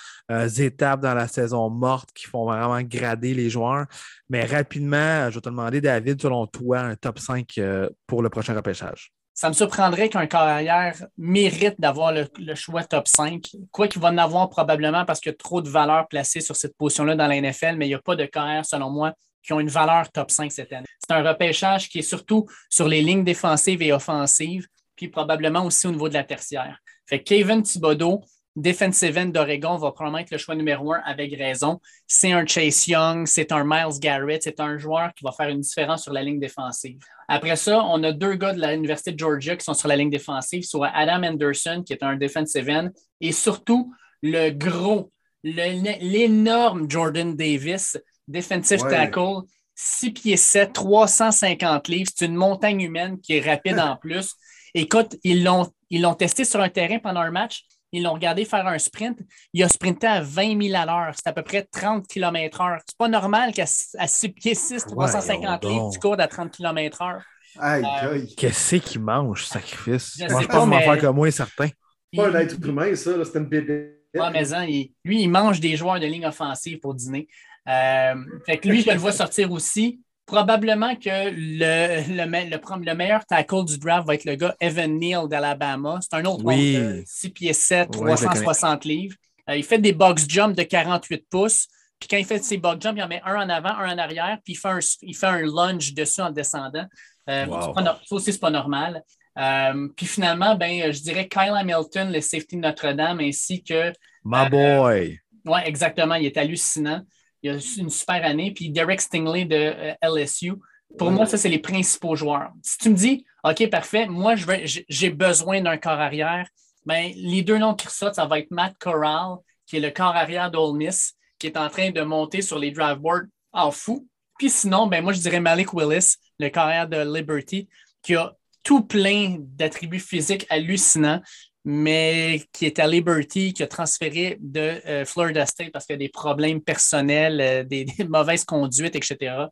[0.58, 3.86] étapes dans la saison morte qui font vraiment grader les joueurs.
[4.30, 8.30] Mais rapidement, je vais te demander, David, selon toi, un top 5 euh, pour le
[8.30, 9.12] prochain repêchage.
[9.34, 13.46] Ça me surprendrait qu'un carrière mérite d'avoir le, choix top 5.
[13.70, 16.56] Quoi qu'il va en avoir probablement parce qu'il y a trop de valeurs placées sur
[16.56, 19.14] cette position-là dans la NFL, mais il n'y a pas de carrière, selon moi,
[19.44, 20.86] qui ont une valeur top 5 cette année.
[21.06, 25.86] C'est un repêchage qui est surtout sur les lignes défensives et offensives, puis probablement aussi
[25.88, 26.80] au niveau de la tertiaire.
[27.06, 28.24] Fait que Kevin Thibodeau,
[28.56, 31.80] defensive end d'Oregon va probablement être le choix numéro un avec raison.
[32.08, 35.62] C'est un Chase Young, c'est un Miles Garrett, c'est un joueur qui va faire une
[35.62, 36.98] différence sur la ligne défensive.
[37.28, 40.10] Après ça, on a deux gars de l'Université de Georgia qui sont sur la ligne
[40.10, 42.90] défensive, soit Adam Anderson, qui est un defensive end,
[43.20, 45.12] et surtout le gros,
[45.44, 47.98] l'énorme Jordan Davis,
[48.28, 49.42] defensive tackle,
[49.76, 52.12] 6 pieds 7, 350 livres.
[52.16, 54.36] C'est une montagne humaine qui est rapide en plus.
[54.74, 57.66] Écoute, ils l'ont, ils l'ont testé sur un terrain pendant un match.
[57.96, 59.18] Ils l'ont regardé faire un sprint.
[59.54, 61.14] Il a sprinté à 20 000 à l'heure.
[61.16, 62.80] C'est à peu près 30 km/h.
[62.86, 67.22] C'est pas normal qu'à 6 pieds 6, 350 livres, tu cours à 30 km/h.
[67.64, 70.18] Euh, Qu'est-ce qu'il mange, sacrifice?
[70.20, 70.82] Je ne sais pas, mais...
[70.82, 71.70] faire comme moi, certain.
[72.14, 73.12] Pas un être humain, ça.
[73.24, 73.94] C'est une bébé.
[74.14, 74.66] mais hein,
[75.06, 77.30] lui, il mange des joueurs de ligne offensive pour dîner.
[77.70, 78.16] Euh,
[78.46, 83.78] fait que lui, je le vois sortir aussi probablement que le, le, meilleur tackle du
[83.78, 86.00] draft va être le gars Evan Neal d'Alabama.
[86.02, 87.04] C'est un autre oui.
[87.06, 89.16] 6 pieds 7, 360 livres.
[89.50, 91.68] Euh, il fait des box jumps de 48 pouces.
[92.00, 93.98] Puis quand il fait ses bug jumps, il en met un en avant, un en
[93.98, 96.86] arrière, puis il fait un, il fait un lunge dessus en descendant.
[97.30, 99.02] Euh, ça aussi, c'est pas normal.
[99.38, 103.92] Euh, puis finalement, ben, je dirais Kyle Hamilton, le safety de Notre-Dame, ainsi que.
[104.24, 105.20] My boy!
[105.46, 106.16] Oui, exactement.
[106.16, 107.02] Il est hallucinant.
[107.46, 108.52] Il a une super année.
[108.52, 110.54] Puis Derek Stingley de LSU.
[110.98, 112.52] Pour moi, ça, c'est les principaux joueurs.
[112.64, 114.34] Si tu me dis, OK, parfait, moi,
[114.66, 116.48] j'ai besoin d'un corps arrière,
[116.88, 120.16] ben, les deux noms qui ressortent, ça va être Matt Corral, qui est le corps
[120.16, 124.08] arrière d'Ole Miss, qui est en train de monter sur les drive boards en fou.
[124.40, 127.70] Puis sinon, ben, moi, je dirais Malik Willis, le corps arrière de Liberty,
[128.02, 131.22] qui a tout plein d'attributs physiques hallucinants
[131.68, 135.98] mais qui est à Liberty, qui a transféré de euh, Florida State parce qu'il y
[135.98, 139.48] a des problèmes personnels, euh, des, mauvaises conduites, etc.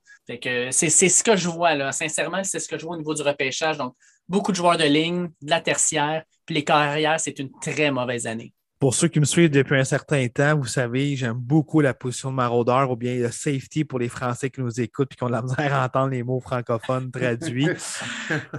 [0.71, 1.91] c'est, ce que je vois, là.
[1.91, 3.77] Sincèrement, c'est ce que je vois au niveau du repêchage.
[3.77, 3.95] Donc,
[4.29, 8.27] beaucoup de joueurs de ligne, de la tertiaire, puis les carrières, c'est une très mauvaise
[8.27, 8.53] année.
[8.77, 12.31] Pour ceux qui me suivent depuis un certain temps, vous savez, j'aime beaucoup la position
[12.31, 15.27] de maraudeur ou bien le safety pour les Français qui nous écoutent et qui ont
[15.27, 17.69] de la misère à entendre les mots francophones traduits.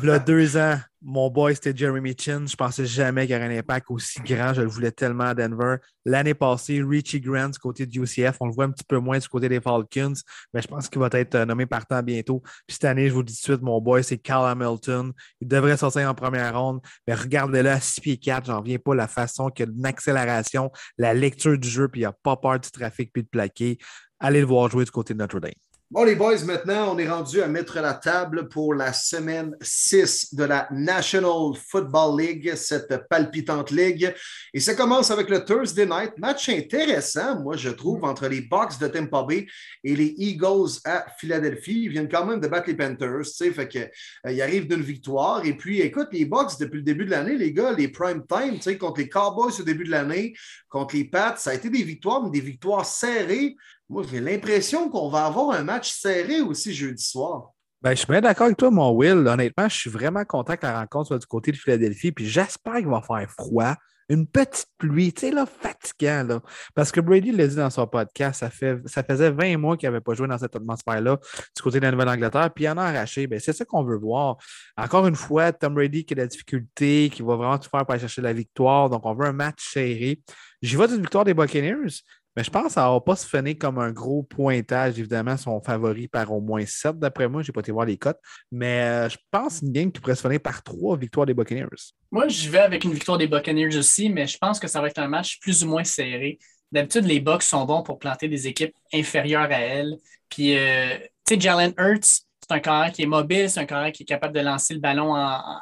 [0.03, 2.47] Il y a deux ans, mon boy, c'était Jeremy Chin.
[2.47, 4.55] Je pensais jamais qu'il y aurait un impact aussi grand.
[4.55, 5.77] Je le voulais tellement à Denver.
[6.07, 8.37] L'année passée, Richie Grant du côté du UCF.
[8.41, 10.15] On le voit un petit peu moins du côté des Falcons,
[10.55, 12.41] mais je pense qu'il va être euh, nommé partant bientôt.
[12.67, 15.13] Puis cette année, je vous dis tout de suite, mon boy, c'est Cal Hamilton.
[15.43, 18.47] Il devrait sortir en première ronde, mais regardez-le à 6 pieds 4.
[18.47, 20.69] J'en viens pas la façon qu'il y a une
[20.99, 23.79] la lecture du jeu, puis il n'y a pas peur du trafic puis de plaquer.
[24.21, 25.53] Allez le voir jouer du côté de Notre Dame.
[25.91, 30.35] Bon, les boys, maintenant, on est rendu à mettre la table pour la semaine 6
[30.35, 34.13] de la National Football League, cette palpitante ligue.
[34.55, 36.13] Et ça commence avec le Thursday night.
[36.17, 38.05] Match intéressant, moi, je trouve, mm.
[38.05, 39.47] entre les Bucks de Tampa Bay
[39.85, 41.83] et les Eagles à Philadelphie.
[41.83, 43.91] Ils viennent quand même de battre les Panthers, tu sais, fait qu'ils
[44.27, 45.45] euh, arrivent d'une victoire.
[45.45, 48.55] Et puis, écoute, les Bucks, depuis le début de l'année, les gars, les prime time,
[48.55, 50.35] tu sais, contre les Cowboys au début de l'année,
[50.71, 53.55] contre les Pats, ça a été des victoires, mais des victoires serrées.
[53.89, 57.51] Moi, j'ai l'impression qu'on va avoir un match serré aussi jeudi soir.
[57.83, 59.27] Ben, je suis bien d'accord avec toi, mon Will.
[59.29, 62.13] Honnêtement, je suis vraiment content que la rencontre soit du côté de Philadelphie.
[62.13, 63.75] Puis j'espère qu'il va faire froid.
[64.09, 66.41] Une petite pluie, tu sais, là, fatigant, là.
[66.75, 69.89] Parce que Brady l'a dit dans son podcast, ça, fait, ça faisait 20 mois qu'il
[69.89, 71.19] n'avait pas joué dans cette atmosphère-là
[71.57, 73.27] du côté de la Nouvelle-Angleterre, puis il en a arraché.
[73.27, 74.37] Ben, c'est ça qu'on veut voir.
[74.79, 77.93] Encore une fois, Tom Brady qui a la difficulté, qui va vraiment tout faire pour
[77.93, 78.89] aller chercher la victoire.
[78.89, 80.21] Donc, on veut un match serré.
[80.63, 82.03] J'y vais d'une victoire des Buccaneers,
[82.37, 84.99] mais je pense que ça va pas se finir comme un gros pointage.
[84.99, 87.43] Évidemment, son favori par au moins 7, d'après moi.
[87.43, 88.19] Je n'ai pas été voir les cotes.
[88.51, 91.69] Mais euh, je pense une game qui pourrait se finir par trois victoires des Buccaneers.
[92.11, 94.89] Moi, je vais avec une victoire des Buccaneers aussi, mais je pense que ça va
[94.89, 96.39] être un match plus ou moins serré.
[96.73, 99.97] D'habitude, les Bucks sont bons pour planter des équipes inférieures à elles.
[100.29, 103.93] Puis, euh, tu sais, Jalen Hurts, c'est un carré qui est mobile, c'est un carré
[103.93, 105.15] qui est capable de lancer le ballon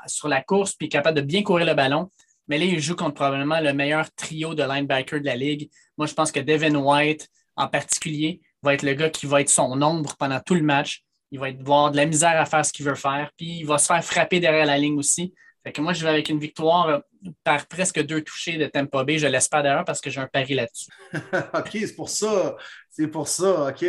[0.06, 2.10] sur la course, puis capable de bien courir le ballon.
[2.48, 5.70] Mais là, il joue contre probablement le meilleur trio de linebackers de la ligue.
[5.96, 9.48] Moi, je pense que Devin White, en particulier, va être le gars qui va être
[9.48, 11.02] son ombre pendant tout le match.
[11.30, 13.78] Il va avoir de la misère à faire ce qu'il veut faire, puis il va
[13.78, 15.32] se faire frapper derrière la ligne aussi.
[15.64, 16.98] Fait que moi, je vais avec une victoire euh,
[17.44, 19.18] par presque deux touchés de Tampa Bay.
[19.18, 20.90] Je l'espère d'ailleurs parce que j'ai un pari là-dessus.
[21.54, 22.56] OK, c'est pour ça.
[22.90, 23.86] C'est pour ça, OK.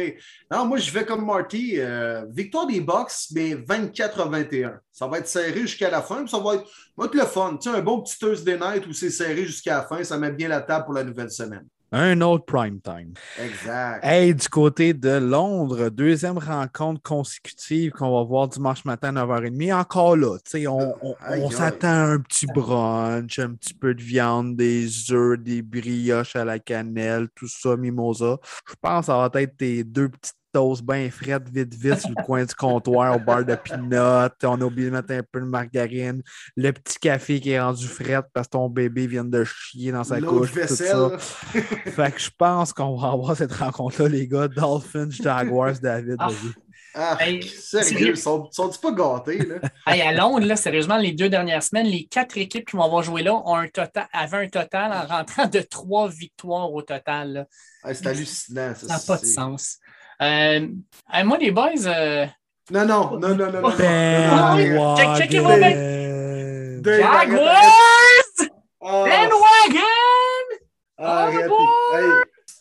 [0.50, 1.74] Non, moi, je vais comme Marty.
[1.78, 4.80] Euh, victoire des Bucks, mais 24 à 21.
[4.92, 7.58] Ça va être serré jusqu'à la fin, ça va être, va être le fun.
[7.62, 10.32] Tu sais, un bon petit Thursday night où c'est serré jusqu'à la fin, ça met
[10.32, 11.68] bien la table pour la nouvelle semaine.
[11.96, 13.14] Un autre prime time.
[13.40, 14.04] Exact.
[14.04, 19.74] Hey, du côté de Londres, deuxième rencontre consécutive qu'on va voir dimanche matin à 9h30.
[19.76, 20.38] Encore là,
[20.68, 25.38] on, on, on s'attend à un petit brunch, un petit peu de viande, des œufs,
[25.38, 28.40] des brioches à la cannelle, tout ça, mimosa.
[28.68, 32.10] Je pense que ça va être tes deux petites toast bien frette, vite, vite, sur
[32.10, 34.30] le coin du comptoir, au bar de pinot.
[34.44, 36.22] On a oublié de mettre un peu de margarine.
[36.56, 40.04] Le petit café qui est rendu frette parce que ton bébé vient de chier dans
[40.04, 40.52] sa couche.
[40.52, 41.18] Tout ça.
[41.18, 44.48] fait que je pense qu'on va avoir cette rencontre-là, les gars.
[44.48, 46.18] Dolphins, Jaguars, David.
[46.20, 46.30] Ah.
[46.96, 49.40] Ah, sérieux, ils sont, sont pas gâtés?
[49.40, 49.56] Là?
[49.86, 53.24] à Londres, là, sérieusement, les deux dernières semaines, les quatre équipes qui vont avoir joué
[53.24, 57.48] là ont un total, avaient un total en rentrant de trois victoires au total.
[57.84, 58.76] c'est hallucinant.
[58.76, 59.80] Ça n'a pas de sens.
[60.22, 60.68] Euh,
[61.24, 61.88] moi, les boys.
[61.88, 62.26] Euh...
[62.72, 63.62] Non, non, non, non, non.
[63.62, 64.96] non, non.
[64.96, 65.58] Check, checkez vos
[66.84, 67.44] Jaguars!
[68.82, 69.84] Ben Wagon!
[71.00, 71.30] Oh,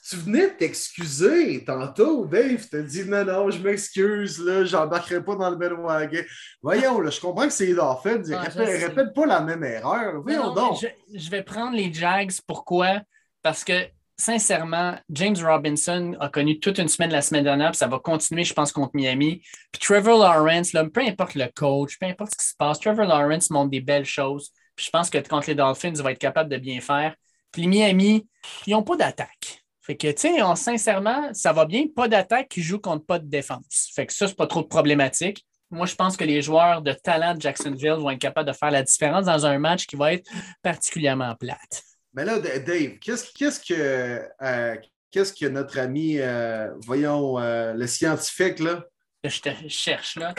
[0.09, 2.67] tu venais t'excuser tantôt, Dave.
[2.69, 6.23] Tu dit non, non, je m'excuse, là, j'embarquerai pas dans le bandwagon.
[6.63, 8.23] Voyons, là, je comprends que c'est Dolphins.
[8.33, 10.21] Ah, répète, répète pas la même erreur.
[10.23, 10.79] Voyons donc.
[10.81, 12.33] Je, je, vais prendre les Jags.
[12.47, 13.01] Pourquoi?
[13.43, 13.73] Parce que
[14.17, 18.45] sincèrement, James Robinson a connu toute une semaine la semaine dernière, puis ça va continuer,
[18.45, 19.43] je pense, contre Miami.
[19.73, 23.07] Puis Trevor Lawrence, là, peu importe le coach, peu importe ce qui se passe, Trevor
[23.07, 24.51] Lawrence montre des belles choses.
[24.77, 27.15] Puis je pense que contre les Dolphins, il va être capable de bien faire.
[27.51, 28.27] Puis les Miami,
[28.67, 29.63] ils n'ont pas d'attaque.
[29.83, 31.87] Fait que, tu sais, sincèrement, ça va bien.
[31.95, 33.91] Pas d'attaque qui joue contre pas de défense.
[33.95, 35.45] Fait que ça, c'est pas trop problématique.
[35.71, 38.71] Moi, je pense que les joueurs de talent de Jacksonville vont être capables de faire
[38.71, 40.31] la différence dans un match qui va être
[40.63, 41.83] particulièrement plate.
[42.15, 44.77] Mais là, Dave, qu'est-ce qu'est-ce que, euh,
[45.11, 48.85] qu'est-ce que notre ami, euh, voyons, euh, le scientifique, là,
[49.25, 50.35] Je te cherche là.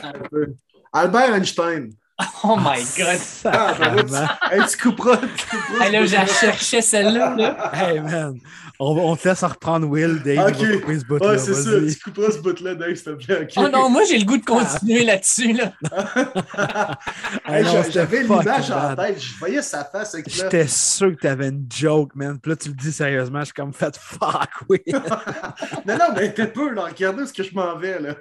[0.92, 1.90] Albert Einstein.
[2.46, 3.20] Oh my God!
[3.46, 4.28] Ah, ben oui, Sacrément.
[4.50, 5.18] tu, hey, tu couperas.
[5.18, 6.26] Tu couperas Hey, là, bout-là.
[6.28, 7.36] cherchais celle-là.
[7.36, 7.72] là.
[7.74, 8.38] Hey man,
[8.80, 10.50] on, te laisse en reprendre Will, Dave.
[10.50, 10.56] Ok.
[10.60, 11.28] il va couper ce bout-là.
[11.32, 11.72] Ouais, c'est ça.
[11.80, 13.48] Tu couperas ce bout-là, Dave, s'il te plaît.
[13.58, 15.54] Oh non, moi, j'ai le goût de continuer là-dessus.
[15.54, 15.74] Là.
[17.46, 19.22] Hey, Hey, non, J'avais l'image en tête.
[19.22, 20.30] Je voyais sa face avec.
[20.30, 22.38] J'étais sûr que t'avais une joke, man.
[22.40, 24.80] Puis là, tu le dis sérieusement, je suis comme fait fuck, oui.
[25.86, 26.84] Non, non, mais t'es peu, là.
[26.84, 28.16] Regardez ce que je m'en vais, là.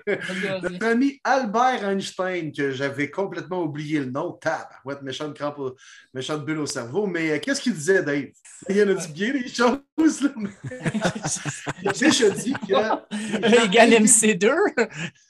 [0.62, 5.74] Notre ami Albert Einstein, que j'avais complètement oublié le nom, tab, ouais, méchante crampe, au-
[6.14, 7.06] méchante bulle au cerveau.
[7.06, 8.26] Mais euh, qu'est-ce qu'il disait, Dave?
[8.68, 10.30] Il y en a dit bien des choses, là?
[10.36, 13.64] mais- déjà dit que.
[13.64, 14.50] Égale MC2.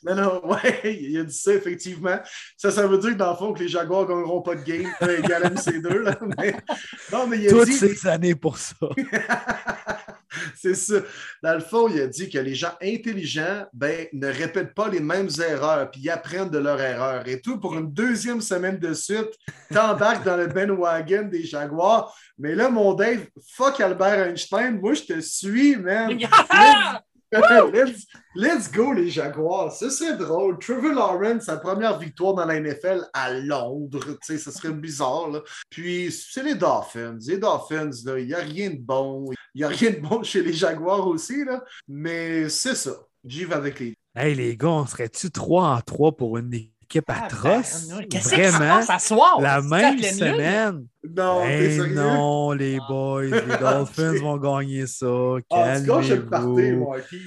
[0.04, 2.18] Non, non, ouais, il a dit ça, effectivement.
[2.56, 4.62] Ça, ça veut dire que dans le fond, que les Jaguars ne gagneront pas de
[4.62, 6.18] game E égale MC2, là.
[6.38, 6.54] Mais,
[7.12, 7.72] non, mais il a Toutes dit.
[7.74, 8.74] ces années pour ça.
[10.56, 10.96] C'est ça.
[11.42, 15.00] Dans le fond, il a dit que les gens intelligents ben, ne répètent pas les
[15.00, 17.26] mêmes erreurs, puis ils apprennent de leurs erreurs.
[17.28, 19.30] Et tout pour une deuxième semaine de suite,
[19.72, 22.14] t'embarques dans le bandwagon des Jaguars.
[22.38, 26.18] Mais là, mon Dave, fuck Albert Einstein, moi je te suis, man.
[27.32, 29.72] let's, let's go, les Jaguars.
[29.72, 30.58] Ce serait drôle.
[30.58, 34.00] Trevor Lawrence, sa première victoire dans la NFL à Londres.
[34.00, 35.28] Tu sais, ce serait bizarre.
[35.30, 35.40] Là.
[35.70, 37.18] Puis, c'est les Dolphins.
[37.26, 39.30] Les Dolphins, il n'y a rien de bon.
[39.54, 41.44] Il n'y a rien de bon chez les Jaguars aussi.
[41.44, 41.62] Là.
[41.88, 42.92] Mais c'est ça.
[43.24, 43.94] J'y vais avec les.
[44.14, 46.48] Hey, les gars, on serait-tu 3 en 3 pour une
[46.92, 47.88] équipe atroce?
[47.90, 48.58] Ah, ben, se Vraiment?
[48.76, 49.40] passe à soir?
[49.40, 50.86] La même semaine.
[51.16, 51.94] Non, Hey, sérieux?
[51.94, 52.86] non, les Ah.
[52.88, 55.06] boys, les Dolphins vont gagner ça.
[55.50, 56.78] Ah, gâches le.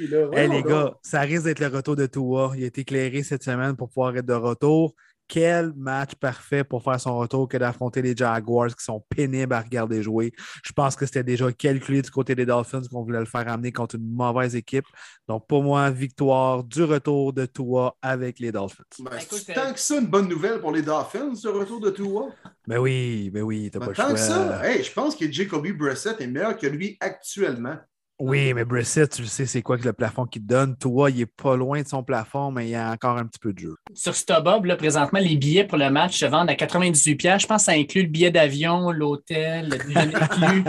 [0.08, 0.28] Là.
[0.34, 2.52] Hey, les gars, ça risque d'être le retour de Tua.
[2.56, 4.94] Il a été éclairé cette semaine pour pouvoir être de retour.
[5.28, 9.62] Quel match parfait pour faire son retour que d'affronter les Jaguars qui sont pénibles à
[9.62, 10.32] regarder jouer.
[10.64, 13.72] Je pense que c'était déjà calculé du côté des Dolphins qu'on voulait le faire amener
[13.72, 14.86] contre une mauvaise équipe.
[15.28, 18.84] Donc, pour moi, victoire du retour de Tua avec les Dolphins.
[19.00, 22.28] Ben, Écoute, tant que ça, une bonne nouvelle pour les Dolphins, ce retour de Tua.
[22.68, 24.14] Mais oui, mais oui, t'as Ben, pas le tant choix.
[24.14, 27.78] que ça, hey, je pense que Jacoby Brissett est meilleur que lui actuellement.
[28.18, 30.78] Oui, mais Brissett, tu sais, c'est quoi que le plafond qu'il te donne?
[30.78, 33.40] Tua, il est pas loin de son plafond, mais il y a encore un petit
[33.40, 33.76] peu de jeu.
[33.94, 37.18] Sur StubHub, là, présentement, les billets pour le match se vendent à 98$.
[37.18, 37.42] piastres.
[37.42, 40.64] Je pense que ça inclut le billet d'avion, l'hôtel, le déjeuner inclus.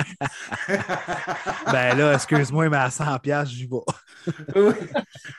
[1.72, 3.76] Ben là, excuse-moi, mais à 100$, piastres, j'y vais.
[4.56, 4.72] Oui.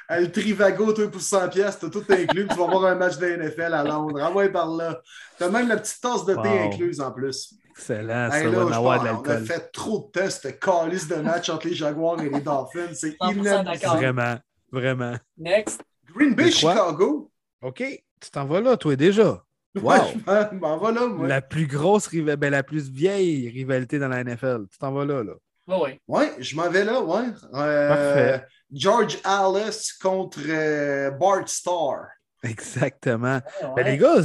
[0.09, 2.47] Le Trivago, toi, pour 100 pièces, t'as tout inclus.
[2.47, 4.19] Tu vas voir un match de NFL à Londres.
[4.21, 5.01] Ah ouais, par là.
[5.37, 6.71] T'as même la petite tasse de thé Wow.
[6.71, 7.53] incluse en plus.
[7.77, 9.45] Excellent, Hey, ça là, va avoir de pense, on a l'alcool.
[9.45, 12.93] fait trop de tests, calice de match entre les Jaguars et les Dolphins.
[12.93, 13.91] C'est 100% inadmissible.
[13.91, 14.35] Vraiment,
[14.71, 15.15] vraiment.
[15.37, 15.81] Next.
[16.15, 16.51] Green Bay?
[16.51, 17.31] Chicago.
[17.61, 17.83] OK,
[18.19, 19.43] tu t'en vas là, toi, déjà.
[19.75, 19.91] Wow.
[19.91, 21.27] Ouais, je m'en- m'en va là, moi.
[21.27, 24.65] La plus grosse rivalité, ben, la plus vieille rivalité dans la NFL.
[24.71, 25.33] Tu t'en vas là, là.
[25.67, 25.99] Oui, oui.
[26.07, 27.25] Ouais, je m'en vais là, ouais.
[27.53, 28.47] Euh, Parfait.
[28.71, 32.05] George Alice contre euh, Bart Starr.
[32.43, 33.39] Exactement.
[33.61, 34.15] Ouais, Ben, les gars,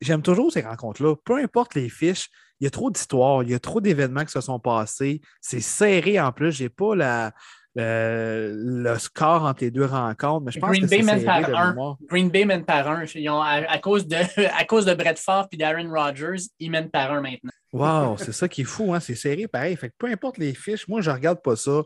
[0.00, 1.14] j'aime toujours ces rencontres-là.
[1.24, 2.28] Peu importe les fiches,
[2.62, 5.20] il y a trop d'histoires, il y a trop d'événements qui se sont passés.
[5.40, 6.52] C'est serré en plus.
[6.52, 7.32] J'ai pas la,
[7.74, 11.40] le, le score entre les deux rencontres, mais je pense Green que Bay mène par
[11.40, 11.70] de un.
[11.70, 11.96] mémoire.
[12.08, 13.04] Green Bay mène par un.
[13.16, 14.16] Ils ont, à, à cause de,
[14.56, 17.50] à cause de Brett Favre et d'Aaron Rodgers, ils mènent par un maintenant.
[17.72, 19.00] Wow, c'est ça qui est fou, hein?
[19.00, 19.74] c'est serré pareil.
[19.74, 21.82] Fait que peu importe les fiches, moi je regarde pas ça.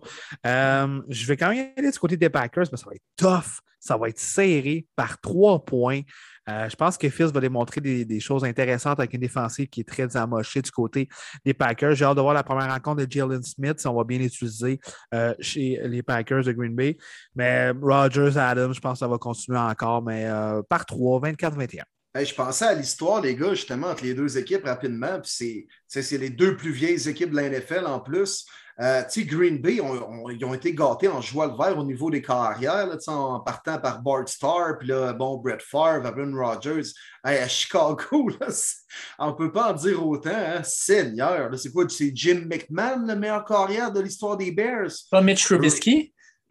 [0.47, 3.62] Euh, je vais quand même aller du côté des Packers, mais ça va être tough,
[3.81, 6.03] ça va être serré par trois points.
[6.48, 9.81] Euh, je pense que Fils va démontrer des, des choses intéressantes avec une défensive qui
[9.81, 11.09] est très amochée du côté
[11.44, 11.94] des Packers.
[11.94, 14.78] J'ai hâte de voir la première rencontre de Jalen Smith, si on va bien l'utiliser
[15.14, 16.97] euh, chez les Packers de Green Bay.
[17.35, 21.82] Mais Rogers, Adams, je pense que ça va continuer encore, mais euh, par 3, 24-21.
[22.14, 25.20] Hey, je pensais à l'histoire, les gars, justement, entre les deux équipes rapidement.
[25.23, 25.66] C'est
[26.12, 28.47] les deux plus vieilles équipes de la NFL en plus.
[28.78, 31.78] Euh, tu sais, Green Bay, on- on- ils ont été gâtés en jouant le vert
[31.78, 35.39] au niveau des carrières, là, tu sais, en partant par Bart Starr, puis là, bon,
[35.39, 36.82] Brett Favre, Aaron Rodgers.
[37.24, 38.48] Hey, à Chicago, là,
[39.19, 40.61] on ne peut pas en dire autant, hein?
[40.62, 41.85] Seigneur, c'est quoi?
[41.89, 44.90] C'est Jim McMahon, le meilleur carrière de l'histoire des Bears?
[45.11, 46.12] Pas Mitch Trubisky?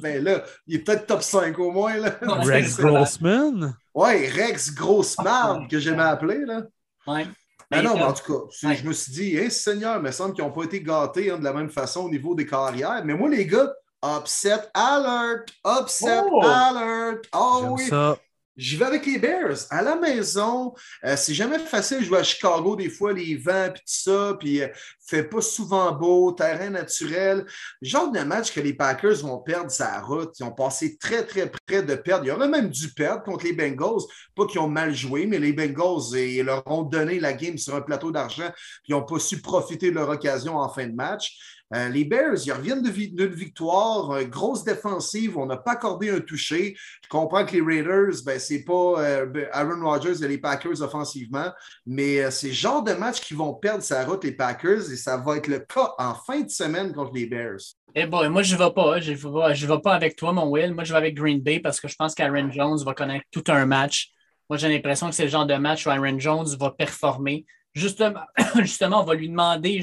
[0.00, 2.16] ben là, il est peut-être top 5 au moins, là.
[2.22, 2.76] Rex.
[2.78, 3.74] Grossman?
[3.94, 6.62] Ouais, Rex Grosse Marde, que j'aimais appeler, là.
[7.06, 7.26] Ouais.
[7.70, 8.76] Ben Mais, non, mais en tout cas, ouais.
[8.76, 11.38] je me suis dit, hein, Seigneur, il me semble qu'ils n'ont pas été gâtés hein,
[11.38, 13.04] de la même façon au niveau des carrières.
[13.04, 13.72] Mais moi, les gars,
[14.02, 15.46] upset alert!
[15.66, 16.42] Upset Oh!
[16.42, 17.22] alert!
[17.34, 17.86] Oh oui!
[17.88, 18.18] ça.
[18.58, 19.56] J'y vais avec les Bears.
[19.70, 20.74] À la maison,
[21.04, 24.36] euh, c'est jamais facile de jouer à Chicago, des fois, les vents, puis tout ça,
[24.36, 24.68] puis euh,
[25.06, 27.46] fait pas souvent beau, terrain naturel.
[27.80, 30.36] Genre de match que les Packers vont perdre sa route.
[30.40, 32.24] Ils ont passé très, très près de perdre.
[32.26, 34.02] Ils auraient même dû perdre contre les Bengals.
[34.34, 37.76] Pas qu'ils ont mal joué, mais les Bengals, ils leur ont donné la game sur
[37.76, 38.50] un plateau d'argent,
[38.82, 41.57] puis ils n'ont pas su profiter de leur occasion en fin de match.
[41.74, 46.20] Euh, les Bears, ils reviennent d'une victoire, euh, grosse défensive, on n'a pas accordé un
[46.20, 46.76] toucher.
[47.04, 51.50] Je comprends que les Raiders, ben, c'est pas euh, Aaron Rodgers et les Packers offensivement,
[51.84, 55.18] mais c'est le genre de match qui vont perdre sa route, les Packers, et ça
[55.18, 57.60] va être le cas en fin de semaine contre les Bears.
[57.94, 59.00] Eh bon, moi, je ne vais pas.
[59.00, 60.74] Je ne vais, pas avec toi, mon Will.
[60.74, 63.44] Moi, je vais avec Green Bay parce que je pense qu'Aaron Jones va connaître tout
[63.48, 64.10] un match.
[64.48, 67.44] Moi, j'ai l'impression que c'est le genre de match où Aaron Jones va performer.
[67.78, 68.24] Justement,
[68.60, 69.82] justement on va lui demander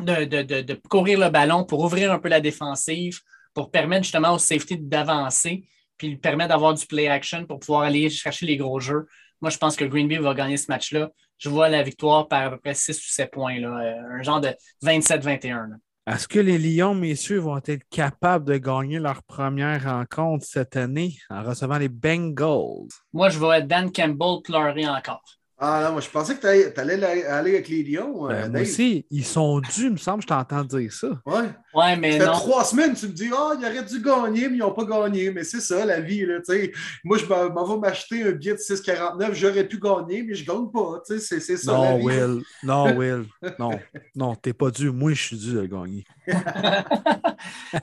[0.00, 3.20] de, courir le ballon pour ouvrir un peu la défensive,
[3.54, 5.64] pour permettre justement au safety d'avancer,
[5.98, 9.06] puis lui permettre d'avoir du play action pour pouvoir aller chercher les gros jeux.
[9.40, 11.10] Moi, je pense que Green Bay va gagner ce match-là.
[11.36, 14.22] Je vois la victoire par à peu près 6 ou 7 points, là, euh, un
[14.22, 15.68] genre de 27-21.
[16.06, 21.16] Est-ce que les Lions, messieurs, vont être capables de gagner leur première rencontre cette année
[21.30, 22.88] en recevant les Bengals?
[23.12, 25.22] Moi, je vais être Dan Campbell pleurer encore.
[25.64, 28.28] Ah non, moi je pensais que tu allais aller avec les Lions.
[28.28, 31.06] Euh, ben, moi aussi, ils sont dus, il me semble, je t'entends dire ça.
[31.24, 31.50] Ouais.
[31.72, 34.48] Ouais, mais ça fait trois semaines, tu me dis, ah, oh, ils auraient dû gagner,
[34.48, 35.30] mais ils n'ont pas gagné.
[35.30, 36.26] Mais c'est ça, la vie.
[36.26, 36.38] Là,
[37.04, 39.34] moi, je m'en vais m'acheter un billet de 6,49.
[39.34, 41.00] J'aurais pu gagner, mais je ne gagne pas.
[41.04, 41.72] C'est ça.
[41.72, 42.04] Non, la vie.
[42.06, 42.42] Will.
[42.64, 43.24] Non, Will.
[43.60, 43.70] Non,
[44.16, 44.90] non, t'es pas dû.
[44.90, 46.04] Moi, je suis dû de gagner.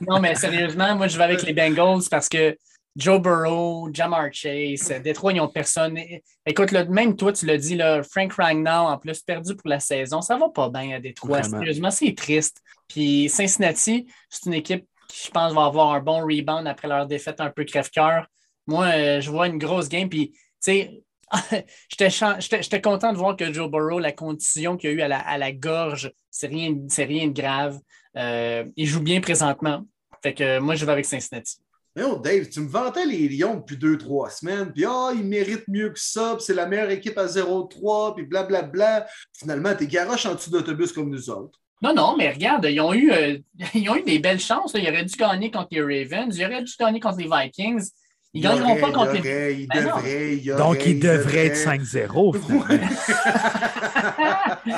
[0.06, 2.54] non, mais sérieusement, moi, je vais avec les Bengals parce que
[2.96, 5.98] Joe Burrow, Jamar Chase, Détroit, ils n'ont personne.
[6.44, 10.20] Écoute, même toi, tu l'as dit, là, Frank Ragnow, en plus, perdu pour la saison.
[10.20, 11.42] Ça ne va pas bien à Détroit.
[11.42, 12.60] Sérieusement, c'est triste.
[12.88, 17.06] Puis Cincinnati, c'est une équipe qui, je pense, va avoir un bon rebound après leur
[17.06, 18.26] défaite un peu crève-cœur.
[18.66, 20.08] Moi, euh, je vois une grosse game.
[20.08, 21.02] Puis, tu sais,
[21.88, 26.12] j'étais content de voir que Joe Burrow, la condition qu'il a eu à la, gorge,
[26.30, 27.78] c'est rien, rien de grave.
[28.16, 29.86] Euh, il joue bien présentement.
[30.22, 31.58] Fait que moi, je vais avec Cincinnati.
[31.96, 35.66] Non, Dave, tu me vantais les Lions depuis deux, trois semaines, puis ah, ils méritent
[35.66, 39.06] mieux que ça, puis c'est la meilleure équipe à 0-3, puis blablabla.
[39.36, 41.58] Finalement, t'es garoche en dessous d'autobus comme nous autres.
[41.82, 43.38] Non, non, mais regarde, ils ont eu, euh,
[43.74, 44.72] ils ont eu des belles chances.
[44.74, 47.90] Ils auraient dû gagner contre les Ravens, ils auraient dû gagner contre les Vikings.
[48.32, 49.54] Ils ne gagneront pas contre les.
[49.62, 52.36] Ils ben devraient, ils Donc, ils devraient être 5-0.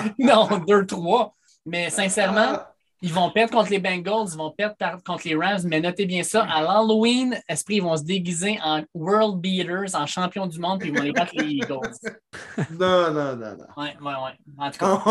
[0.19, 1.33] non, 2-3.
[1.67, 2.72] Mais sincèrement, ah.
[3.05, 6.23] Ils vont perdre contre les Bengals, ils vont perdre contre les Rams, mais notez bien
[6.23, 10.79] ça, à l'Halloween, Esprit, ils vont se déguiser en World Beaters, en champion du monde,
[10.79, 11.81] puis ils vont les battre les Eagles.
[12.71, 13.83] Non, non, non, non.
[13.83, 14.39] Ouais, ouais, ouais.
[14.59, 15.03] En tout cas.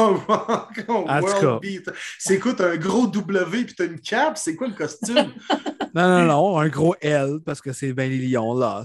[1.21, 1.93] World Beater.
[2.19, 4.37] C'est quoi, t'as un gros W puis t'as une cape?
[4.37, 5.33] C'est quoi le costume?
[5.95, 8.83] non, non, non, un gros L parce que c'est ben les Lions, là.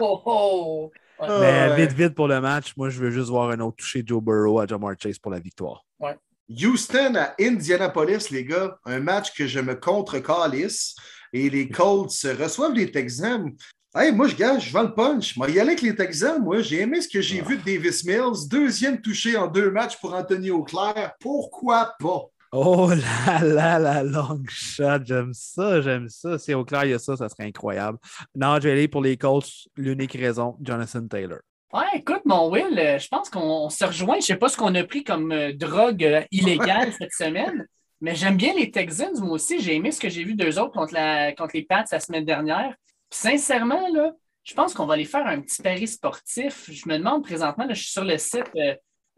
[0.00, 0.92] oh, oh.
[1.20, 4.22] Mais vite, vite pour le match, moi, je veux juste voir un autre toucher Joe
[4.22, 5.84] Burrow à Jamar Chase pour la victoire.
[5.98, 6.16] Ouais.
[6.50, 10.96] Houston à Indianapolis, les gars, un match que je me contre-calisse.
[11.32, 13.52] Et les Colts reçoivent les Texans.
[13.94, 15.36] Hey, moi, je gage, je vends le punch.
[15.36, 18.04] Moi, y aller avec les Texans, moi, j'ai aimé ce que j'ai vu de Davis
[18.04, 18.48] Mills.
[18.48, 21.12] Deuxième touché en deux matchs pour Anthony Auclair.
[21.20, 22.22] Pourquoi pas?
[22.50, 26.38] Oh là là, la long shot, j'aime ça, j'aime ça.
[26.38, 27.98] Si Auclair il y a ça, ça serait incroyable.
[28.34, 31.40] Non, je vais aller pour les Colts, l'unique raison, Jonathan Taylor.
[31.70, 34.14] Ouais, écoute, mon Will, euh, je pense qu'on se rejoint.
[34.14, 37.66] Je ne sais pas ce qu'on a pris comme euh, drogue euh, illégale cette semaine,
[38.00, 39.20] mais j'aime bien les Texans.
[39.20, 41.84] Moi aussi, j'ai aimé ce que j'ai vu d'eux autres contre, la, contre les Pats
[41.92, 42.74] la semaine dernière.
[43.10, 44.12] sincèrement, là,
[44.44, 46.70] je pense qu'on va aller faire un petit pari sportif.
[46.72, 48.50] Je me demande présentement, je suis sur le site,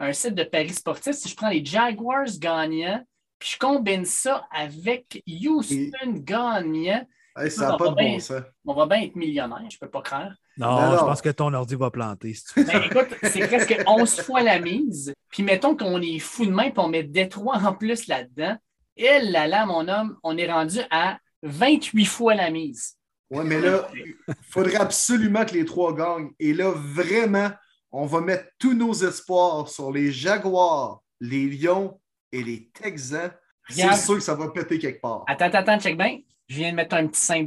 [0.01, 3.05] un site de paris sportif, si je prends les Jaguars gagnants,
[3.39, 7.07] puis je combine ça avec Houston gagnant.
[7.49, 8.45] ça n'a pas de bon ça.
[8.67, 10.33] On va bien être millionnaire, je ne peux pas croire.
[10.61, 12.37] Non, je pense que ton ordi va planter.
[12.57, 15.15] Ben, écoute, c'est presque 11 fois la mise.
[15.31, 18.57] Puis mettons qu'on est fou de main et on met Détroit en plus là-dedans.
[18.97, 22.97] Et là, là, mon homme, on est rendu à 28 fois la mise.
[23.31, 24.15] Oui, mais là, il
[24.49, 26.31] faudrait absolument que les trois gagnent.
[26.39, 27.51] Et là, vraiment,
[27.93, 31.99] on va mettre tous nos espoirs sur les Jaguars, les Lions
[32.33, 33.31] et les Texans.
[33.69, 35.25] C'est sûr que ça va péter quelque part.
[35.29, 36.19] Attends, attends, check bien.
[36.49, 37.47] Je viens de mettre un petit 5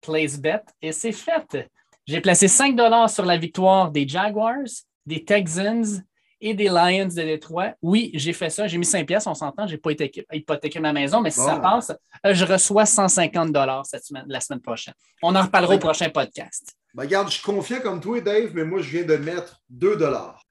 [0.00, 1.68] place bet, et c'est fait.
[2.06, 2.76] J'ai placé 5
[3.08, 4.66] sur la victoire des Jaguars,
[5.06, 6.02] des Texans
[6.40, 7.74] et des Lions de Détroit.
[7.80, 8.66] Oui, j'ai fait ça.
[8.66, 9.68] J'ai mis 5 pièces, on s'entend.
[9.68, 9.92] Je n'ai pas
[10.32, 11.92] hypothéqué ma maison, mais si ça passe,
[12.26, 14.94] euh, je reçois 150 cette semaine, la semaine prochaine.
[15.22, 16.74] On en reparlera au prochain podcast.
[16.92, 19.96] Ben, regarde, je suis confiant comme toi, Dave, mais moi, je viens de mettre 2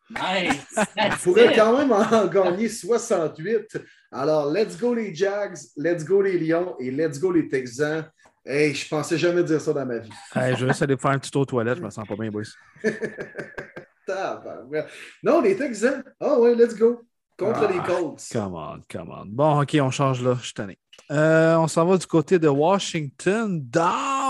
[0.09, 0.75] Nice.
[0.97, 3.77] Il pourrait quand même en gagner 68.
[4.11, 8.05] Alors, let's go les Jags, let's go les Lions et let's go les Texans.
[8.45, 10.09] Hey, je pensais jamais dire ça dans ma vie.
[10.35, 12.15] Hey, je vais juste aller faire un petit tour aux toilettes, je me sens pas
[12.15, 12.43] bien, boys.
[15.23, 16.03] non, les Texans.
[16.19, 17.01] Ah oh, ouais, let's go.
[17.37, 18.21] Contre ah, les Colts.
[18.31, 19.25] Come on, come on.
[19.27, 20.35] Bon, OK, on change là.
[20.39, 20.77] Je suis tanné.
[21.11, 23.63] Euh, on s'en va du côté de Washington.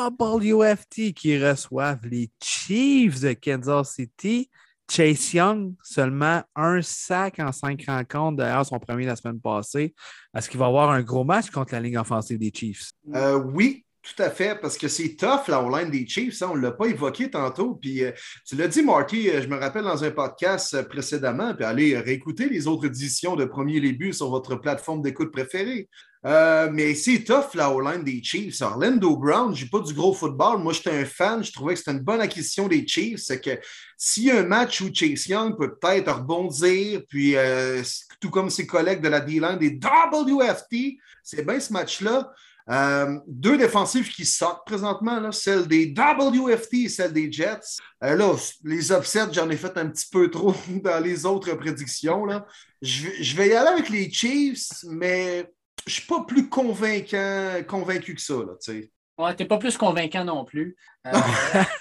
[0.09, 4.49] WFT qui reçoivent les Chiefs de Kansas City.
[4.89, 8.37] Chase Young, seulement un sac en cinq rencontres.
[8.37, 9.93] D'ailleurs, son premier la semaine passée.
[10.35, 12.91] Est-ce qu'il va avoir un gros match contre la ligne offensive des Chiefs?
[13.13, 16.41] Euh, oui, tout à fait, parce que c'est tough la line des Chiefs.
[16.41, 17.75] Hein, on ne l'a pas évoqué tantôt.
[17.75, 18.11] Puis euh,
[18.45, 22.49] tu l'as dit, Marty, euh, je me rappelle dans un podcast précédemment, puis allez réécouter
[22.49, 25.87] les autres éditions de Premier Début sur votre plateforme d'écoute préférée.
[26.23, 28.61] Euh, mais c'est tough la line des Chiefs.
[28.61, 30.59] Orlando Brown, je pas du gros football.
[30.59, 31.43] Moi, j'étais un fan.
[31.43, 33.21] Je trouvais que c'était une bonne acquisition des Chiefs.
[33.21, 33.59] C'est que
[33.97, 37.81] s'il y a un match où Chase Young peut peut-être rebondir, puis euh,
[38.19, 42.31] tout comme ses collègues de la D-line des WFT, c'est bien ce match-là.
[42.71, 47.77] Euh, deux défensives qui sortent présentement, là, celle des WFT et celle des Jets.
[47.99, 52.25] là, les upsets, j'en ai fait un petit peu trop dans les autres prédictions.
[52.25, 52.45] Là.
[52.81, 55.51] Je, je vais y aller avec les Chiefs, mais
[55.85, 58.89] je suis pas plus convaincant, convaincu que ça, là, tu.
[59.17, 60.75] Ouais, t'es pas plus convaincant non plus.
[61.05, 61.11] Euh,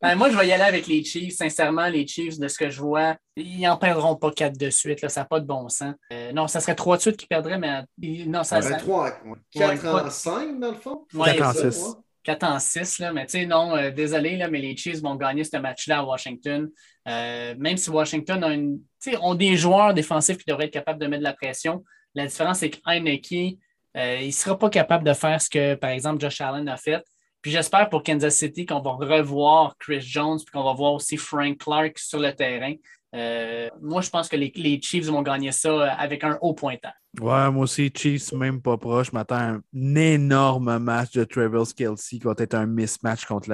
[0.00, 1.34] ben, moi, je vais y aller avec les Chiefs.
[1.34, 5.02] Sincèrement, les Chiefs, de ce que je vois, ils n'en perdront pas quatre de suite.
[5.02, 5.94] Là, ça n'a pas de bon sens.
[6.12, 7.84] Euh, non, ça serait trois de suite qui perdraient, mais
[8.26, 9.10] non, ça, serait 3,
[9.52, 11.06] 4 en 5 dans le fond?
[11.12, 11.96] 4 en 6.
[12.24, 15.16] 4 en 6, là, mais tu sais, non, euh, désolé, là, mais les Chiefs vont
[15.16, 16.68] gagner ce match-là à Washington.
[17.08, 18.80] Euh, même si Washington a une,
[19.22, 21.82] ont des joueurs défensifs qui devraient être capables de mettre de la pression,
[22.14, 23.58] la différence, c'est qu'Heineke,
[23.96, 26.76] euh, il ne sera pas capable de faire ce que, par exemple, Josh Allen a
[26.76, 27.02] fait.
[27.42, 31.16] Puis j'espère pour Kansas City qu'on va revoir Chris Jones, puis qu'on va voir aussi
[31.16, 32.74] Frank Clark sur le terrain.
[33.14, 36.92] Euh, moi, je pense que les, Chiefs vont gagner ça avec un haut pointage.
[37.18, 39.08] Ouais, moi aussi, Chiefs, même pas proche.
[39.08, 43.50] Je m'attends un énorme match de Travis Kelsey qui va être un mismatch contre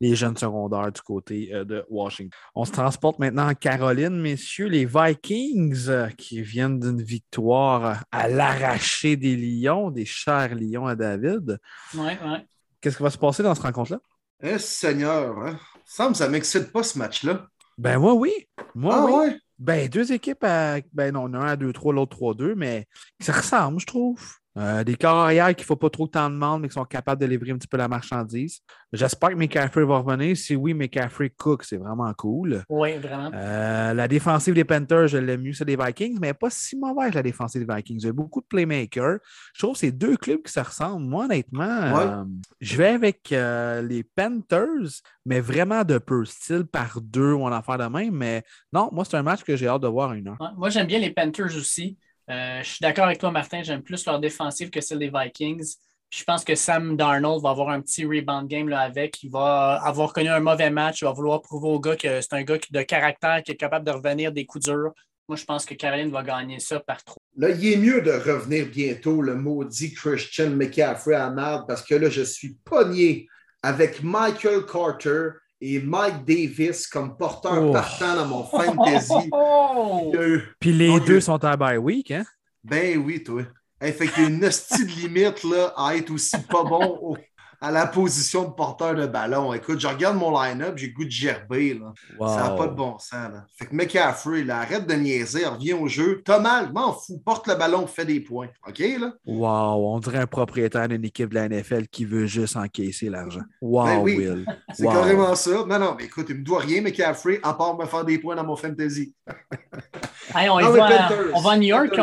[0.00, 2.36] les jeunes secondaires du côté euh, de Washington.
[2.56, 4.66] On se transporte maintenant en Caroline, messieurs.
[4.66, 10.96] Les Vikings euh, qui viennent d'une victoire à l'arraché des Lions, des chers Lions à
[10.96, 11.58] David.
[11.94, 12.44] Ouais, ouais.
[12.80, 14.00] Qu'est-ce qui va se passer dans cette rencontre-là?
[14.42, 15.58] Eh, Seigneur, hein?
[15.84, 17.46] ça ne m'excite pas ce match-là.
[17.76, 18.32] Ben moi, oui.
[18.74, 19.12] Moi, ah, oui.
[19.12, 19.40] Ouais?
[19.58, 20.78] Ben, deux équipes à.
[20.92, 22.86] Ben non, un à 2-3, l'autre 3-2, mais
[23.20, 24.36] ça ressemble, je trouve.
[24.56, 26.84] Euh, des carrières qu'il ne faut pas trop de temps de demande, mais qui sont
[26.84, 28.60] capables de livrer un petit peu la marchandise.
[28.92, 30.36] J'espère que McCaffrey va revenir.
[30.36, 32.64] Si oui, McCaffrey cook, c'est vraiment cool.
[32.68, 33.30] Oui, vraiment.
[33.34, 37.14] Euh, la défensive des Panthers, je l'aime mieux, c'est des Vikings, mais pas si mauvaise
[37.14, 38.00] la défensive des Vikings.
[38.00, 39.18] Il y a beaucoup de playmakers.
[39.54, 41.06] Je trouve que c'est deux clubs qui se ressemblent.
[41.06, 42.24] Moi, honnêtement, euh,
[42.60, 46.24] je vais avec les Panthers, mais vraiment de peu.
[46.24, 48.14] Style par deux ou en affaire de même.
[48.14, 48.42] Mais
[48.72, 50.54] non, moi, c'est un match que j'ai hâte de voir une heure.
[50.56, 51.96] moi, j'aime bien les Panthers aussi.
[52.30, 53.62] Euh, je suis d'accord avec toi, Martin.
[53.62, 55.76] J'aime plus leur défensive que celle des Vikings.
[56.10, 59.22] Je pense que Sam Darnold va avoir un petit rebound game là, avec.
[59.22, 61.02] Il va avoir connu un mauvais match.
[61.02, 63.86] Il va vouloir prouver au gars que c'est un gars de caractère qui est capable
[63.86, 64.92] de revenir des coups durs.
[65.28, 67.20] Moi, je pense que Caroline va gagner ça par trop.
[67.36, 71.94] Là, il est mieux de revenir bientôt, le maudit Christian McCaffrey à merde, parce que
[71.94, 73.28] là, je suis pogné
[73.62, 75.30] avec Michael Carter
[75.60, 77.72] et Mike Davis comme porteur oh.
[77.72, 79.30] partant dans mon fantasy.
[80.60, 82.24] Puis les deux sont à bye week, hein?
[82.62, 83.42] Ben oui, toi.
[83.80, 87.16] Fait qu'il y a une hostie de limite là, à être aussi pas bon
[87.60, 89.52] à la position de porteur de ballon.
[89.52, 91.74] Écoute, je regarde mon line-up, j'ai le goût de gerber.
[91.74, 91.92] Là.
[92.28, 93.12] Ça n'a pas de bon sens.
[93.32, 93.44] Là.
[93.56, 96.22] Fait que McCaffrey, là, arrête de niaiser, revient au jeu.
[96.24, 98.48] T'as mal, m'en fous, porte le ballon, fais des points.
[98.66, 99.12] OK, là?
[99.26, 103.42] Wow, on dirait un propriétaire d'une équipe de la NFL qui veut juste encaisser l'argent.
[103.60, 104.16] Wow, ben oui.
[104.18, 104.46] Will.
[104.72, 105.64] C'est carrément ça.
[105.66, 108.36] Non, non, mais écoute, il me doit rien, McCaffrey, à part me faire des points
[108.36, 109.14] dans mon fantasy.
[110.34, 111.00] on, va,
[111.34, 111.98] on, va, à New York.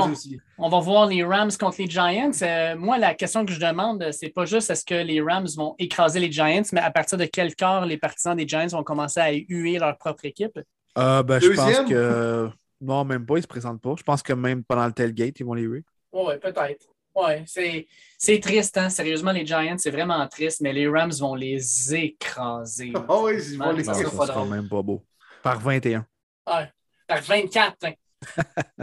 [0.57, 2.31] On, va voir les Rams contre les Giants.
[2.41, 5.75] Euh, moi, la question que je demande, c'est pas juste est-ce que les Rams vont
[5.79, 9.19] écraser les Giants, mais à partir de quel corps les partisans des Giants vont commencer
[9.19, 10.59] à huer leur propre équipe?
[10.97, 12.49] Euh, ben, je pense que.
[12.81, 13.95] Non, même pas, ils ne se présentent pas.
[13.97, 15.83] Je pense que même pendant le tailgate, ils vont les huer.
[16.11, 16.87] Oui, peut-être.
[17.15, 18.89] Oui, c'est triste, hein?
[18.89, 22.91] Sérieusement, les Giants, c'est vraiment triste, mais les Rams vont les écraser.
[23.07, 24.33] Ah oui, ils vont les écraser.
[24.33, 25.03] C'est même pas beau.
[25.41, 26.05] Par 21.
[26.47, 26.71] Ouais,
[27.07, 27.75] par 24.
[27.83, 27.93] Hein.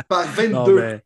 [0.09, 1.01] Par 22.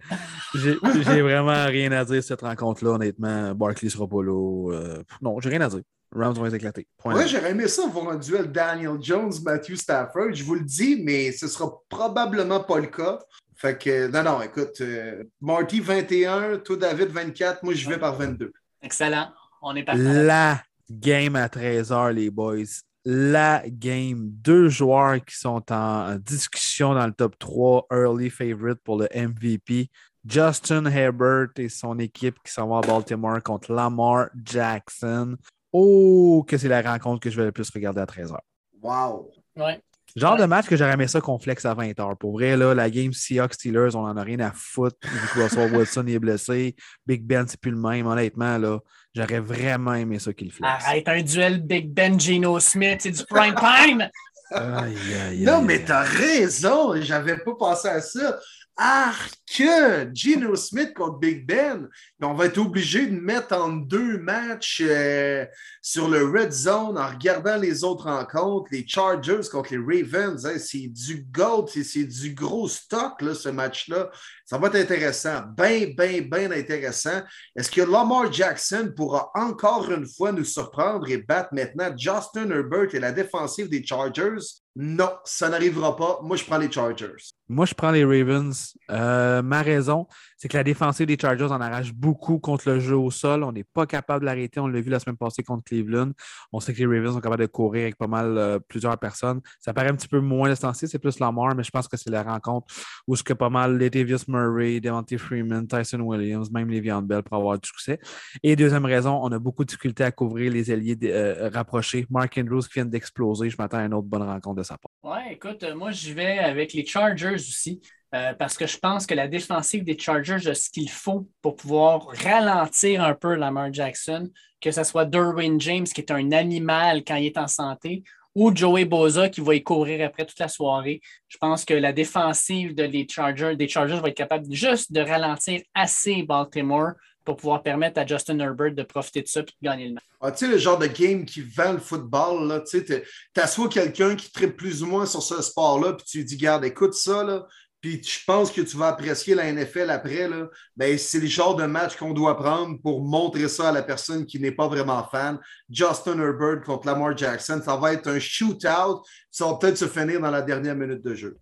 [0.54, 3.54] j'ai vraiment rien à dire cette rencontre-là, honnêtement.
[3.54, 4.72] Barkley sera pas là.
[4.72, 5.82] Euh, non, j'ai rien à dire.
[6.14, 6.86] Rams vont éclater.
[7.04, 10.32] Ouais, j'aurais aimé ça voir un duel Daniel Jones, Matthew Stafford.
[10.32, 13.18] Je vous le dis, mais ce sera probablement pas le cas.
[13.56, 18.14] Fait que, non, non, écoute, euh, Marty 21, toi David 24, moi je vais par
[18.14, 18.52] 22.
[18.82, 19.32] Excellent.
[19.62, 20.02] On est parti.
[20.02, 22.64] La game à 13h, les boys
[23.09, 24.31] la game.
[24.43, 29.89] Deux joueurs qui sont en discussion dans le top 3 early favorite pour le MVP.
[30.28, 35.37] Justin Herbert et son équipe qui s'en va à Baltimore contre Lamar Jackson.
[35.73, 38.39] Oh, que c'est la rencontre que je vais le plus regarder à 13h.
[38.83, 39.31] Wow!
[39.55, 39.81] Ouais.
[40.16, 42.16] Genre de match que j'aurais aimé ça qu'on flex à 20h.
[42.16, 44.97] Pour vrai, là, la game Seahawks-Steelers, on n'en a rien à foutre.
[45.03, 46.74] Vu que Russell Wilson est blessé.
[47.07, 48.07] Big Ben, c'est plus le même.
[48.07, 48.81] Honnêtement, là,
[49.16, 50.70] j'aurais vraiment aimé ça qu'il flex.
[50.84, 54.09] Arrête, un duel Big Ben, Geno Smith, c'est du prime time!
[54.52, 54.94] Aïe,
[55.28, 58.38] aïe, Non, aïe, mais t'as raison, j'avais pas pensé à ça.
[58.78, 59.14] Ah,
[59.56, 61.88] que Geno Smith contre Big Ben,
[62.20, 65.47] on va être obligé de mettre en deux matchs euh,
[65.80, 70.44] sur le Red Zone en regardant les autres rencontres, les Chargers contre les Ravens.
[70.44, 74.10] hein, c'est du gold, c'est- c'est du gros stock, là, ce match-là.
[74.48, 77.20] Ça va être intéressant, bien, bien, bien intéressant.
[77.56, 82.94] Est-ce que Lamar Jackson pourra encore une fois nous surprendre et battre maintenant Justin Herbert
[82.94, 84.39] et la défensive des Chargers?
[84.77, 86.20] Non, ça n'arrivera pas.
[86.23, 87.32] Moi, je prends les Chargers.
[87.48, 88.77] Moi, je prends les Ravens.
[88.89, 90.06] Euh, ma raison,
[90.36, 93.42] c'est que la défensive des Chargers en arrache beaucoup contre le jeu au sol.
[93.44, 94.60] On n'est pas capable de l'arrêter.
[94.60, 96.12] On l'a vu la semaine passée contre Cleveland.
[96.52, 99.40] On sait que les Ravens sont capables de courir avec pas mal euh, plusieurs personnes.
[99.60, 102.10] Ça paraît un petit peu moins l'essentiel, c'est plus Lamar, mais je pense que c'est
[102.10, 102.66] la rencontre
[103.06, 107.36] où ce que pas mal Latavius Murray, Devontae Freeman, Tyson Williams, même Le'Veon Bell pour
[107.36, 107.98] avoir du succès.
[108.42, 112.06] Et deuxième raison, on a beaucoup de difficulté à couvrir les alliés euh, rapprochés.
[112.10, 113.50] Mark Andrews vient d'exploser.
[113.50, 114.90] Je m'attends à une autre bonne rencontre de sa part.
[115.02, 117.80] Ouais, écoute, euh, moi, j'y vais avec les Chargers aussi,
[118.15, 121.57] euh, parce que je pense que la défensive des Chargers a ce qu'il faut pour
[121.57, 124.31] pouvoir ralentir un peu Lamar Jackson,
[124.61, 128.05] que ce soit Derwin James, qui est un animal quand il est en santé,
[128.35, 131.01] ou Joey Boza, qui va y courir après toute la soirée.
[131.27, 135.01] Je pense que la défensive de les Chargers, des Chargers va être capable juste de
[135.01, 136.93] ralentir assez Baltimore
[137.24, 140.05] pour pouvoir permettre à Justin Herbert de profiter de ça et de gagner le match.
[140.20, 143.05] Ah, tu sais, le genre de game qui vend le football, tu sais,
[143.35, 146.65] t'assois quelqu'un qui tripe plus ou moins sur ce sport-là, puis tu lui dis, garde,
[146.65, 147.47] écoute ça, là,
[147.86, 151.54] puis je pense que tu vas apprécier la NFL après, là, ben, c'est le genre
[151.54, 155.04] de match qu'on doit prendre pour montrer ça à la personne qui n'est pas vraiment
[155.04, 155.38] fan.
[155.70, 160.20] Justin Herbert contre Lamar Jackson, ça va être un shootout, ça va peut-être se finir
[160.20, 161.38] dans la dernière minute de jeu.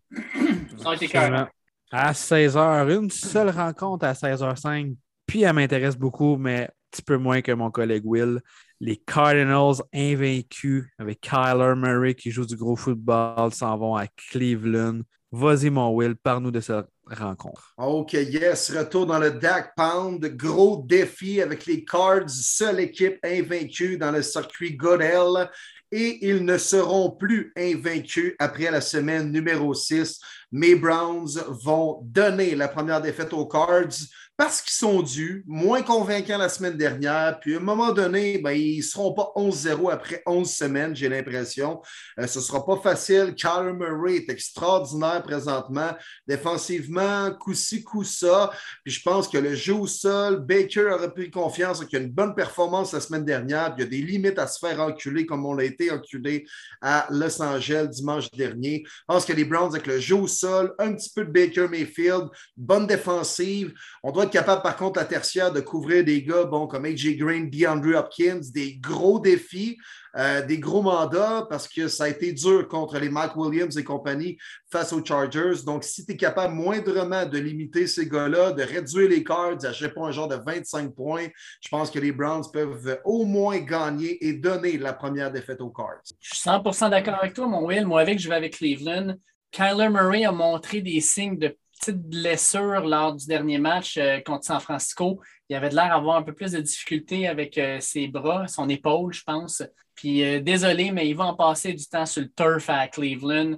[0.82, 1.44] Ça a été carré.
[1.90, 4.96] À 16h, une seule rencontre à 16h05,
[5.26, 8.40] puis elle m'intéresse beaucoup, mais un petit peu moins que mon collègue Will.
[8.80, 15.00] Les Cardinals invaincus avec Kyler Murray qui joue du gros football s'en vont à Cleveland.
[15.36, 17.74] Vas-y, mon Will, parle-nous de cette rencontre.
[17.76, 20.24] OK, yes, retour dans le DAC Pound.
[20.36, 25.50] Gros défi avec les Cards, seule équipe invaincue dans le circuit Goodell.
[25.90, 30.20] Et ils ne seront plus invaincus après la semaine numéro 6.
[30.52, 34.06] Mes Browns vont donner la première défaite aux Cards
[34.36, 37.38] parce qu'ils sont dus, moins convaincants la semaine dernière.
[37.40, 41.08] Puis à un moment donné, ben, ils ne seront pas 11-0 après 11 semaines, j'ai
[41.08, 41.80] l'impression.
[42.18, 43.34] Euh, ce ne sera pas facile.
[43.36, 45.90] Kyler Murray est extraordinaire présentement.
[46.26, 48.50] Défensivement, coup-ci, coup-ça.
[48.82, 52.04] Puis je pense que le jeu au sol, Baker aurait pris confiance, qu'il y a
[52.04, 53.72] une bonne performance la semaine dernière.
[53.74, 56.44] Puis il y a des limites à se faire enculer comme on l'a été enculé
[56.80, 58.82] à Los Angeles dimanche dernier.
[58.84, 61.68] Je pense que les Browns, avec le jeu au sol, un petit peu de Baker
[61.68, 63.72] Mayfield, bonne défensive.
[64.02, 67.16] On doit être capable, par contre, à tertiaire, de couvrir des gars bon, comme AJ
[67.16, 69.78] Green, DeAndre Hopkins, des gros défis.
[70.16, 73.82] Euh, des gros mandats parce que ça a été dur contre les Mike Williams et
[73.82, 74.38] compagnie
[74.70, 75.64] face aux Chargers.
[75.66, 79.72] Donc, si tu es capable moindrement de limiter ces gars-là, de réduire les cards à,
[79.72, 81.26] je sais pas, un genre de 25 points,
[81.60, 85.70] je pense que les Browns peuvent au moins gagner et donner la première défaite aux
[85.70, 86.02] cards.
[86.20, 87.84] Je suis 100% d'accord avec toi, mon Will.
[87.84, 89.16] Moi, avec, je vais avec Cleveland.
[89.50, 94.44] Kyler Murray a montré des signes de petites blessures lors du dernier match euh, contre
[94.44, 95.20] San Francisco.
[95.48, 99.12] Il avait l'air d'avoir un peu plus de difficultés avec euh, ses bras, son épaule,
[99.12, 99.62] je pense.
[99.94, 103.56] Puis euh, désolé, mais il va en passer du temps sur le turf à Cleveland.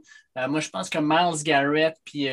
[0.49, 2.27] Moi, je pense que Miles Garrett puis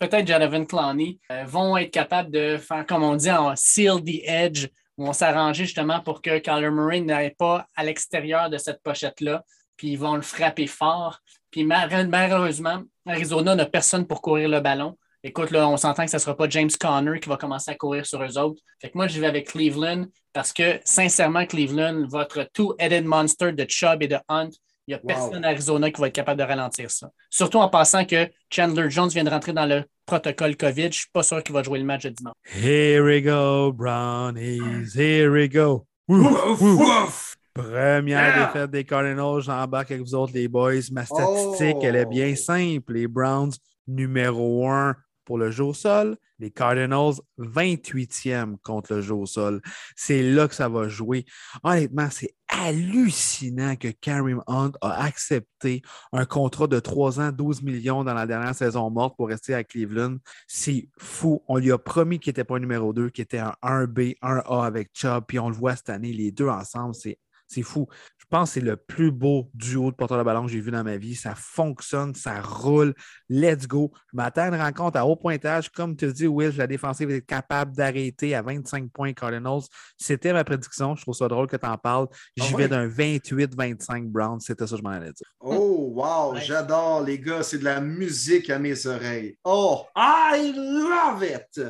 [0.00, 4.66] peut-être Jonathan Clowney vont être capables de faire, comme on dit, en seal the edge,
[4.98, 9.44] vont s'arranger justement pour que Kyler Murray n'aille pas à l'extérieur de cette pochette-là.
[9.76, 11.20] Puis ils vont le frapper fort.
[11.52, 14.98] Puis malheureusement, Arizona n'a personne pour courir le ballon.
[15.26, 17.74] Écoute, là, on s'entend que ce ne sera pas James Conner qui va commencer à
[17.74, 18.60] courir sur eux autres.
[18.78, 23.64] Fait que moi, je vais avec Cleveland parce que, sincèrement, Cleveland, votre two-headed monster de
[23.66, 24.50] Chubb et de Hunt,
[24.86, 25.46] il n'y a personne wow.
[25.46, 27.10] à Arizona qui va être capable de ralentir ça.
[27.30, 30.82] Surtout en pensant que Chandler Jones vient de rentrer dans le protocole COVID.
[30.82, 32.34] Je ne suis pas sûr qu'il va jouer le match de dimanche.
[32.54, 34.94] Here we go, Brownies.
[34.94, 35.86] Here we go.
[36.06, 37.36] Ouf, ouf.
[37.54, 38.46] Première yeah.
[38.46, 39.40] défaite des Cardinals.
[39.40, 40.82] J'embarque avec vous autres, les boys.
[40.92, 41.84] Ma statistique, oh.
[41.84, 42.92] elle est bien simple.
[42.92, 43.52] Les Browns,
[43.86, 44.94] numéro un
[45.24, 46.16] pour le jeu au sol.
[46.38, 49.62] Les Cardinals, 28e contre le jeu au sol.
[49.96, 51.24] C'est là que ça va jouer.
[51.62, 55.82] Honnêtement, c'est hallucinant que Karim Hunt a accepté
[56.12, 59.64] un contrat de 3 ans, 12 millions dans la dernière saison morte pour rester à
[59.64, 60.16] Cleveland.
[60.46, 61.42] C'est fou.
[61.48, 64.90] On lui a promis qu'il n'était pas numéro 2, qu'il était un 1B, 1A avec
[64.92, 67.18] Chubb, puis on le voit cette année, les deux ensemble, c'est
[67.54, 67.86] c'est fou.
[68.18, 70.70] Je pense que c'est le plus beau duo de porteur de ballon que j'ai vu
[70.70, 71.14] dans ma vie.
[71.14, 72.94] Ça fonctionne, ça roule.
[73.28, 73.92] Let's go.
[74.12, 75.68] Je m'attends à une rencontre à haut pointage.
[75.70, 79.62] Comme tu dis, Will, la défensive est capable d'arrêter à 25 points Cardinals.
[79.98, 80.96] C'était ma prédiction.
[80.96, 82.08] Je trouve ça drôle que tu en parles.
[82.36, 82.68] J'y Ah vais ouais?
[82.68, 84.40] d'un 28-25 Browns.
[84.40, 85.28] C'était ça que je m'en allais dire.
[85.40, 86.40] Oh, wow, Ouais.
[86.40, 87.42] j'adore, les gars.
[87.42, 89.36] C'est de la musique à mes oreilles.
[89.44, 91.60] Oh, I love it!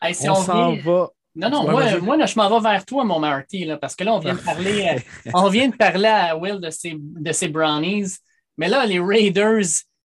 [0.00, 1.10] Hey, si on on s'en va.
[1.36, 4.04] Non, non, moi, moi là, je m'en vais vers toi, mon Marty, là, parce que
[4.04, 7.32] là, on vient de parler, euh, on vient de parler à Will de ses, de
[7.32, 8.16] ses brownies.
[8.56, 9.64] Mais là, les Raiders,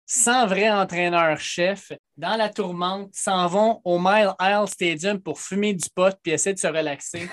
[0.06, 5.90] sans vrai entraîneur-chef, dans la tourmente, s'en vont au Mile Isle Stadium pour fumer du
[5.90, 7.28] pot puis essayer de se relaxer.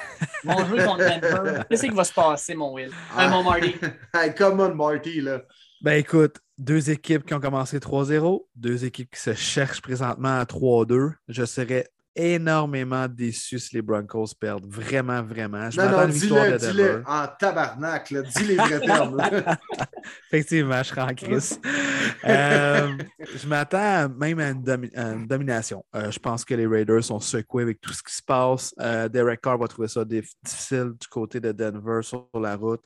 [0.44, 1.62] Ils vont jouer contre Denver.
[1.70, 2.90] Qu'est-ce qui va se passer, mon Will?
[3.14, 3.26] Ah.
[3.26, 3.74] Euh, mon Marty.
[4.14, 5.42] Hey, come on, Marty, là.
[5.82, 10.44] Ben écoute, deux équipes qui ont commencé 3-0, deux équipes qui se cherchent présentement à
[10.44, 11.12] 3-2.
[11.28, 14.66] Je serais énormément déçu si les Broncos perdent.
[14.66, 15.70] Vraiment, vraiment.
[15.70, 16.58] Je Non, m'attends à non, dis-le, de Denver.
[16.72, 18.22] dis-le en tabarnak, là.
[18.22, 19.16] Dis les vrais termes.
[19.16, 19.58] là.
[20.32, 21.60] Effectivement, je serai en crise.
[22.24, 22.96] Euh,
[23.36, 25.84] je m'attends même à une, domi- à une domination.
[25.94, 28.74] Euh, je pense que les Raiders sont secoués avec tout ce qui se passe.
[28.80, 32.82] Euh, Derek Carr va trouver ça dif- difficile du côté de Denver sur la route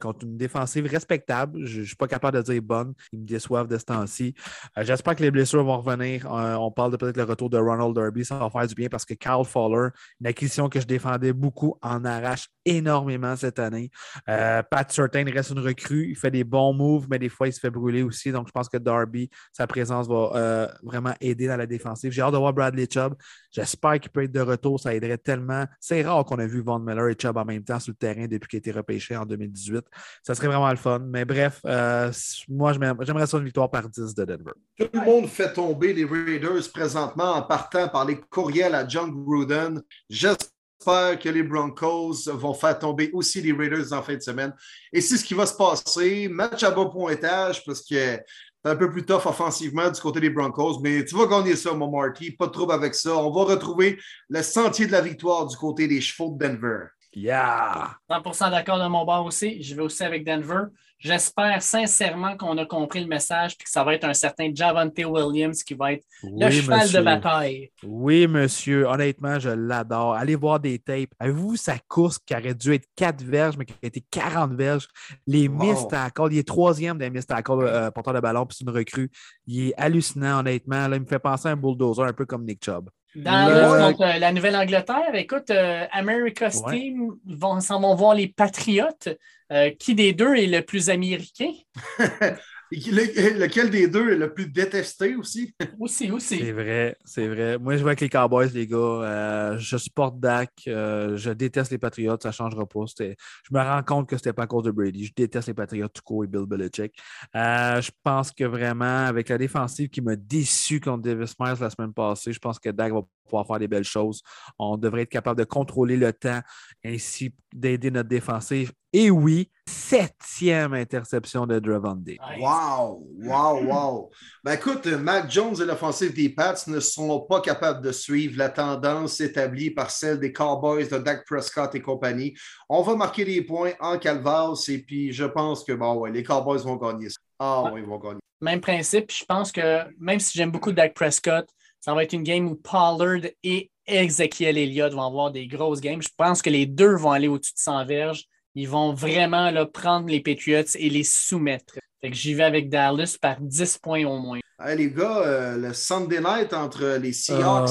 [0.00, 1.66] contre une défensive respectable.
[1.66, 2.94] Je ne suis pas capable de dire bonne.
[3.12, 4.32] Ils me déçoivent de ce temps-ci.
[4.80, 6.26] J'espère que les blessures vont revenir.
[6.30, 8.24] On parle de peut-être le retour de Ronald Derby.
[8.24, 9.88] Ça va faire du bien parce que Kyle Fowler,
[10.20, 13.90] une acquisition que je défendais beaucoup, en arrache énormément cette année.
[14.28, 16.08] Euh, Pat Certain reste une recrue.
[16.10, 18.30] Il fait des bons moves, mais des fois, il se fait brûler aussi.
[18.32, 22.12] Donc, je pense que Darby, sa présence va euh, vraiment aider dans la défensive.
[22.12, 23.14] J'ai hâte de voir Bradley Chubb.
[23.50, 24.80] J'espère qu'il peut être de retour.
[24.80, 25.66] Ça aiderait tellement.
[25.80, 28.26] C'est rare qu'on a vu Von Miller et Chubb en même temps sur le terrain
[28.26, 29.84] depuis qu'il a été repêché en 2018.
[30.22, 31.00] Ça serait vraiment le fun.
[31.00, 32.10] Mais bref, euh,
[32.48, 34.52] moi, j'aimerais ça une victoire par 10 de Denver.
[34.78, 38.20] Tout le monde fait tomber les Raiders présentement en partant par les
[38.52, 39.82] courriels à John Gruden.
[40.08, 44.52] J'espère que les Broncos vont faire tomber aussi les Raiders en fin de semaine.
[44.92, 46.28] Et c'est ce qui va se passer.
[46.28, 48.24] Match à bas pointage parce que c'est
[48.64, 51.90] un peu plus tough offensivement du côté des Broncos, mais tu vas gagner ça, mon
[51.90, 52.32] Marty.
[52.32, 53.16] Pas de trouble avec ça.
[53.16, 53.98] On va retrouver
[54.28, 56.86] le sentier de la victoire du côté des chevaux de Denver.
[57.14, 57.96] Yeah!
[58.08, 59.62] 100% d'accord de mon bord aussi.
[59.62, 60.64] Je vais aussi avec Denver.
[61.02, 64.96] J'espère sincèrement qu'on a compris le message et que ça va être un certain Javante
[64.98, 66.98] Williams qui va être le cheval monsieur.
[67.00, 67.72] de bataille.
[67.82, 68.86] Oui, monsieur.
[68.86, 70.14] Honnêtement, je l'adore.
[70.14, 71.10] Allez voir des tapes.
[71.18, 74.86] Avez-vous sa course qui aurait dû être 4 verges, mais qui a été 40 verges?
[75.26, 75.58] Les Wow.
[75.58, 75.86] miss.
[76.30, 79.10] Il est troisième des miss euh, porteur de ballon, puis c'est une recrue.
[79.46, 80.86] Il est hallucinant, honnêtement.
[80.86, 82.88] Là, il me fait penser à un bulldozer, un peu comme Nick Chubb.
[83.14, 86.78] Dans Le- le, contre euh, la Nouvelle-Angleterre, écoute, euh, America's Ouais.
[86.78, 89.08] Team vont, s'en vont voir les Patriotes.
[89.52, 91.52] Euh, qui des deux est le plus américain?
[92.74, 95.54] Le- lequel des deux est le plus détesté aussi?
[95.78, 96.38] Aussi, aussi.
[96.38, 97.58] C'est vrai, c'est vrai.
[97.58, 98.76] Moi, je vois avec les Cowboys, les gars.
[98.78, 100.50] Euh, je supporte Dak.
[100.68, 102.16] euh, je déteste les Patriots.
[102.22, 102.84] Ça ne changera pas.
[102.98, 103.04] Je
[103.50, 105.06] me rends compte que ce n'était pas à cause de Brady.
[105.06, 106.94] Je déteste les Patriots tout court et Bill Belichick.
[107.34, 111.70] Euh, je pense que vraiment, avec la défensive qui m'a déçu contre Davis Myers la
[111.70, 114.22] semaine passée, je pense que Dak va pouvoir faire des belles choses.
[114.58, 116.40] On devrait être capable de contrôler le temps
[116.84, 118.72] ainsi d'aider notre défensive.
[118.92, 122.18] Et oui, septième interception de Dravon Day.
[122.38, 124.10] Wow, wow, wow.
[124.44, 128.50] Ben écoute, Mac Jones et l'offensive des Pats ne sont pas capables de suivre la
[128.50, 132.34] tendance établie par celle des Cowboys de Dak Prescott et compagnie.
[132.68, 136.22] On va marquer des points en calvas et puis je pense que bon, ouais, les
[136.22, 137.18] Cowboys vont gagner ça.
[137.38, 138.20] Ah oui, ils vont gagner.
[138.40, 139.10] Même principe.
[139.10, 141.48] Je pense que même si j'aime beaucoup Dak Prescott,
[141.80, 146.02] ça va être une game où Pollard et Ezekiel Elliott vont avoir des grosses games.
[146.02, 148.26] Je pense que les deux vont aller au-dessus de 100 verges.
[148.54, 151.78] Ils vont vraiment là, prendre les Patriots et les soumettre.
[152.00, 154.40] Fait que j'y vais avec Dallas par 10 points au moins.
[154.64, 157.70] Hey, les gars, euh, le Sunday night entre les Seahawks.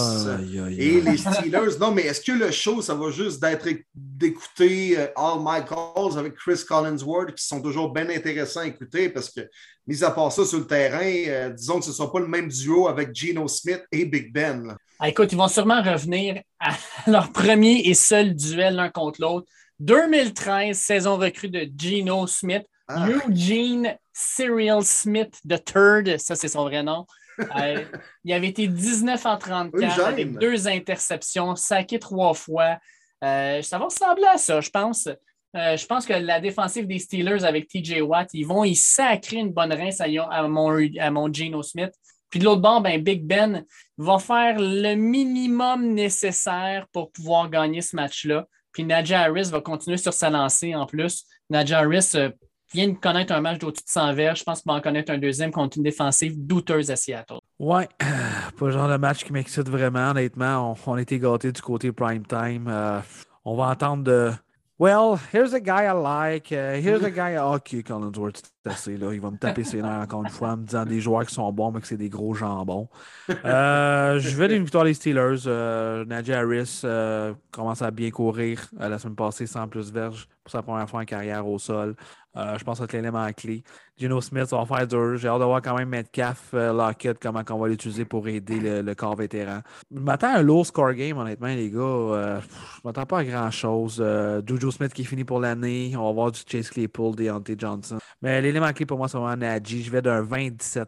[0.77, 5.07] Et les Steelers, non, mais est-ce que le show, ça va juste d'être d'écouter euh,
[5.15, 9.41] All My Calls avec Chris Collinsworth, qui sont toujours bien intéressants à écouter parce que,
[9.87, 12.27] mis à part ça sur le terrain, euh, disons que ce ne sera pas le
[12.27, 14.75] même duo avec Geno Smith et Big Ben.
[14.99, 16.71] Ah, écoute, ils vont sûrement revenir à
[17.07, 19.47] leur premier et seul duel l'un contre l'autre.
[19.81, 22.63] 2013, saison recrue de Geno Smith.
[22.87, 23.07] Ah.
[23.07, 27.05] Eugene Cyril Smith III, ça c'est son vrai nom.
[27.57, 27.85] Euh,
[28.23, 30.05] il avait été 19 en 34 Eugène.
[30.05, 32.77] avec deux interceptions, saqué trois fois.
[33.23, 35.07] Euh, ça va ressembler à ça, je pense.
[35.55, 39.37] Euh, je pense que la défensive des Steelers avec TJ Watt, ils vont y sacrer
[39.37, 41.91] une bonne rince à, à mon, à mon Geno Smith.
[42.29, 43.65] Puis de l'autre bord, ben, Big Ben
[43.97, 48.47] va faire le minimum nécessaire pour pouvoir gagner ce match-là.
[48.71, 51.25] Puis Nadja Harris va continuer sur sa lancée en plus.
[51.49, 52.29] Nadja Harris euh,
[52.73, 54.39] vient de connaître un match d'au-dessus de 100 verges.
[54.39, 57.39] Je pense qu'il va en connaître un deuxième contre une défensive douteuse à Seattle.
[57.59, 60.71] Ouais, pas le genre de match qui m'excite vraiment, honnêtement.
[60.85, 62.67] On, on été gâtés du côté prime time.
[62.67, 62.99] Euh,
[63.45, 64.31] on va entendre de.
[64.79, 66.51] Well, here's a guy I like.
[66.51, 67.37] Uh, here's a guy.
[67.37, 68.97] Ok, Collinsworth, assez.
[68.97, 69.13] Là.
[69.13, 71.33] Il va me taper ses nerfs encore une fois en me disant des joueurs qui
[71.33, 72.89] sont bons, mais que c'est des gros jambons.
[73.45, 75.47] Euh, je vais d'une victoire des Steelers.
[75.47, 80.27] Euh, Najee Harris euh, commence à bien courir euh, la semaine passée, sans plus verges
[80.43, 81.95] pour sa première fois en carrière au sol.
[82.35, 83.61] Je pense que c'est l'élément clé.
[83.97, 85.17] Gino Smith, ça va faire dur.
[85.17, 88.81] J'ai hâte de voir quand même Metcalf, Lockett, comment on va l'utiliser pour aider le,
[88.81, 89.59] le, corps vétéran.
[89.93, 92.39] Je m'attends à un low score game, honnêtement, les gars.
[92.41, 93.97] Je m'attends pas à grand-chose.
[93.99, 95.93] Euh, Juju Smith qui finit pour l'année.
[95.95, 97.97] On va voir du Chase Claypool, Deontay Johnson.
[98.21, 99.83] Mais l'élément clé pour moi, c'est vraiment Najee.
[99.83, 100.85] Je vais d'un 20-17.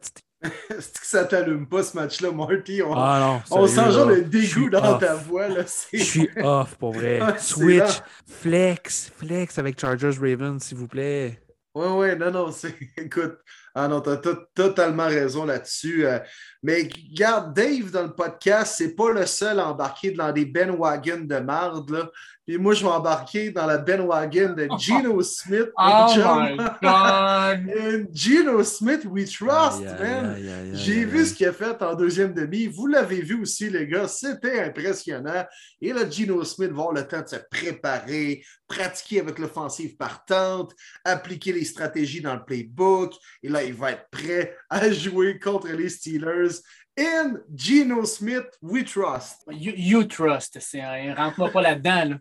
[0.70, 2.82] C'est que ça t'allume pas ce match-là, Marty.
[2.82, 5.00] On, ah non, on sent genre le dégoût dans off.
[5.00, 5.48] ta voix.
[5.48, 5.64] Là.
[5.94, 7.22] Je suis off pour vrai.
[7.40, 11.40] Switch, flex, flex avec Chargers Ravens, s'il vous plaît.
[11.76, 12.76] Oui, oui, non, non, c'est.
[12.98, 13.38] Écoute,
[13.74, 14.18] ah non, t'as
[14.54, 16.06] totalement raison là-dessus.
[16.06, 16.20] Euh,
[16.62, 21.22] mais regarde, Dave, dans le podcast, c'est pas le seul à embarquer dans des Wagon
[21.22, 22.10] de marde, là.
[22.46, 25.70] Puis moi, je vais embarquer dans la Ben Wagon de Geno Smith.
[25.78, 28.08] Oh my God!
[28.14, 30.36] Geno Smith, we trust, man.
[30.74, 32.68] J'ai vu ce qu'il a fait en deuxième demi.
[32.68, 34.08] Vous l'avez vu aussi, les gars.
[34.08, 35.46] C'était impressionnant.
[35.82, 40.74] Et là, Geno Smith va avoir le temps de se préparer, pratiquer avec l'offensive partante,
[41.06, 43.14] appliquer les stratégies dans le playbook.
[43.42, 46.60] Et là, il va être prêt à jouer contre les Steelers.
[46.96, 49.44] In Geno Smith, we trust.
[49.50, 50.60] You, you trust.
[50.76, 52.20] Hein, rentre-moi pas là-dedans.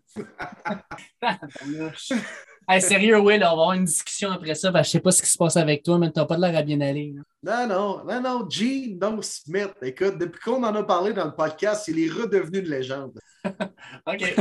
[1.20, 1.61] Là.
[2.69, 4.73] hey, sérieux, Will, on va avoir une discussion après ça.
[4.73, 6.36] Parce que je sais pas ce qui se passe avec toi, mais tu n'as pas
[6.36, 7.12] de l'air à bien aller.
[7.15, 7.66] Là.
[7.69, 8.49] Non, non, non, non.
[8.49, 12.70] Geno Smith, écoute, depuis qu'on en a parlé dans le podcast, il est redevenu une
[12.70, 13.12] légende.
[13.44, 14.35] OK.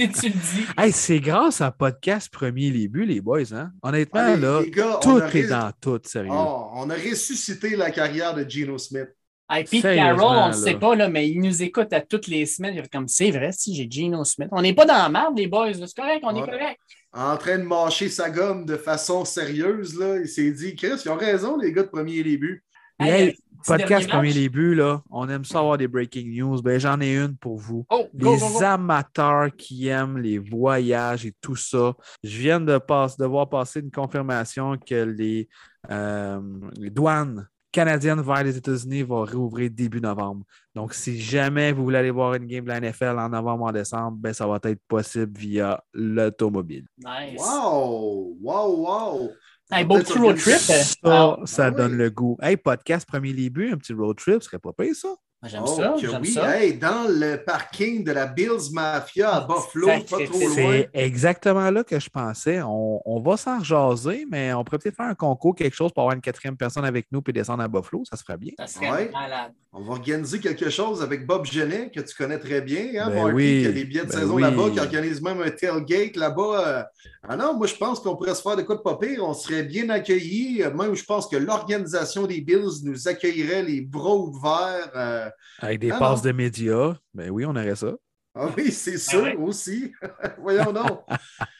[0.00, 0.66] Si tu le dis.
[0.78, 3.52] Hey, c'est grâce à podcast Premier Les Buts, les boys.
[3.52, 3.70] Hein?
[3.82, 5.46] Honnêtement, Allez, là, gars, tout est ré...
[5.46, 6.32] dans tout, sérieux.
[6.32, 9.10] Oh, on a ressuscité la carrière de Geno Smith.
[9.50, 12.46] Hey, Pete Carroll, on ne sait pas, là, mais il nous écoute à toutes les
[12.46, 12.74] semaines.
[12.74, 14.48] Il est comme, c'est vrai, si j'ai Geno Smith.
[14.52, 15.74] On n'est pas dans la merde, les boys.
[15.74, 16.40] C'est correct, on ouais.
[16.40, 16.80] est correct.
[17.12, 21.10] En train de mâcher sa gomme de façon sérieuse, là, il s'est dit, Chris, ils
[21.10, 22.64] ont raison, les gars de premier début.
[22.98, 26.62] Hey, hey, podcast premier début, là, on aime ça avoir des breaking news.
[26.62, 27.84] Ben, j'en ai une pour vous.
[27.90, 28.64] Oh, les go, go, go.
[28.64, 31.94] amateurs qui aiment les voyages et tout ça.
[32.22, 35.48] Je viens de, passe, de voir passer une confirmation que les,
[35.90, 36.40] euh,
[36.78, 40.44] les douanes canadienne vers les États-Unis va rouvrir début novembre.
[40.76, 43.72] Donc, si jamais vous voulez aller voir une game de la NFL en novembre, en
[43.72, 46.86] décembre, ben, ça va être possible via l'automobile.
[46.98, 47.40] Nice.
[47.40, 48.36] Wow!
[48.40, 49.30] Wow, wow!
[49.72, 50.56] Hey, beau petit road trip.
[50.58, 51.98] Ça, Ah, ça ah donne oui.
[51.98, 52.36] le goût.
[52.40, 55.08] Hey, podcast premier début, un petit road trip, ce serait pas pire, ça?
[55.46, 55.94] J'aime Oh, ça.
[56.00, 56.58] que J'aime oui, ça.
[56.60, 60.54] Hey, dans le parking de la Bills Mafia à Buffalo, pas trop loin.
[60.54, 62.60] C'est exactement là que je pensais.
[62.62, 66.02] On, on va s'en jaser, mais on pourrait peut-être faire un concours, quelque chose pour
[66.02, 68.02] avoir une quatrième personne avec nous puis descendre à Buffalo.
[68.08, 68.52] Ça se ferait bien.
[68.58, 69.10] Ça serait Ouais.
[69.12, 69.52] malade.
[69.76, 73.14] On va organiser quelque chose avec Bob Genet, que tu connais très bien, hein, Ben
[73.24, 74.42] Marty, oui, qui a des billets de ben saison oui.
[74.42, 76.68] là-bas, qui organise même un tailgate là-bas.
[76.68, 76.82] euh.
[77.28, 79.24] Ah non, moi je pense qu'on pourrait se faire de quoi de pas pire.
[79.26, 80.62] On serait bien accueillis.
[80.78, 84.90] Même je pense que l'organisation des Bills nous accueillerait les bras ouverts.
[84.94, 85.28] euh.
[85.58, 86.30] Avec des Ah, passes non.
[86.30, 86.94] de médias.
[87.12, 87.92] Ben oui, on aurait ça.
[88.34, 89.36] Ah oui, c'est sûr ouais.
[89.36, 89.92] aussi.
[90.38, 91.02] Voyons donc.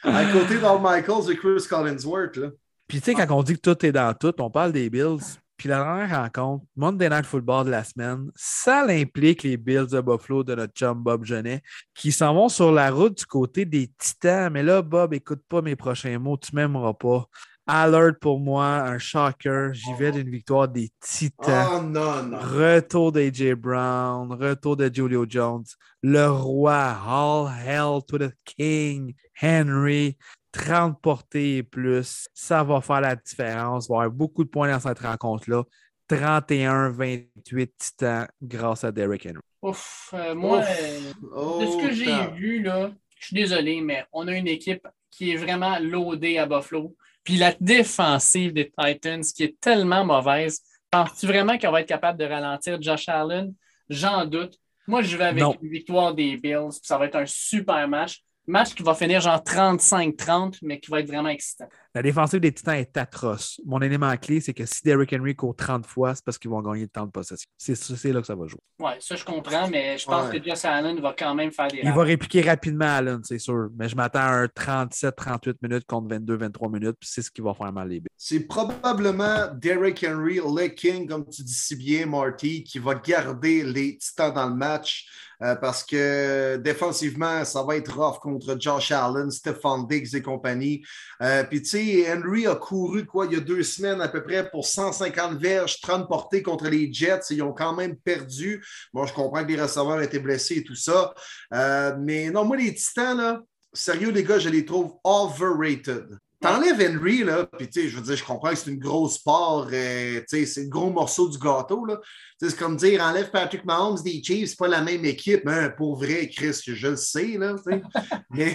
[0.03, 2.37] à côté d'Al Michaels et Chris Collinsworth.
[2.37, 2.49] Là.
[2.89, 5.39] Puis tu sais, quand on dit que tout est dans tout, on parle des Bills.
[5.57, 10.01] Puis la dernière rencontre, Monday Night Football de la semaine, ça implique les Bills de
[10.01, 11.63] Buffalo de notre chum Bob Genet
[11.95, 14.53] qui s'en vont sur la route du côté des Titans.
[14.53, 17.29] Mais là, Bob, écoute pas mes prochains mots, tu m'aimeras pas.
[17.67, 19.71] Alert pour moi, un shocker.
[19.73, 21.69] J'y vais d'une victoire des Titans.
[21.73, 22.39] Oh non, non.
[22.39, 25.65] Retour d'AJ Brown, retour de Julio Jones,
[26.03, 30.17] le roi, all hell to the king, Henry,
[30.53, 32.29] 30 portées et plus.
[32.35, 33.87] Ça va faire la différence.
[33.87, 35.63] Il va y avoir beaucoup de points dans cette rencontre-là.
[36.11, 39.39] 31-28 Titans grâce à Derrick Henry.
[39.63, 40.67] Ouf, euh, moi, Ouf.
[40.69, 44.49] euh, Oh, de ce que j'ai vu, là, je suis désolé, mais on a une
[44.49, 46.95] équipe qui est vraiment loadée à Buffalo.
[47.25, 50.61] Puis la défensive des Titans qui est tellement mauvaise.
[50.91, 53.53] Penses-tu vraiment qu'on va être capable de ralentir Josh Allen?
[53.89, 54.59] J'en doute.
[54.87, 55.57] Moi, je vais avec Non.
[55.63, 56.69] une victoire des Bills.
[56.71, 58.23] puis ça va être un super match.
[58.47, 61.69] Match qui va finir genre 35-30, mais qui va être vraiment excitant.
[61.95, 63.61] La défensive des Titans est atroce.
[63.65, 66.61] Mon élément clé, c'est que si Derrick Henry court 30 fois, c'est parce qu'ils vont
[66.61, 67.49] gagner le temps de possession.
[67.57, 68.59] C'est là que ça va jouer.
[68.81, 71.83] Oui, ça, je comprends, mais je pense que Josh Allen va quand même faire des.
[71.85, 73.69] Il va répliquer rapidement Allen, c'est sûr.
[73.79, 77.55] Mais je m'attends à un 37-38 minutes contre 22-23 minutes, puis c'est ce qui va
[77.55, 78.09] faire mal les billes.
[78.17, 83.63] C'est probablement Derrick Henry, le King, comme tu dis si bien, Marty, qui va garder
[83.63, 85.07] les Titans dans le match.
[85.43, 90.83] Euh, parce que défensivement, ça va être rough contre Josh Allen, Stephon Diggs et compagnie.
[91.21, 94.23] Euh, puis, tu sais, Henry a couru, quoi, il y a deux semaines à peu
[94.23, 97.21] près pour 150 verges, 30 portées contre les Jets.
[97.31, 98.65] Ils ont quand même perdu.
[98.93, 101.15] Bon, je comprends que les receveurs étaient blessés et tout ça.
[101.53, 103.41] Euh, mais non, moi, les Titans,
[103.73, 106.19] sérieux, les gars, je les trouve overrated.
[106.45, 109.17] T'enlèves Henry, là, puis tu sais, je veux dire, je comprends que c'est une grosse
[109.17, 111.99] part, euh, tu sais, c'est le gros morceau du gâteau, là.
[112.39, 115.97] C'est comme dire, enlève Patrick Mahomes des Chiefs, c'est pas la même équipe, mais pour
[115.97, 117.57] vrai, Chris, je le sais, là,
[118.31, 118.55] mais,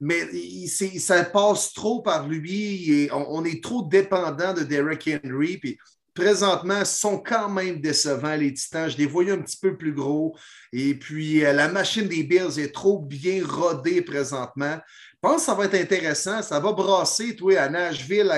[0.00, 0.26] mais
[0.66, 5.78] ça passe trop par lui et on, est trop dépendant de Derrick Henry, puis
[6.14, 8.90] présentement, sont quand même décevants, les Titans.
[8.90, 10.36] Je les voyais un petit peu plus gros.
[10.72, 14.78] Et puis, euh, la machine des Bills est trop bien rodée présentement.
[15.22, 16.42] Je pense que ça va être intéressant.
[16.42, 18.30] Ça va brasser, toi, à Nashville,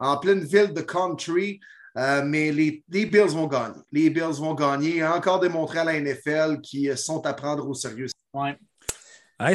[0.00, 1.60] en pleine ville de country.
[1.98, 3.80] Euh, mais les, Bills vont gagner.
[3.92, 5.04] Les Bills vont gagner.
[5.04, 8.06] Encore démontrer à la NFL qu'ils sont à prendre au sérieux.
[8.32, 8.56] Ouais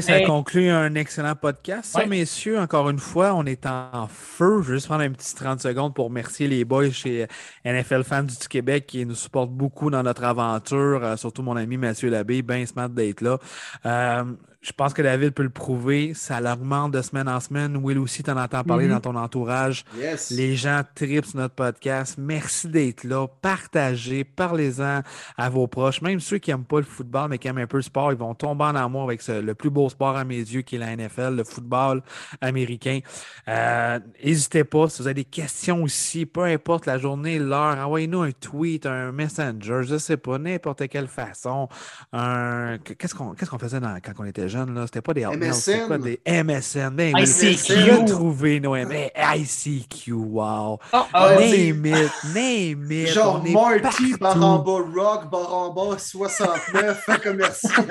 [0.02, 1.98] ça conclut un excellent podcast.
[2.08, 4.62] messieurs, encore une fois, on est en feu.
[4.62, 7.28] Je vais juste prendre un petit 30 secondes pour remercier les boys chez
[7.66, 11.78] NFL Fans du Québec qui nous supportent beaucoup dans notre aventure, euh, surtout mon ami
[11.78, 13.40] Mathieu Labbé, bien smart d'être là.
[13.86, 14.24] Euh,
[14.62, 16.14] je pense que David peut le prouver.
[16.14, 17.78] Ça l'augmente de semaine en semaine.
[17.78, 18.90] Will aussi, t'en entends parler mm-hmm.
[18.90, 19.86] dans ton entourage.
[20.32, 22.16] Les gens tripent sur notre podcast.
[22.18, 23.28] Merci d'être là.
[23.42, 25.02] Partagez, parlez-en
[25.38, 26.02] à vos proches.
[26.02, 28.18] Même ceux qui n'aiment pas le football, mais qui aiment un peu le sport, ils
[28.18, 30.94] vont tomber en amour avec le plus beau sport à mes yeux, qui est la
[30.94, 32.02] NFL, le football
[32.42, 33.00] américain.
[33.48, 34.90] Euh, n'hésitez pas.
[34.90, 39.14] Si vous avez des questions aussi, peu importe la journée, l'heure, envoyez-nous un tweet, un
[39.14, 41.70] messenger, je ne sais pas, n'importe quelle façon.
[42.12, 44.86] Qu'est-ce qu'on faisait quand on était jeunes, là.
[44.86, 45.54] C'était pas des MSN.
[45.54, 46.90] C'était pas des MSN.
[46.92, 47.92] Ben, ICQ.
[47.92, 49.10] a trouvé nos MSN.
[49.36, 50.80] ICQ, wow.
[50.94, 53.08] Oh, name it, name it.
[53.08, 57.86] Genre Marty, Baramba Rock, Baramba 69, commercial,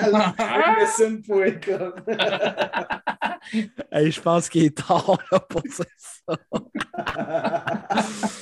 [0.78, 1.92] MSN.com.
[3.92, 5.84] hey, je pense qu'il est tard là, pour ça.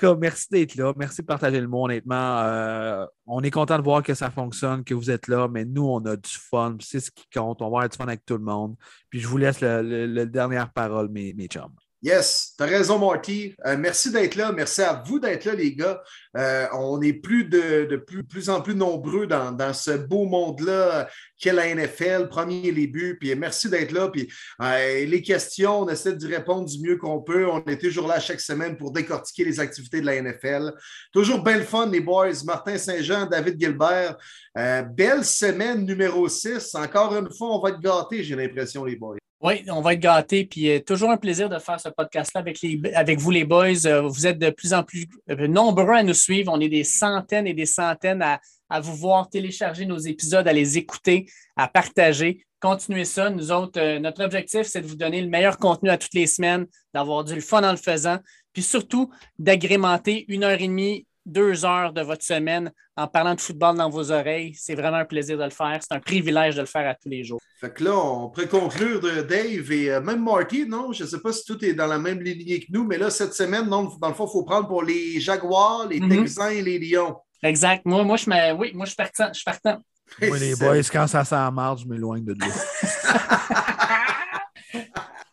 [0.00, 0.92] cas, merci d'être là.
[0.96, 2.40] Merci de partager le mot, honnêtement.
[2.40, 5.86] Euh, on est content de voir que ça fonctionne, que vous êtes là, mais nous,
[5.86, 6.76] on a du fun.
[6.80, 7.60] C'est ce qui compte.
[7.60, 8.76] On va avoir du fun avec tout le monde.
[9.10, 11.74] Puis je vous laisse la dernière parole, mes chums.
[12.02, 13.54] Yes, tu as raison, Marty.
[13.64, 14.52] Euh, merci d'être là.
[14.52, 16.02] Merci à vous d'être là, les gars.
[16.36, 17.96] Euh, on est plus de,
[18.28, 21.08] plus, en plus nombreux dans, ce beau monde-là
[21.38, 23.16] qu'est la NFL, premier buts.
[23.18, 24.08] Puis merci d'être là.
[24.10, 27.48] Puis euh, les questions, on essaie d'y répondre du mieux qu'on peut.
[27.48, 30.74] On est toujours là chaque semaine pour décortiquer les activités de la NFL.
[31.12, 32.44] Toujours belle fun, les boys.
[32.44, 34.18] Martin Saint-Jean, David Gilbert.
[34.54, 36.74] belle semaine numéro 6.
[36.74, 39.16] Encore une fois, on va être gâtés, j'ai l'impression, les boys.
[39.42, 40.46] Oui, on va être gâtés.
[40.46, 42.58] Puis euh, toujours un plaisir de faire ce podcast-là avec,
[42.94, 43.86] avec vous, les boys.
[43.86, 46.52] Euh, vous êtes de plus en plus euh, nombreux à nous suivre.
[46.52, 48.40] On est des centaines et des centaines à,
[48.80, 52.46] vous voir télécharger nos épisodes, à les écouter, à partager.
[52.60, 53.28] Continuez ça.
[53.28, 56.66] Nous autres, notre objectif, c'est de vous donner le meilleur contenu à toutes les semaines,
[56.92, 58.18] d'avoir du fun en le faisant,
[58.52, 63.40] puis surtout d'agrémenter une heure et demie deux heures de votre semaine en parlant de
[63.40, 64.54] football dans vos oreilles.
[64.54, 65.78] C'est vraiment un plaisir de le faire.
[65.80, 67.40] C'est un privilège de le faire à tous les jours.
[67.60, 70.92] Fait que là, on pourrait conclure de Dave et euh, même Marty, non?
[70.92, 73.10] Je ne sais pas si tout est dans la même lignée que nous, mais là,
[73.10, 76.08] cette semaine, non, dans le fond, il faut prendre pour les Jaguars, les mhm.
[76.08, 77.16] Texans et les Lions.
[77.42, 77.84] Exact.
[77.84, 78.52] Moi, moi, je, me...
[78.52, 79.28] oui, moi, je suis partant.
[79.28, 79.78] Je suis partant.
[80.22, 82.48] Moi, les boys, quand ça s'en marche, je m'éloigne de lui.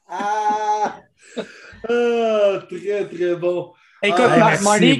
[0.09, 0.95] ah,
[2.67, 3.71] très, très bon.
[4.03, 4.99] Écoute, ah, Marty,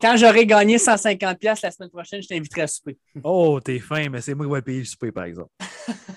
[0.00, 2.98] quand j'aurai gagné 150$ la semaine prochaine, je t'inviterai à souper.
[3.22, 5.50] Oh, t'es fin, mais c'est moi qui vais payer le souper, par exemple.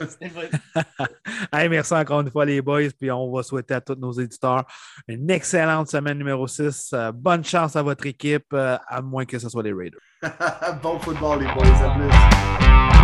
[1.54, 2.90] hey, merci encore une fois, les boys.
[3.00, 4.66] Puis on va souhaiter à tous nos éditeurs
[5.08, 6.92] une excellente semaine numéro 6.
[6.94, 10.00] Euh, bonne chance à votre équipe, euh, à moins que ce soit les Raiders.
[10.82, 11.84] bon football, les boys.
[11.84, 12.95] À plus.